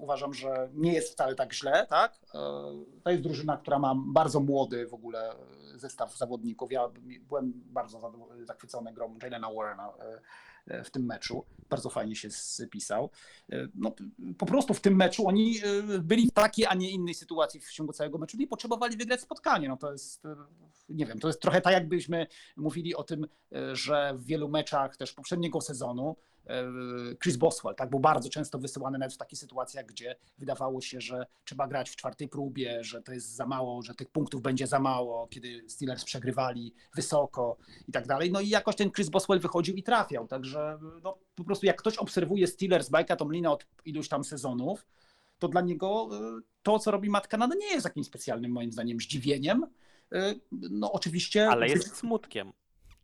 [0.00, 2.18] uważam, że nie jest wcale tak źle, tak?
[2.34, 2.38] E,
[3.04, 5.34] To jest drużyna, która ma bardzo młody w ogóle
[5.74, 6.72] zestaw zawodników.
[6.72, 6.88] Ja
[7.28, 8.12] byłem bardzo
[8.44, 10.20] zachwycony grą Jalena Warrena e, e,
[10.84, 11.44] w tym meczu.
[11.70, 13.10] Bardzo fajnie się spisał.
[13.52, 13.94] E, No,
[14.38, 17.72] po prostu w tym meczu oni e, byli w takiej, a nie innej sytuacji w
[17.72, 19.68] ciągu całego meczu i potrzebowali wygrać spotkanie.
[19.68, 20.36] No to jest, e,
[20.88, 22.26] nie wiem, to jest trochę tak, jakbyśmy
[22.56, 26.29] mówili o tym, e, że w wielu meczach też poprzedniego sezonu e,
[27.22, 31.26] Chris Boswell, tak, był bardzo często wysyłany nawet w takich sytuacjach, gdzie wydawało się, że
[31.44, 34.78] trzeba grać w czwartej próbie, że to jest za mało, że tych punktów będzie za
[34.78, 37.56] mało, kiedy Steelers przegrywali wysoko
[37.88, 38.32] i tak dalej.
[38.32, 41.96] No i jakoś ten Chris Boswell wychodził i trafiał, także no, po prostu jak ktoś
[41.96, 44.86] obserwuje Steelers, Bajka Tomlina od iluś tam sezonów,
[45.38, 46.08] to dla niego
[46.38, 49.66] y, to, co robi Matt Canada nie jest jakimś specjalnym moim zdaniem zdziwieniem.
[50.14, 51.48] Y, No oczywiście...
[51.48, 52.52] Ale jest smutkiem.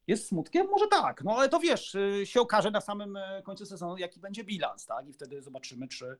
[0.06, 0.66] Jest smutkiem?
[0.66, 4.20] Może tak, no ale to wiesz, y, się okaże na samym e, końcu sezonu, jaki
[4.20, 5.08] będzie bilans, tak?
[5.08, 6.16] I wtedy zobaczymy, czy,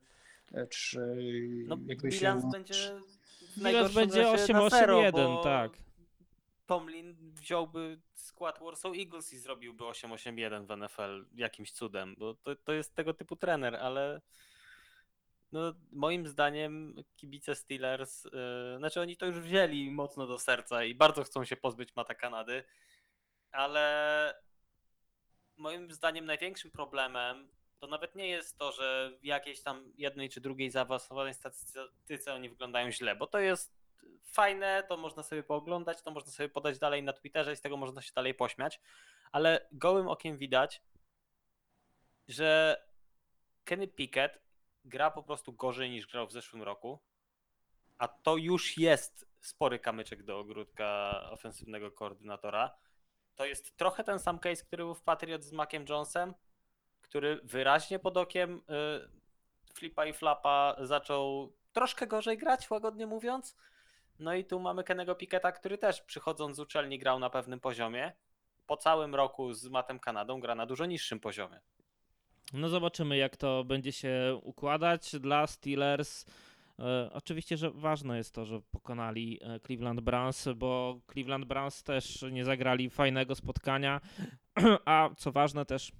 [0.53, 1.15] e, czy
[1.67, 2.49] No, jakby bilans się...
[2.51, 3.01] będzie.
[3.57, 5.71] Bilans będzie razie na zero, 8-8-1, bo tak.
[6.65, 12.73] Tomlin wziąłby skład Warsaw Eagles i zrobiłby 8-8-1 w NFL jakimś cudem, bo to, to
[12.73, 14.21] jest tego typu trener, ale
[15.51, 18.31] no, moim zdaniem kibice Steelers, yy,
[18.77, 22.63] znaczy oni to już wzięli mocno do serca i bardzo chcą się pozbyć Mata Kanady,
[23.57, 24.33] ale
[25.55, 30.41] moim zdaniem największym problemem to nawet nie jest to, że w jakiejś tam jednej czy
[30.41, 33.77] drugiej zaawansowanej statystyce oni wyglądają źle, bo to jest
[34.23, 37.77] fajne, to można sobie pooglądać, to można sobie podać dalej na Twitterze i z tego
[37.77, 38.79] można się dalej pośmiać,
[39.31, 40.81] ale gołym okiem widać,
[42.27, 42.81] że
[43.63, 44.41] Kenny Pickett
[44.85, 46.99] gra po prostu gorzej niż grał w zeszłym roku,
[47.97, 52.77] a to już jest spory kamyczek do ogródka ofensywnego koordynatora.
[53.37, 56.33] To jest trochę ten sam case, który był w Patriot z Maciem Jonesem,
[57.01, 63.55] który wyraźnie pod okiem y, flipa i flapa zaczął troszkę gorzej grać, łagodnie mówiąc.
[64.19, 68.11] No i tu mamy Kennego Picketa, który też przychodząc z uczelni grał na pewnym poziomie.
[68.67, 71.59] Po całym roku z Matem Kanadą gra na dużo niższym poziomie.
[72.53, 76.25] No zobaczymy, jak to będzie się układać dla Steelers.
[76.79, 82.25] E, oczywiście, że ważne jest to, że pokonali e, Cleveland Browns, bo Cleveland Browns też
[82.31, 84.01] nie zagrali fajnego spotkania,
[84.85, 85.91] a co ważne też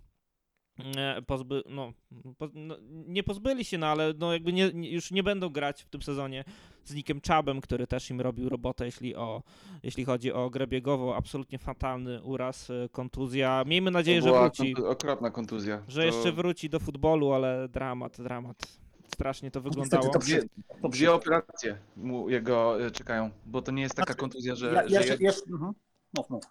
[0.97, 1.93] e, pozby, no,
[2.37, 5.83] po, no, nie pozbyli się, no ale no jakby nie, nie, już nie będą grać
[5.83, 6.43] w tym sezonie
[6.83, 9.43] z Nickiem Chubbem, który też im robił robotę, jeśli, o,
[9.83, 11.15] jeśli chodzi o grę biegową.
[11.15, 13.63] Absolutnie fatalny uraz, kontuzja.
[13.67, 14.75] Miejmy nadzieję, że wróci.
[14.75, 15.83] okropna kontuzja.
[15.87, 18.86] Że To- jeszcze wróci do futbolu, ale dramat, dramat.
[19.17, 20.13] Strasznie to Niestety wyglądało.
[20.13, 23.29] to przy- to operacje mu jego e, czekają?
[23.45, 24.73] Bo to nie jest taka kontuzja, że.
[24.73, 25.73] Ja, że jeszcze, jed- jeszcze, mhm.
[26.17, 26.43] Mów, mów.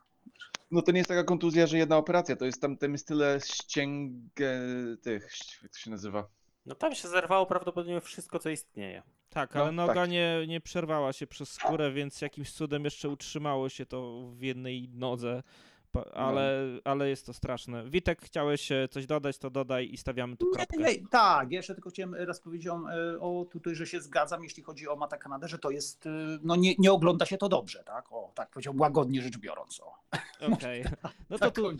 [0.70, 2.36] No to nie jest taka kontuzja, że jedna operacja.
[2.36, 4.50] To jest tam, tam jest tyle ścięgę
[5.02, 5.28] tych,
[5.62, 6.28] jak to się nazywa?
[6.66, 9.02] No tam się zerwało prawdopodobnie wszystko, co istnieje.
[9.30, 10.10] Tak, No, ale noga tak.
[10.10, 14.88] nie, nie przerwała się przez skórę, więc jakimś cudem jeszcze utrzymało się to w jednej
[14.88, 15.42] nodze.
[16.06, 16.12] No.
[16.12, 17.90] Ale, ale jest to straszne.
[17.90, 20.76] Witek, chciałeś e, coś dodać, to dodaj i stawiamy tu kropkę.
[20.78, 24.44] nie, nie, tak, jeszcze tylko chciałem raz powiedzieć o, e, o tutaj, że się zgadzam,
[24.44, 26.10] jeśli chodzi o Mata Kanadę, że to jest, e,
[26.42, 28.12] no nie, nie ogląda się to dobrze, tak?
[28.12, 29.80] O, tak powiedział łagodnie rzecz biorąc.
[30.52, 30.84] Okej.
[31.30, 31.72] No to, Tak, tu,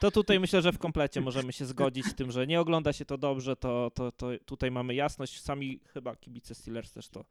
[0.00, 3.04] to tutaj myślę, że w komplecie możemy się zgodzić z tym, że nie ogląda się
[3.04, 5.42] to dobrze, to, to, to tutaj mamy jasność.
[5.42, 7.24] Sami chyba kibice Steelers też to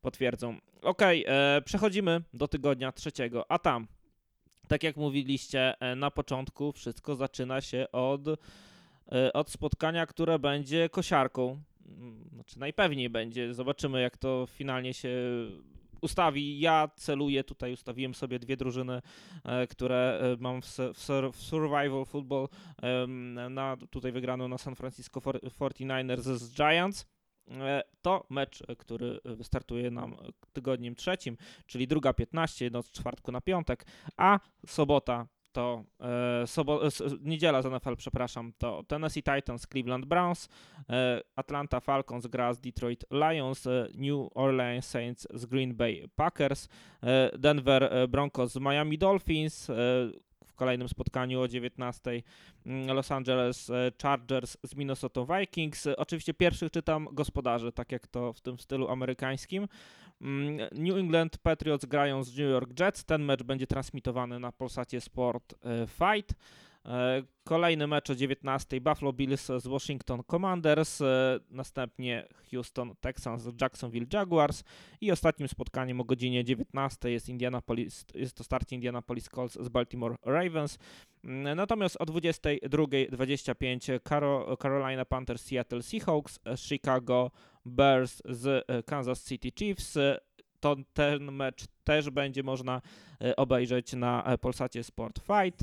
[0.00, 0.56] potwierdzą.
[0.82, 3.86] Okej, e, przechodzimy do tygodnia trzeciego, a tam,
[4.72, 10.88] tak jak mówiliście e, na początku, wszystko zaczyna się od, e, od spotkania, które będzie
[10.88, 11.60] kosiarką.
[11.86, 13.54] Mm, Znaczy najpewniej będzie.
[13.54, 15.10] Zobaczymy, jak to finalnie się
[16.00, 16.60] ustawi.
[16.60, 19.02] Ja celuję, tutaj ustawiłem sobie dwie drużyny
[19.44, 22.48] e, które mam w, w, sur- w Survival Football
[23.50, 27.11] na tutaj wygraną na San Francisco for- 49ers z Giants.
[27.50, 30.16] E, To mecz, e, który wystartuje nam
[30.52, 31.36] tygodniem trzecim,
[31.66, 33.86] czyli druga 15, noc czwartku na piątek,
[34.16, 40.48] a sobota to e, sobo- s- niedziela z NFL, przepraszam, to Tennessee Titans, Cleveland Browns,
[40.90, 46.68] e, Atlanta Falcons gra z Detroit Lions, e, New Orleans Saints z Green Bay Packers,
[47.02, 49.74] e, Denver e, Broncos z Miami Dolphins, e,
[50.52, 52.22] w kolejnym spotkaniu o 19
[52.66, 55.86] mm, Los Angeles e, Chargers z Minnesota Vikings.
[55.86, 59.68] E, Oczywiście pierwszych czytam gospodarzy, tak jak to w tym stylu amerykańskim.
[60.20, 63.04] Mm, New England Patriots grają z New York Jets.
[63.04, 66.34] Ten mecz będzie transmitowany na Polsacie Sport e, Fight.
[66.86, 73.60] E, Kolejny mecz o 19 Buffalo Bills z Washington Commanders, e, następnie Houston Texans z
[73.60, 74.64] Jacksonville Jaguars
[75.00, 80.16] i ostatnim spotkaniem o godzinie 19 jest Indianapolis, jest to starcie Indianapolis Colts z Baltimore
[80.24, 80.78] Ravens.
[81.24, 87.30] Mm, Natomiast o 22.25 Caro- Carolina Panthers Seattle Seahawks, Chicago
[87.64, 89.98] Bears z e, Kansas City Chiefs.
[90.60, 92.80] To ten mecz też będzie można
[93.36, 95.60] obejrzeć na Polsacie Sport Fight.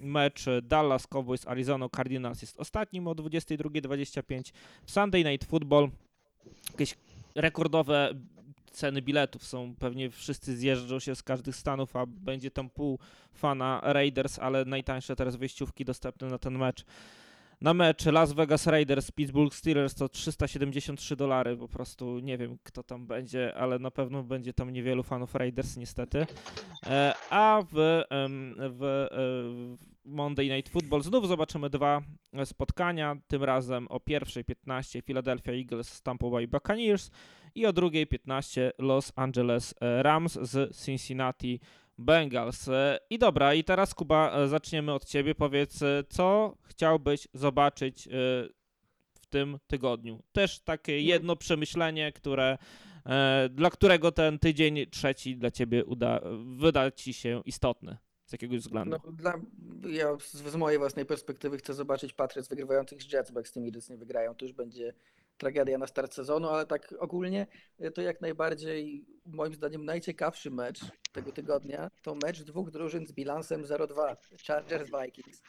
[0.00, 4.52] Mecz Dallas Cowboys Arizona Cardinals jest ostatnim o 22.25.
[4.86, 5.90] Sunday Night Football.
[6.70, 6.94] Jakieś
[7.34, 8.14] rekordowe
[8.76, 12.98] ceny biletów są, pewnie wszyscy zjeżdżą się z każdych stanów, a będzie tam pół
[13.34, 16.84] fana Raiders, ale najtańsze teraz wyjściówki dostępne na ten mecz.
[17.60, 22.82] Na mecz Las Vegas Raiders, Pittsburgh Steelers to 373 dolary, po prostu nie wiem kto
[22.82, 26.26] tam będzie, ale na pewno będzie tam niewielu fanów Raiders niestety.
[26.86, 29.08] E, A w, w, e,
[29.76, 32.02] w Monday Night Football znów zobaczymy dwa
[32.44, 37.10] spotkania, tym razem o 1.15 Philadelphia Eagles z Tampa Bay Buccaneers
[37.54, 41.60] i o 2.15 Los Angeles e, Rams z Cincinnati
[41.98, 42.68] Bengals.
[42.68, 45.34] E, I dobra, i teraz Kuba, e, zaczniemy od ciebie.
[45.34, 48.08] Powiedz, e, co chciałbyś zobaczyć
[49.14, 50.22] w tym tygodniu?
[50.32, 52.58] Też takie jedno przemyślenie, które,
[53.50, 56.20] dla którego ten tydzień trzeci dla ciebie uda,
[56.56, 57.96] wyda ci się istotny.
[58.24, 58.96] Z jakiegoś względu.
[59.04, 59.34] No, dla,
[59.88, 63.52] ja z, z mojej własnej perspektywy chcę zobaczyć Patriots wygrywających z Jets, bo jak z
[63.52, 64.94] tymi Jets nie wygrają, to już będzie
[65.38, 67.46] tragedia na start sezonu, ale tak ogólnie
[67.80, 70.80] y, to jak najbardziej moim zdaniem najciekawszy mecz
[71.12, 75.42] tego tygodnia to mecz dwóch drużyn z bilansem 0-2, Chargers Vikings.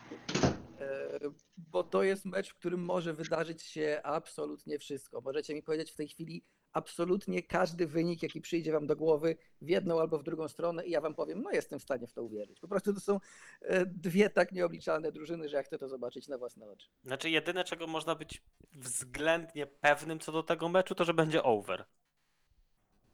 [0.79, 1.19] E,
[1.57, 5.21] Bo to jest mecz, w którym może wydarzyć się absolutnie wszystko.
[5.21, 6.45] Możecie mi powiedzieć w tej chwili
[6.77, 10.91] absolutnie każdy wynik, jaki przyjdzie wam do głowy w jedną albo w drugą stronę i
[10.91, 12.59] ja wam powiem, no jestem w stanie w to uwierzyć.
[12.59, 13.19] Po prostu to są
[13.61, 16.87] e, dwie tak nieobliczalne drużyny, że ja chcę to zobaczyć na własne oczy.
[17.03, 18.41] Znaczy jedyne czego można być
[18.73, 21.85] względnie pewnym co do tego meczu, to że będzie over.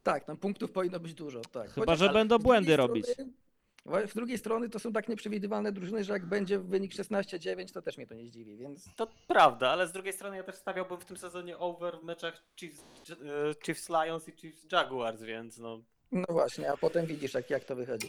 [0.04, 1.72] Tak, tam punktów powinno być dużo, tak.
[1.72, 3.08] Chyba, że ale będą błędy robić.
[3.08, 3.32] strony-
[3.86, 7.98] Z drugiej strony to są tak nieprzewidywalne drużyny, że jak będzie wynik 16-9, to też
[7.98, 11.06] mnie to nie zdziwi, więc To prawda, ale z drugiej strony ja też stawiałbym w
[11.06, 13.16] tym sezonie over w meczach Chiefs, e,
[13.66, 15.82] Chiefs Lions i Chiefs Jaguars, więc no.
[16.12, 18.08] no właśnie, a potem widzisz jak, jak to wychodzi.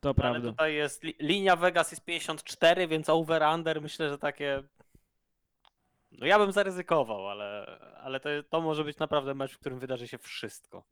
[0.00, 0.50] To Ale prawda.
[0.50, 4.62] tutaj jest li, linia Vegas jest 54, więc over under myślę, że takie.
[6.12, 10.08] No ja bym zaryzykował, ale, ale to, to może być naprawdę mecz, w którym wydarzy
[10.08, 10.84] się wszystko.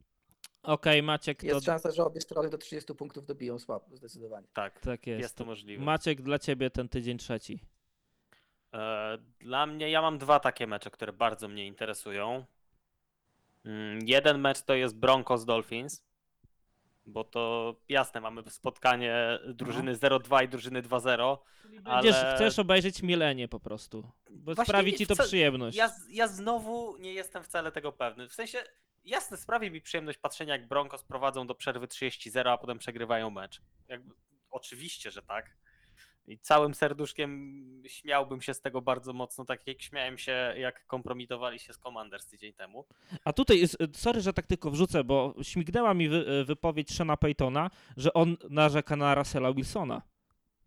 [0.63, 4.47] Okej, Maciek, to Jest szansa, że obie strony do 30 punktów dobiją słab, zdecydowanie.
[4.53, 5.21] Tak, tak jest.
[5.21, 5.83] jest to możliwe.
[5.83, 7.59] Maciek, dla ciebie ten tydzień trzeci.
[8.73, 12.45] E, Dla mnie, ja mam dwa takie mecze, które bardzo mnie interesują.
[13.65, 16.03] Mm, Jeden mecz to jest Broncos Dolphins.
[17.05, 19.53] Bo to jasne, mamy spotkanie No.
[19.53, 21.37] drużyny 0-2 i drużyny 2-0.
[21.81, 24.01] Będziesz, Ale- chcesz obejrzeć mielenie po prostu.
[24.29, 25.77] Bo Właśnie sprawi nie, ci to wca- przyjemność.
[25.77, 28.27] Ja, z- ja znowu nie jestem wcale tego pewny.
[28.29, 28.63] W sensie,
[29.05, 33.61] jasne, sprawi mi przyjemność patrzenia, jak Broncos prowadzą do przerwy 30-0, a potem przegrywają mecz.
[33.87, 34.13] Jakby,
[34.51, 35.57] oczywiście, że tak.
[36.27, 41.59] I całym serduszkiem śmiałbym się z tego bardzo mocno, tak jak śmiałem się, jak kompromitowali
[41.59, 42.85] się z Commanders tydzień temu.
[43.23, 43.63] A tutaj,
[43.93, 48.95] sorry, że tak tylko wrzucę, bo śmignęła mi wy, wypowiedź Shana Paytona, że on narzeka
[48.95, 50.01] na Russella Wilsona.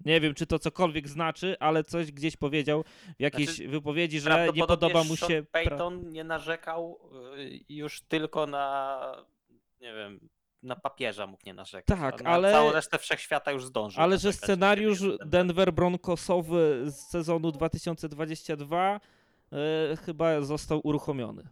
[0.04, 2.84] Nie wiem, czy to cokolwiek znaczy, ale coś gdzieś powiedział
[3.18, 5.42] w jakiejś Znaczy, wypowiedzi, że nie podoba mu Sean się.
[5.42, 6.98] pra- Payton nie narzekał
[7.38, 9.00] y, już tylko na,
[9.80, 10.28] nie wiem,
[10.62, 11.98] na papieża mógł nie narzekać.
[11.98, 14.02] Tak, na ale- całą resztę wszechświata już zdążył.
[14.02, 19.00] Ale że narzekać, scenariusz Denver Broncosowy z sezonu 2022
[19.52, 21.48] e, chyba został uruchomiony.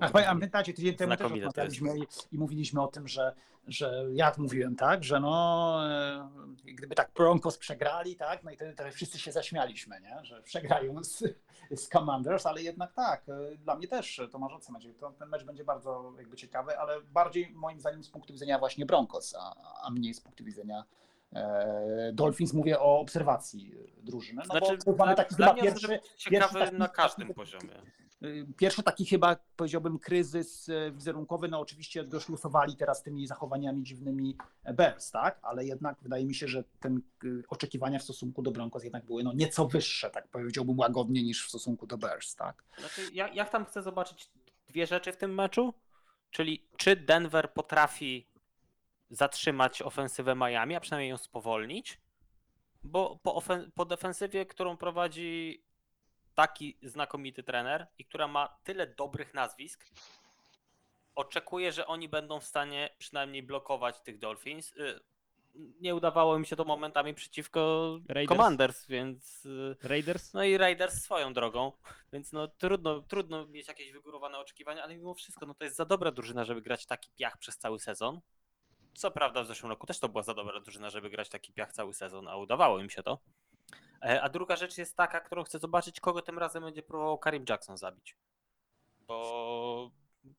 [0.00, 2.02] Tak A pamiętacie, tydzień temu też rozmawialiśmy i,
[2.32, 3.34] i mówiliśmy o tym, że,
[3.68, 6.28] że ja mówiłem tak, że no e,
[6.64, 10.24] gdyby tak Broncos przegrali, tak, no i wtedy wszyscy się zaśmialiśmy, nie?
[10.24, 11.24] że przegrają z,
[11.70, 15.28] z Commanders, ale jednak tak, e, dla mnie też to ma rację Maciej, to, ten
[15.28, 19.54] mecz będzie bardzo jakby ciekawy, ale bardziej moim zdaniem z punktu widzenia właśnie Broncos, a,
[19.82, 20.84] a mniej z punktu widzenia
[21.32, 26.00] e, Dolphins, mówię o obserwacji drużyny, no Znaczy, bo mamy dla, taki dla mnie pierwszy,
[26.16, 27.82] ciekawy pierwszy taki- na każdym poziomie.
[28.56, 34.36] Pierwszy taki chyba powiedziałbym kryzys e, wizerunkowy, no oczywiście doszlusowali teraz tymi zachowaniami dziwnymi
[34.74, 35.38] Bears, tak?
[35.42, 39.24] Ale jednak wydaje mi się, że ten y, oczekiwania w stosunku do Broncos jednak były
[39.24, 42.64] no nieco wyższe, tak powiedziałbym łagodnie niż w stosunku do Bears, tak?
[42.78, 44.30] Znaczy, ja, ja tam chcę zobaczyć
[44.68, 45.74] dwie rzeczy w tym meczu,
[46.30, 48.26] czyli czy Denver potrafi
[49.10, 52.00] zatrzymać ofensywę Miami, a przynajmniej ją spowolnić,
[52.82, 53.42] bo po,
[53.74, 55.62] po defensywie, którą prowadzi
[56.38, 59.84] taki znakomity trener i która ma tyle dobrych nazwisk,
[61.14, 64.72] oczekuję, że oni będą w stanie przynajmniej blokować tych Dolphins.
[64.76, 65.00] Y,
[65.80, 68.38] Nie udawało mi się to momentami przeciwko Raiders.
[68.38, 70.34] Commanders, więc y, Raiders?
[70.34, 71.72] no i Raiders swoją drogą,
[72.12, 75.84] więc no trudno, trudno mieć jakieś wygórowane oczekiwania, ale mimo wszystko no to jest za
[75.84, 78.20] dobra drużyna, żeby grać taki piach przez cały sezon.
[78.94, 81.72] Co prawda w zeszłym roku też to była za dobra drużyna, żeby grać taki piach
[81.72, 83.18] cały sezon, a udawało im się to.
[84.02, 87.44] E, A druga rzecz jest taka, którą chcę zobaczyć, kogo tym razem będzie próbował Karim
[87.48, 88.16] Jackson zabić.
[89.06, 89.90] Bo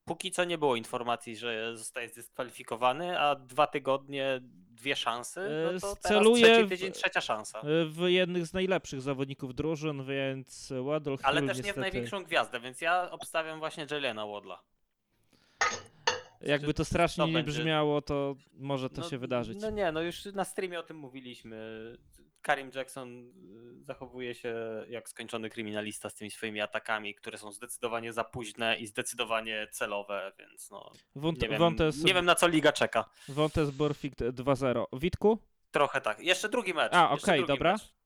[0.05, 4.39] póki co nie było informacji, że zostaje zdyskwalifikowany, a dwa tygodnie,
[4.71, 7.59] dwie szanse, E, no to teraz celuje trzeci w- tydzień, trzecia szansa.
[7.59, 11.79] E, W jednych z najlepszych zawodników drużyn, więc Waddle Hill Ale też nie w niestety,
[11.79, 14.61] największą gwiazdę, więc ja obstawiam właśnie Jelena Wadla.
[16.41, 19.61] jakby to strasznie to nie brzmiało, to może to no, się wydarzyć.
[19.61, 21.57] No nie, no już na streamie o tym mówiliśmy.
[22.41, 23.31] Karim Jackson
[23.79, 24.55] y, zachowuje się
[24.89, 30.31] jak skończony kryminalista z tymi swoimi atakami, które są zdecydowanie za późne i zdecydowanie celowe,
[30.39, 33.09] więc no Wont, nie wiem, Wontes, nie wiem na co liga czeka.
[33.29, 34.85] Wontes Borfikt 2-0.
[34.93, 35.39] Witku?
[35.71, 36.19] Trochę tak.
[36.19, 36.93] Jeszcze drugi mecz.
[36.93, 37.73] A, okej, drugi dobra.
[37.73, 37.99] Mecz.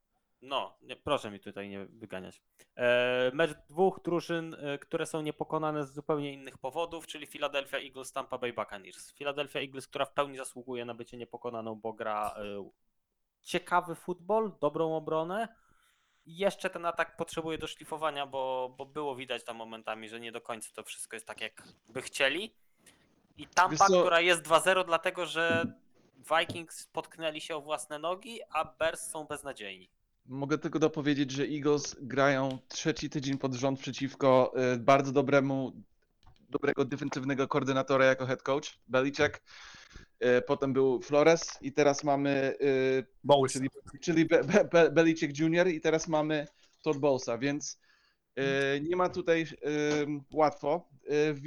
[0.43, 2.41] No, nie, proszę mi tutaj nie wyganiać.
[2.75, 8.11] E, mecz dwóch drużyn, e, które są niepokonane z zupełnie innych powodów, czyli Philadelphia Eagles,
[8.11, 9.13] Tampa Bay Buccaneers.
[9.13, 12.69] Philadelphia Eagles, która w pełni zasługuje na bycie niepokonaną, bo gra e,
[13.43, 15.47] ciekawy futbol, dobrą obronę.
[16.25, 20.69] Jeszcze ten atak potrzebuje doszlifowania, bo, bo było widać tam momentami, że nie do końca
[20.75, 22.55] to wszystko jest tak, jak by chcieli.
[23.37, 25.65] I Tampa, Wiesz co- która jest 2-0, dlatego że
[26.39, 29.89] Vikings potknęli się o własne nogi, a Bears są beznadziejni.
[30.25, 35.71] Mogę tylko dopowiedzieć, że Eagles grają trzeci tydzień pod rząd przeciwko y, bardzo dobremu,
[36.49, 39.41] dobrego defensywnego koordynatora jako head coach, Belichick.
[40.23, 43.53] Y, Potem był Flores i teraz mamy, y, Bowles.
[43.53, 43.69] czyli,
[44.01, 45.67] czyli Be, Be, Be, Belichick Jr.
[45.67, 46.47] i teraz mamy
[46.83, 47.79] Todd Bowlesa, więc
[48.39, 49.45] y, nie ma tutaj
[50.33, 50.89] łatwo.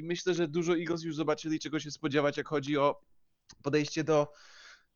[0.03, 3.01] Myślę, że dużo Eagles już zobaczyli, czego się spodziewać, jak chodzi o
[3.63, 4.33] podejście do,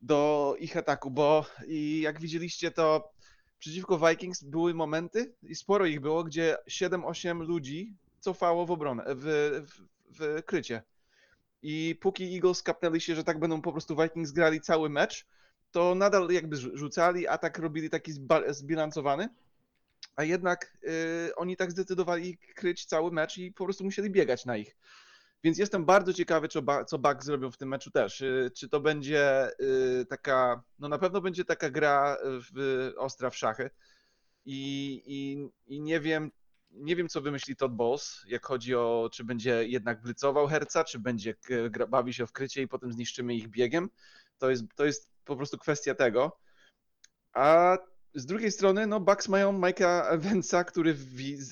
[0.01, 3.13] do ich ataku, bo i jak widzieliście, to
[3.59, 9.25] przeciwko Vikings były momenty i sporo ich było, gdzie 7-8 ludzi cofało w obronę, w,
[9.67, 9.81] w,
[10.19, 10.83] w krycie.
[11.63, 15.27] I póki Eagles skapnęli się, że tak będą po prostu Vikings grali cały mecz,
[15.71, 18.13] to nadal jakby rzu- rzucali, atak robili taki
[18.49, 19.29] zbilansowany,
[20.17, 20.77] a jednak
[21.29, 24.77] y, oni tak zdecydowali kryć cały mecz i po prostu musieli biegać na ich.
[25.45, 28.21] Więc jestem bardzo ciekawy, co, ba- co Bucks zrobią w tym meczu też.
[28.21, 33.37] Y, Czy to będzie y, taka, no na pewno będzie taka gra w, ostra w
[33.37, 33.71] szachy.
[34.47, 36.31] I, i, i nie wiem,
[36.71, 40.99] nie wiem, co wymyśli Todd Bowles, jak chodzi o, czy będzie jednak blicował Herca, czy
[40.99, 41.35] będzie
[41.89, 43.91] bawi się w krycie i potem zniszczymy ich biegiem.
[44.39, 46.41] To jest, to jest po prostu kwestia tego.
[47.33, 47.79] A
[48.15, 50.97] z drugiej strony, no Bucks mają Mike'a Evansa, który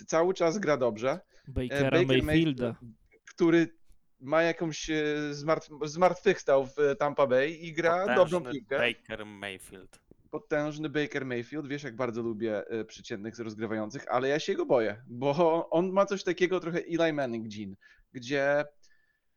[0.07, 1.11] cały czas gra dobrze.
[1.11, 2.67] E, Bakera Baker Mayfielda.
[2.67, 2.95] Mayfield,
[3.35, 3.79] który
[4.21, 8.79] ma jakąś e, zmartw zmartwychwstał w e, Tampa Bay i gra dobrą Potężny piłkę.
[8.79, 10.08] Baker Mayfield.
[10.31, 15.03] Potężny Baker Mayfield, wiesz jak bardzo lubię e, przeciętnych rozgrywających, ale ja się go boję,
[15.07, 17.75] bo on ma coś takiego trochę Eli Manning gene,
[18.13, 18.65] gdzie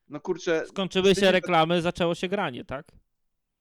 [0.10, 2.92] no kurczę, Skończyły się reklamy, zaczęło się granie, tak?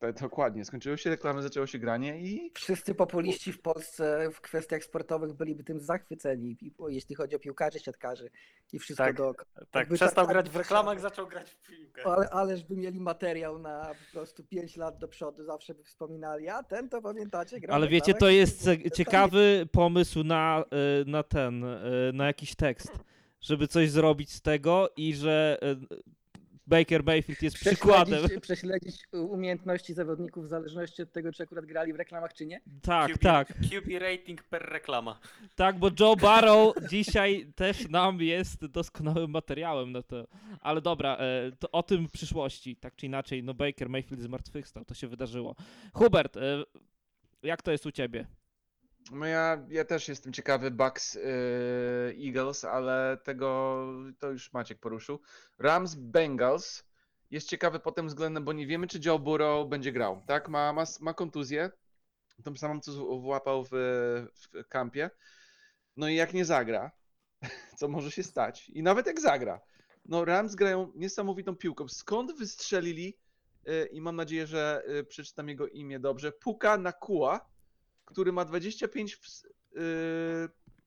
[0.00, 4.84] Tak, dokładnie, skończyły się reklamy, zaczęło się granie i Wszyscy populiści w Polsce w kwestiach
[4.84, 6.56] sportowych byliby tym zachwyceni,
[6.88, 8.30] jeśli chodzi o piłkarzy, siatkarzy
[8.72, 9.16] i wszystko Tak.
[9.16, 9.48] dookoła.
[9.54, 12.06] Tak, Jakby przestał tak- grać tak w reklamach, zaczął grać w piłkę.
[12.06, 16.48] Ale, ależ by mieli materiał na po prostu 5 lat do przodu, zawsze by wspominali,
[16.48, 20.64] a ten to pamiętacie, grał Ale wiecie, to jest ciekawy pomysł na,
[21.02, 22.98] y, na ten, y, na jakiś tekst,
[23.40, 26.19] żeby coś zrobić z tego i że y,
[26.70, 28.18] Baker Mayfield jest przykładem.
[28.18, 32.60] Prześledzić, prześledzić umiejętności zawodników w zależności od tego, czy akurat grali w reklamach, czy nie.
[32.82, 35.20] Tak, QB, tak, QB rating per reklama.
[35.56, 40.26] tak, bo Joe Barrow dzisiaj też nam jest doskonałym materiałem na to.
[40.60, 44.84] Ale dobra, e, to o tym w przyszłości, tak czy inaczej, no Baker Mayfield zmartwychwstał,
[44.84, 45.54] to się wydarzyło.
[45.92, 46.40] Hubert, e,
[47.42, 48.26] jak to jest u ciebie?
[49.12, 51.20] No ja, ja też jestem ciekawy Bucks e,
[52.26, 53.86] Eagles, ale tego
[54.18, 55.20] to już Maciek poruszył.
[55.58, 56.84] Rams Bengals
[57.30, 60.48] jest ciekawy pod tym względem, bo nie wiemy czy Joe Burrow będzie grał, tak?
[60.48, 61.70] Ma, ma, ma kontuzję,
[62.44, 65.10] tą samą co włapał w, w kampie.
[65.96, 66.90] No i jak nie zagra,
[67.78, 68.68] co może się stać?
[68.68, 69.60] I nawet jak zagra,
[70.04, 71.88] no Rams grają niesamowitą piłką.
[71.88, 73.18] Skąd wystrzelili,
[73.68, 77.50] y, i mam nadzieję, że y, przeczytam jego imię dobrze, Puka Nakua,
[78.10, 79.44] który ma 25 w-
[79.76, 79.80] y,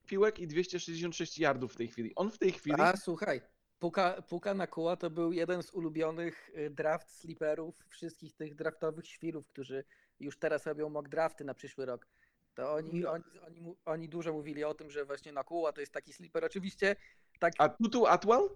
[0.06, 2.16] piłek i 266 yardów w tej chwili.
[2.16, 2.76] On w tej chwili...
[2.82, 3.42] A słuchaj,
[3.80, 9.08] Puka, Puka na koła to był jeden z ulubionych y, draft sleeperów wszystkich tych draftowych
[9.08, 9.84] świrów, którzy
[10.20, 12.08] już teraz robią mock drafty na przyszły rok.
[12.56, 13.12] To oni, No.
[13.12, 15.44] oni, oni, oni dużo mówili o tym, że właśnie na
[15.74, 16.46] to jest taki sleeper.
[16.46, 16.96] Oczywiście
[17.40, 17.54] tak.
[17.58, 18.50] A Tutu Atwell?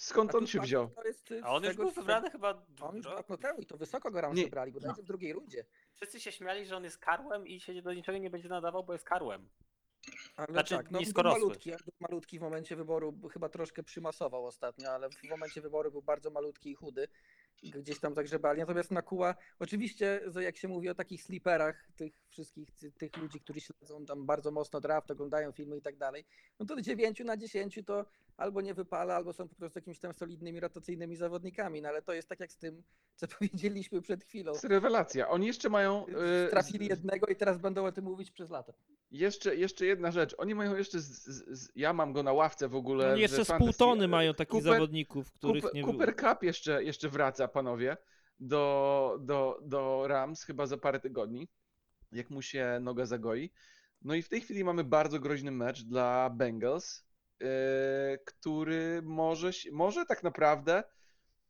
[0.00, 0.88] Skąd on się wziął?
[0.90, 3.66] To jest, A on z już tego, był wybrany chyba On już dwa temu i
[3.66, 4.44] to wysoko go Nie.
[4.44, 5.64] wybrali, bodajże w drugiej rundzie.
[5.94, 8.92] Wszyscy się śmiali, że on jest karłem i się do niczego nie będzie nadawał, bo
[8.92, 9.48] jest karłem.
[10.36, 14.90] Ale Znaczy, tak, no, był malutki, był malutki w momencie wyboru, chyba troszkę przymasował ostatnio,
[14.90, 17.08] ale w momencie wyboru był bardzo malutki i chudy.
[17.62, 18.60] i Gdzieś tam zagrzebali.
[18.60, 23.40] Natomiast Nakuła, oczywiście, że jak się mówi o takich sliperach, tych wszystkich ty- tych ludzi,
[23.40, 26.24] którzy śledzą tam bardzo mocno draft, oglądają filmy i tak dalej,
[26.58, 28.04] no to 9 na 10 to
[28.40, 31.82] albo nie wypala, albo są po prostu jakimiś tam solidnymi, rotacyjnymi zawodnikami.
[31.82, 32.82] No ale to jest tak jak z tym,
[33.14, 34.52] co powiedzieliśmy przed chwilą.
[34.52, 35.28] To jest rewelacja.
[35.28, 36.06] Oni jeszcze mają...
[36.06, 38.72] y, Trafili jednego i teraz będą o tym mówić przez lata.
[39.10, 40.34] Jeszcze, jeszcze jedna rzecz.
[40.38, 41.00] Oni mają jeszcze.
[41.00, 43.12] Z, z, z, ja mam go na ławce w ogóle.
[43.12, 46.32] Oni jeszcze z pół tony mają takich Cooper- zawodników, których Cooper, nie Cooper było.
[46.34, 47.96] Cup jeszcze, jeszcze wraca, panowie,
[48.40, 51.48] do, do, do Rams chyba za parę tygodni,
[52.12, 53.50] jak mu się noga zagoi.
[54.02, 57.09] No i w tej chwili mamy bardzo groźny mecz dla Bengals, yy,
[58.24, 60.82] który może, może tak naprawdę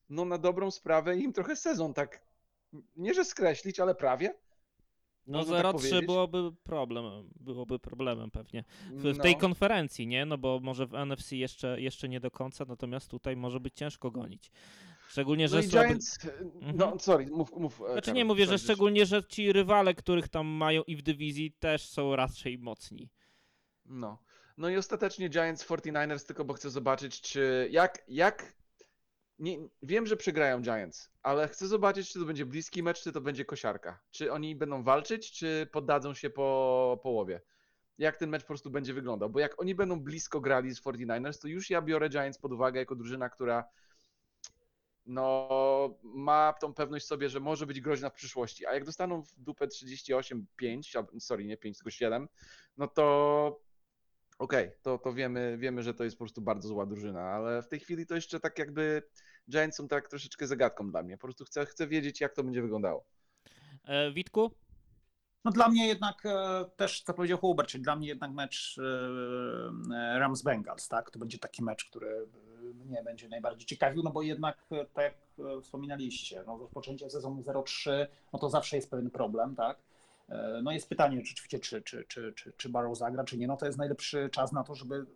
[0.08, 2.22] no na dobrą sprawę im trochę sezon tak,
[2.96, 4.34] nie że skreślić, ale prawie.
[5.26, 6.06] No można tak 0-3 powiedzieć.
[6.06, 7.04] byłoby problem,
[7.40, 8.64] byłoby problemem pewnie.
[8.92, 9.22] W, w No.
[9.22, 10.26] tej konferencji, nie?
[10.26, 14.10] No bo może w NFC jeszcze, jeszcze nie do końca, natomiast tutaj może być ciężko
[14.10, 14.50] gonić.
[15.08, 15.86] Szczególnie, że No słaby...
[15.88, 16.18] Giants,
[16.74, 17.80] no sorry, mów, mów.
[17.80, 21.02] e, Znaczy Karol, nie mówię, że szczególnie, że ci rywale, których tam mają i w
[21.02, 23.10] dywizji też są raczej mocni.
[23.86, 24.18] No.
[24.60, 28.54] No i ostatecznie Giants 49ers, tylko bo chcę zobaczyć, czy jak, jak.
[29.38, 33.20] Nie, wiem, że przegrają Giants, ale chcę zobaczyć, czy to będzie bliski mecz, czy to
[33.20, 34.00] będzie kosiarka.
[34.10, 37.40] Czy oni będą walczyć, czy poddadzą się po połowie.
[37.98, 39.30] Jak ten mecz po prostu będzie wyglądał.
[39.30, 42.80] Bo jak oni będą blisko grali z 49ers, to już ja biorę Giants pod uwagę
[42.80, 43.64] jako drużyna, która
[45.06, 48.66] no, ma tą pewność sobie, że może być groźna w przyszłości.
[48.66, 52.28] A jak dostaną w dupę 38-5, albo- sorry, nie 5, tylko 7,
[52.76, 53.69] no to
[54.40, 57.68] okej, to, to wiemy, wiemy, że to jest po prostu bardzo zła drużyna, ale w
[57.68, 59.02] tej chwili to jeszcze tak jakby
[59.50, 61.16] Giants są tak troszeczkę zagadką dla mnie.
[61.16, 63.04] Po prostu chcę, chcę wiedzieć, jak to będzie wyglądało.
[63.84, 64.50] E, Witku?
[65.44, 70.18] No dla mnie jednak e, też, co powiedział Hubert, czyli dla mnie jednak mecz e,
[70.18, 71.10] Rams Bengals, tak?
[71.10, 75.04] To będzie taki mecz, który e, mnie będzie najbardziej ciekawił, no bo jednak, e, tak
[75.04, 75.14] jak
[75.58, 79.78] e, wspominaliście, no rozpoczęcie sezonu 0-3, no to zawsze jest pewien problem, tak?
[80.30, 83.46] E, No jest pytanie rzeczywiście, czy, czy, czy, czy, czy Barrow zagra, czy nie.
[83.46, 85.06] No to jest najlepszy czas na to, żeby mm,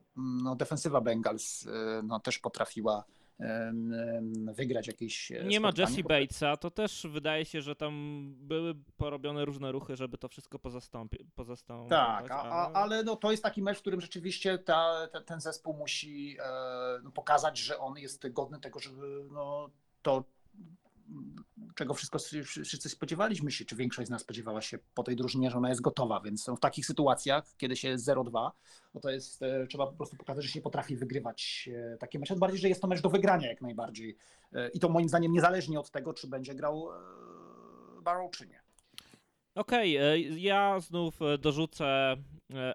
[0.42, 3.04] no, defensywa Bengals e, no, też potrafiła
[4.52, 8.24] wygrać jakieś e, Nie ma spotkanie, Jesse bo- Batesa, to też wydaje się, że tam
[8.36, 11.90] były porobione różne ruchy, żeby to wszystko pozastąpi- pozastąpić.
[11.90, 15.40] Tak, a, a, ale no, to jest taki mecz, w którym rzeczywiście ta, te- ten
[15.40, 19.70] zespół musi e, no, pokazać, że on jest godny tego, żeby no,
[20.02, 20.24] to
[21.74, 25.58] czego wszystko, wszyscy spodziewaliśmy się, czy większość z nas spodziewała się po tej drużynie, że
[25.58, 28.50] ona jest gotowa, więc w takich sytuacjach, kiedy się jest 0-2,
[28.94, 32.36] no to jest, e, trzeba po prostu pokazać, że się potrafi wygrywać e, takie mecze,
[32.36, 34.16] bardziej, że jest to mecz do wygrania jak najbardziej.
[34.52, 36.88] E, i to moim zdaniem niezależnie od tego, czy będzie grał
[38.02, 38.60] Barrow, czy nie.
[39.54, 42.16] Okej, e, ja znów dorzucę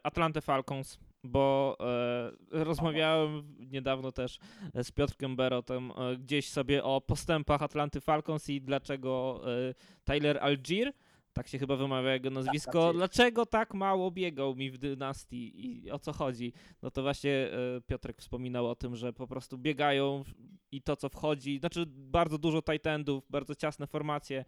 [0.03, 4.39] Atlantę Falcons, bo e, rozmawiałem niedawno też
[4.73, 9.73] e, z Piotrkiem Berotem e, gdzieś sobie o postępach Atlanty Falcons i dlaczego e,
[10.03, 10.93] Tyler Algier,
[11.39, 12.95] tak się chyba wymawia jego nazwisko, Algier.
[12.95, 16.53] dlaczego tak mało biegał mi w dynastii i o co chodzi?
[16.81, 20.23] No to właśnie e, Piotrek wspominał o tym, że po prostu biegają
[20.71, 24.45] i to co wchodzi, znaczy bardzo dużo tight endów, bardzo ciasne formacje,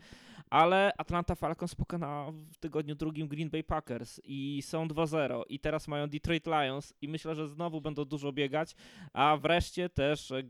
[0.50, 5.88] ale Atlanta Falcons pokonała w tygodniu drugim Green Bay Packers i są 2-0 i teraz
[5.88, 8.76] mają Detroit Lions i myślę, że znowu będą dużo biegać,
[9.14, 10.44] a wreszcie też e,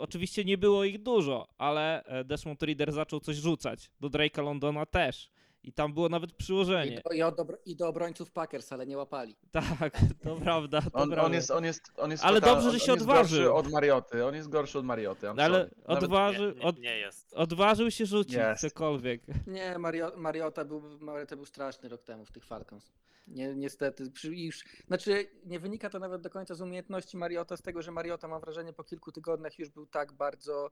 [0.00, 4.86] oczywiście nie było ich dużo, ale e, Desmond Reader zaczął coś rzucać, do Drake'a Londona
[4.86, 5.30] też
[5.62, 7.02] i tam było nawet I przyłożenie.
[7.04, 9.36] do, i, od, obro- I do obrońców Packers, ale nie łapali.
[9.52, 11.22] Tak, to prawda, to On, prawda.
[11.26, 13.38] on jest, on jest, on jest Ale total- dobrze, że on, się on jest odważył.
[13.44, 15.26] gorszy od Marioty, on jest gorszy od Marioty.
[15.26, 15.70] I'm Ale sorry.
[15.88, 17.34] Nawet- odważy, Nie, od, nie, nie jest.
[17.34, 18.60] odważył się rzucić Jest.
[18.60, 19.22] cokolwiek.
[19.46, 22.92] Nie, Mario, Mariota, był, Mariota był straszny rok temu w tych Falcons.
[23.28, 27.62] Nie, niestety, przy, już, znaczy nie wynika to nawet do końca z umiejętności Mariota, z
[27.62, 30.70] tego, że Mariota mam wrażenie po kilku tygodniach już był tak bardzo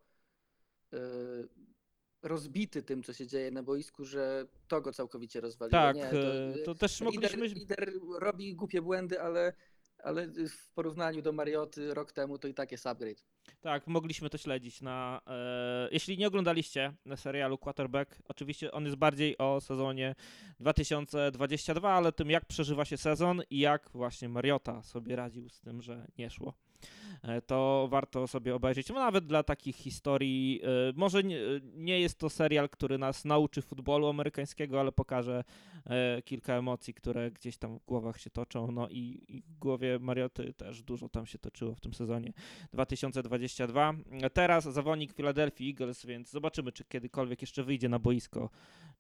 [0.95, 0.99] y,
[2.23, 5.81] rozbity tym, co się dzieje na boisku, że to go całkowicie rozwaliło.
[5.83, 7.61] Tak, nie, e, to też lider, mogliśmy...
[7.61, 9.53] lider robi głupie błędy, ale,
[9.99, 13.25] ale w porównaniu do Marioty rok temu to i tak jest upgrade.
[13.61, 15.21] Tak, mogliśmy to śledzić na.
[15.27, 20.15] E, jeśli nie oglądaliście na serialu Quarterback, oczywiście on jest bardziej o sezonie
[20.61, 25.83] 2022, ale tym jak przeżywa się sezon i jak właśnie Mariota sobie radził z tym,
[25.83, 26.55] że nie szło.
[27.23, 28.89] E, to warto sobie obejrzeć.
[28.89, 30.61] No, nawet dla takich historii.
[30.63, 31.39] E, może nie,
[31.75, 35.45] nie jest to serial, który nas nauczy futbolu amerykańskiego, ale pokaże
[35.87, 38.73] e, kilka emocji, które gdzieś tam w głowach się toczą.
[38.73, 42.33] No i, i w głowie Marioty też dużo tam się toczyło w tym sezonie.
[42.73, 43.95] 2022.
[44.33, 48.51] Teraz zawodnik Philadelphia Eagles, więc zobaczymy, czy kiedykolwiek jeszcze wyjdzie na boisko,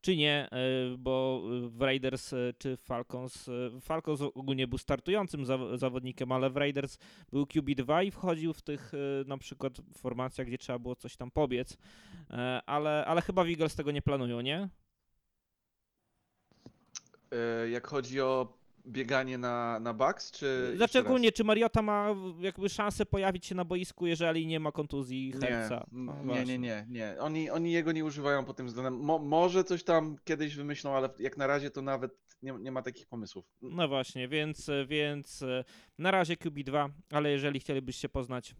[0.00, 0.58] czy nie, e,
[0.98, 6.56] bo w Raiders e, czy Falcons, e, Falcons ogólnie był startującym zaw- zawodnikiem, ale w
[6.56, 6.98] Raiders
[7.32, 8.98] był QB2 i wchodził w tych e,
[9.28, 11.76] na przykład formacjach, gdzie trzeba było coś tam pobiec,
[12.30, 14.68] E, ale, ale chyba Eagles tego nie planują, nie?
[17.32, 20.72] E, Jak chodzi o bieganie na, na Bucks, czy.
[20.76, 25.34] Znaczy ogólnie, czy Mariota ma jakby szansę pojawić się na boisku, jeżeli nie ma kontuzji
[25.42, 26.44] Nie, n- No nie, właśnie.
[26.44, 27.16] nie, nie, nie.
[27.20, 28.94] Oni, oni jego nie używają pod tym względem.
[29.00, 32.82] Mo, może coś tam kiedyś wymyślą, ale jak na razie to nawet nie, nie ma
[32.82, 33.44] takich pomysłów.
[33.62, 35.64] No właśnie, więc, więc e,
[35.98, 38.54] na razie QB2, ale jeżeli chcielibyście poznać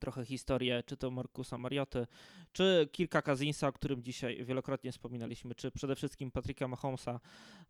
[0.00, 2.06] trochę historię, czy to Markusa Marioty,
[2.52, 7.20] czy kilka Kazinsa, o którym dzisiaj wielokrotnie wspominaliśmy, czy przede wszystkim Patryka Mahomesa,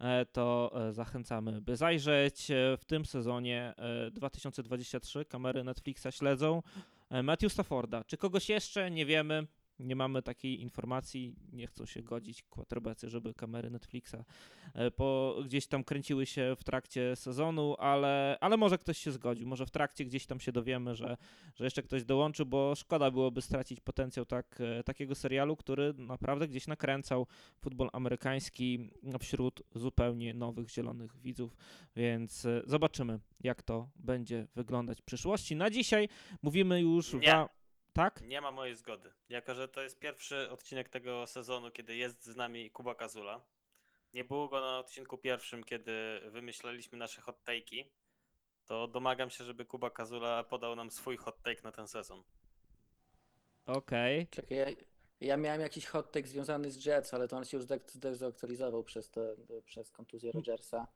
[0.01, 2.51] e, to e, zachęcamy, by zajrzeć.
[2.51, 3.75] E, W tym sezonie
[4.07, 6.63] e, 2023 kamery Netflixa śledzą
[7.23, 8.05] Matthew Stafforda.
[8.05, 8.91] Czy kogoś jeszcze?
[8.91, 9.47] Nie wiemy.
[9.81, 14.17] Nie mamy takiej informacji, nie chcą się godzić quarterbaccy, żeby kamery Netflixa
[14.75, 19.49] e, po, gdzieś tam kręciły się w trakcie sezonu, ale, ale może ktoś się zgodził,
[19.49, 21.17] może w trakcie gdzieś tam się dowiemy, że,
[21.55, 26.49] że jeszcze ktoś dołączy, bo szkoda byłoby stracić potencjał tak, e, takiego serialu, który naprawdę
[26.49, 27.27] gdzieś nakręcał
[27.61, 28.91] futbol amerykański
[29.21, 31.57] wśród zupełnie nowych, zielonych widzów,
[31.97, 35.57] więc e, zobaczymy, jak to będzie wyglądać w przyszłości.
[35.57, 36.09] Na dzisiaj
[36.43, 37.58] mówimy już Nie.
[37.93, 38.21] Tak?
[38.21, 39.13] Nie ma mojej zgody.
[39.29, 43.41] Jako, że to jest pierwszy odcinek tego sezonu, kiedy jest z nami Kuba Kazula.
[44.15, 47.85] Nie było go na odcinku pierwszym, kiedy wymyślaliśmy nasze hot take'i.
[48.67, 52.23] To domagam się, żeby Kuba Kazula podał nam swój hot take na ten sezon.
[53.67, 54.27] Okej.
[54.31, 54.67] Czekaj, ja,
[55.21, 59.11] ja miałem jakiś hot take związany z Jets, ale to on się już zdezaktualizował przez,
[59.11, 60.87] te, przez kontuzję Rodgersa.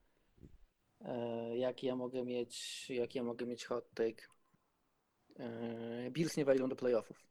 [1.00, 4.31] E, jaki ja mogę mieć, jaki ja mogę mieć hot take?
[5.38, 7.26] E, Bills nie wejdą do playoffów.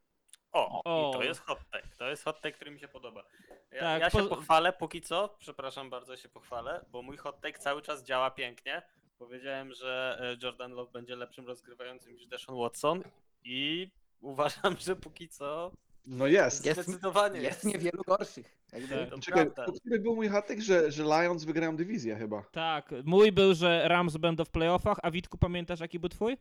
[0.51, 1.09] O, O.
[1.09, 1.87] i to jest hot take.
[1.97, 3.23] To jest hot take, który mi się podoba.
[3.71, 7.41] Ja, Tak, ja się po- pochwalę póki co, przepraszam bardzo, się pochwalę, bo mój hot
[7.41, 8.81] take cały czas działa pięknie.
[9.19, 13.03] Powiedziałem, że e, Jordan Love będzie lepszym rozgrywającym niż Deshaun Watson
[13.43, 13.89] i
[14.21, 15.71] uważam, że póki co
[16.05, 16.65] No jest.
[16.65, 17.75] Jest- zdecydowanie Jest jest.
[17.75, 18.57] niewielu gorszych.
[18.71, 19.19] Tak.
[19.21, 22.43] Czekaj, to który był mój hatek, że, że Lions wygrają dywizję chyba.
[22.51, 26.37] Tak, mój był, że Rams będą w playoffach, a Witku pamiętasz jaki był twój?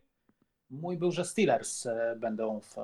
[0.71, 2.83] Mój był, że Steelers e, będą w e,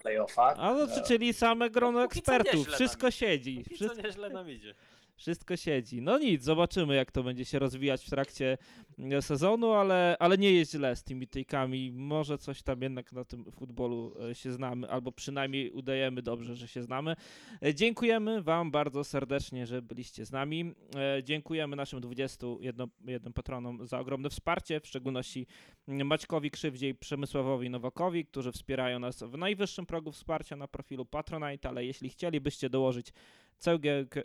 [0.00, 0.56] playoffach.
[0.58, 3.64] A no, E, czyli same grono No, ekspertów, wszystko nam- siedzi.
[3.74, 4.02] Wszystko...
[4.02, 4.74] nieźle nam idzie.
[5.16, 6.02] Wszystko siedzi.
[6.02, 8.58] No nic, zobaczymy jak to będzie się rozwijać w trakcie
[8.98, 11.92] e, sezonu, ale, ale nie jest źle z tymi tejkami.
[11.92, 16.68] Może coś tam jednak na tym futbolu e, się znamy, albo przynajmniej udajemy dobrze, że
[16.68, 17.16] się znamy.
[17.62, 20.74] E, Dziękujemy Wam bardzo serdecznie, że byliście z nami.
[21.22, 25.46] Dziękujemy naszym 21 jednym patronom za ogromne wsparcie, w szczególności
[25.86, 31.68] Maćkowi Krzywdzie i Przemysławowi Nowakowi, którzy wspierają nas w najwyższym progu wsparcia na profilu Patronite,
[31.68, 33.12] ale jeśli chcielibyście dołożyć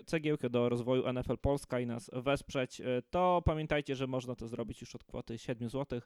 [0.05, 4.81] cegiełkę, do rozwoju NFL Polska i nas wesprzeć, e, to pamiętajcie, że można to zrobić
[4.81, 6.01] już od kwoty 7 zł.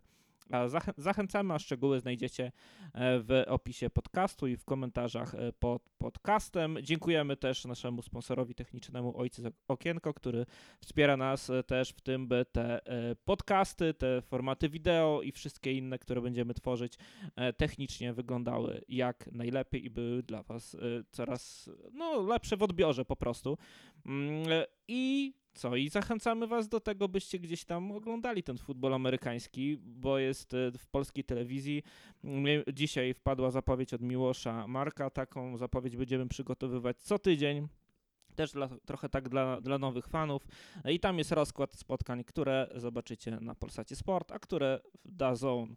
[0.98, 2.52] Zachęcamy, a szczegóły znajdziecie
[2.94, 6.78] e, w opisie podcastu i w komentarzach e, pod podcastem.
[6.82, 10.46] Dziękujemy też naszemu sponsorowi technicznemu Ojciec Okienko, który
[10.82, 12.82] wspiera nas e, też w tym, by te
[13.26, 16.98] podcasty, te formaty wideo i wszystkie inne, które będziemy tworzyć,
[17.58, 20.78] technicznie wyglądały jak najlepiej i były dla Was
[21.12, 23.58] coraz no, lepsze w odbiorze po prostu.
[24.06, 24.44] Mm,
[24.88, 25.76] I co?
[25.76, 30.72] I zachęcamy Was do tego, byście gdzieś tam oglądali ten futbol amerykański, bo jest e,
[30.78, 31.84] w polskiej telewizji.
[32.24, 35.10] Mm, Dzisiaj wpadła zapowiedź od Miłosza Marka.
[35.10, 37.68] Taką zapowiedź będziemy przygotowywać co tydzień.
[38.42, 40.48] Też dla, trochę tak dla, dla nowych fanów.
[40.90, 45.76] I tam jest rozkład spotkań, które zobaczycie na Polsacie Sport, a które w DAZN, e,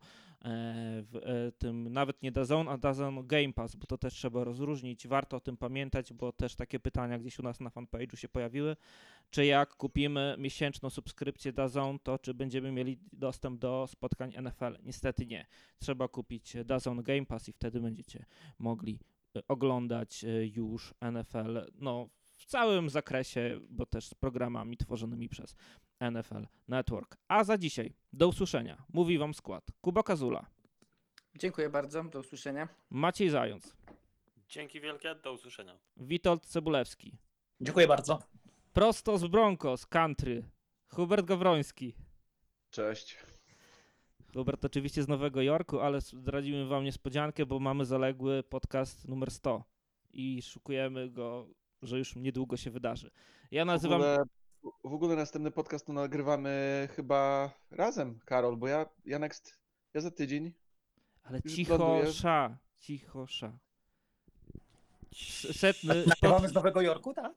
[1.03, 5.09] w e, tym nawet nie DAZN, a DAZN Game Pass, bo to też trzeba rozróżnić.
[5.09, 8.77] Warto o tym pamiętać, bo też takie pytania gdzieś u nas na fanpage'u się pojawiły.
[9.31, 14.79] Czy jak kupimy miesięczną subskrypcję DAZN, to czy będziemy mieli dostęp do spotkań NFL?
[14.83, 15.47] Niestety nie.
[15.79, 18.25] Trzeba kupić DAZN Game Pass i wtedy będziecie
[18.59, 19.01] mogli
[19.37, 20.25] e, oglądać
[20.55, 22.09] już NFL, no
[22.45, 25.55] w całym zakresie, bo też z programami tworzonymi przez
[26.01, 27.17] NFL Network.
[27.29, 28.85] A za dzisiaj, do usłyszenia.
[28.93, 29.65] Mówi wam skład.
[29.81, 30.47] Kuba Kazula,
[31.39, 32.69] Dziękuję bardzo, do usłyszenia.
[32.91, 33.75] Maciej Zając,
[34.49, 35.79] Dzięki wielkie, do usłyszenia.
[35.97, 37.17] Witold Cebulewski,
[37.61, 38.19] Dziękuję bardzo.
[38.73, 40.43] prosto z Broncos, country,
[40.89, 41.95] Hubert Gawroński.
[42.71, 43.17] Cześć.
[44.35, 49.65] Hubert oczywiście z Nowego Jorku, ale zdradzimy wam niespodziankę, bo mamy zaległy podcast numer 100
[50.13, 51.49] i szukujemy go,
[51.87, 53.11] że już niedługo się wydarzy.
[53.51, 54.01] Ja W nazywam...
[54.01, 54.25] ogóle,
[54.85, 59.59] w ogóle następny podcast to nagrywamy chyba razem, Karol, bo ja, ja next,
[59.95, 60.53] ja za tydzień.
[61.23, 63.59] Ale cicho, sza, cicho, sza.
[65.53, 67.33] Setny, Nagrywamy pod, z Nowego Jorku, tak?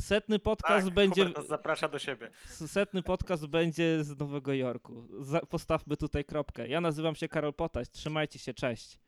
[0.00, 1.32] setny podcast Tak, będzie...
[1.48, 2.30] Zaprasza do siebie.
[2.46, 5.08] Setny podcast będzie z Nowego Jorku.
[5.48, 6.68] Postawmy tutaj kropkę.
[6.68, 7.90] Ja nazywam się Karol Potaś.
[7.90, 8.98] Trzymajcie się, cześć.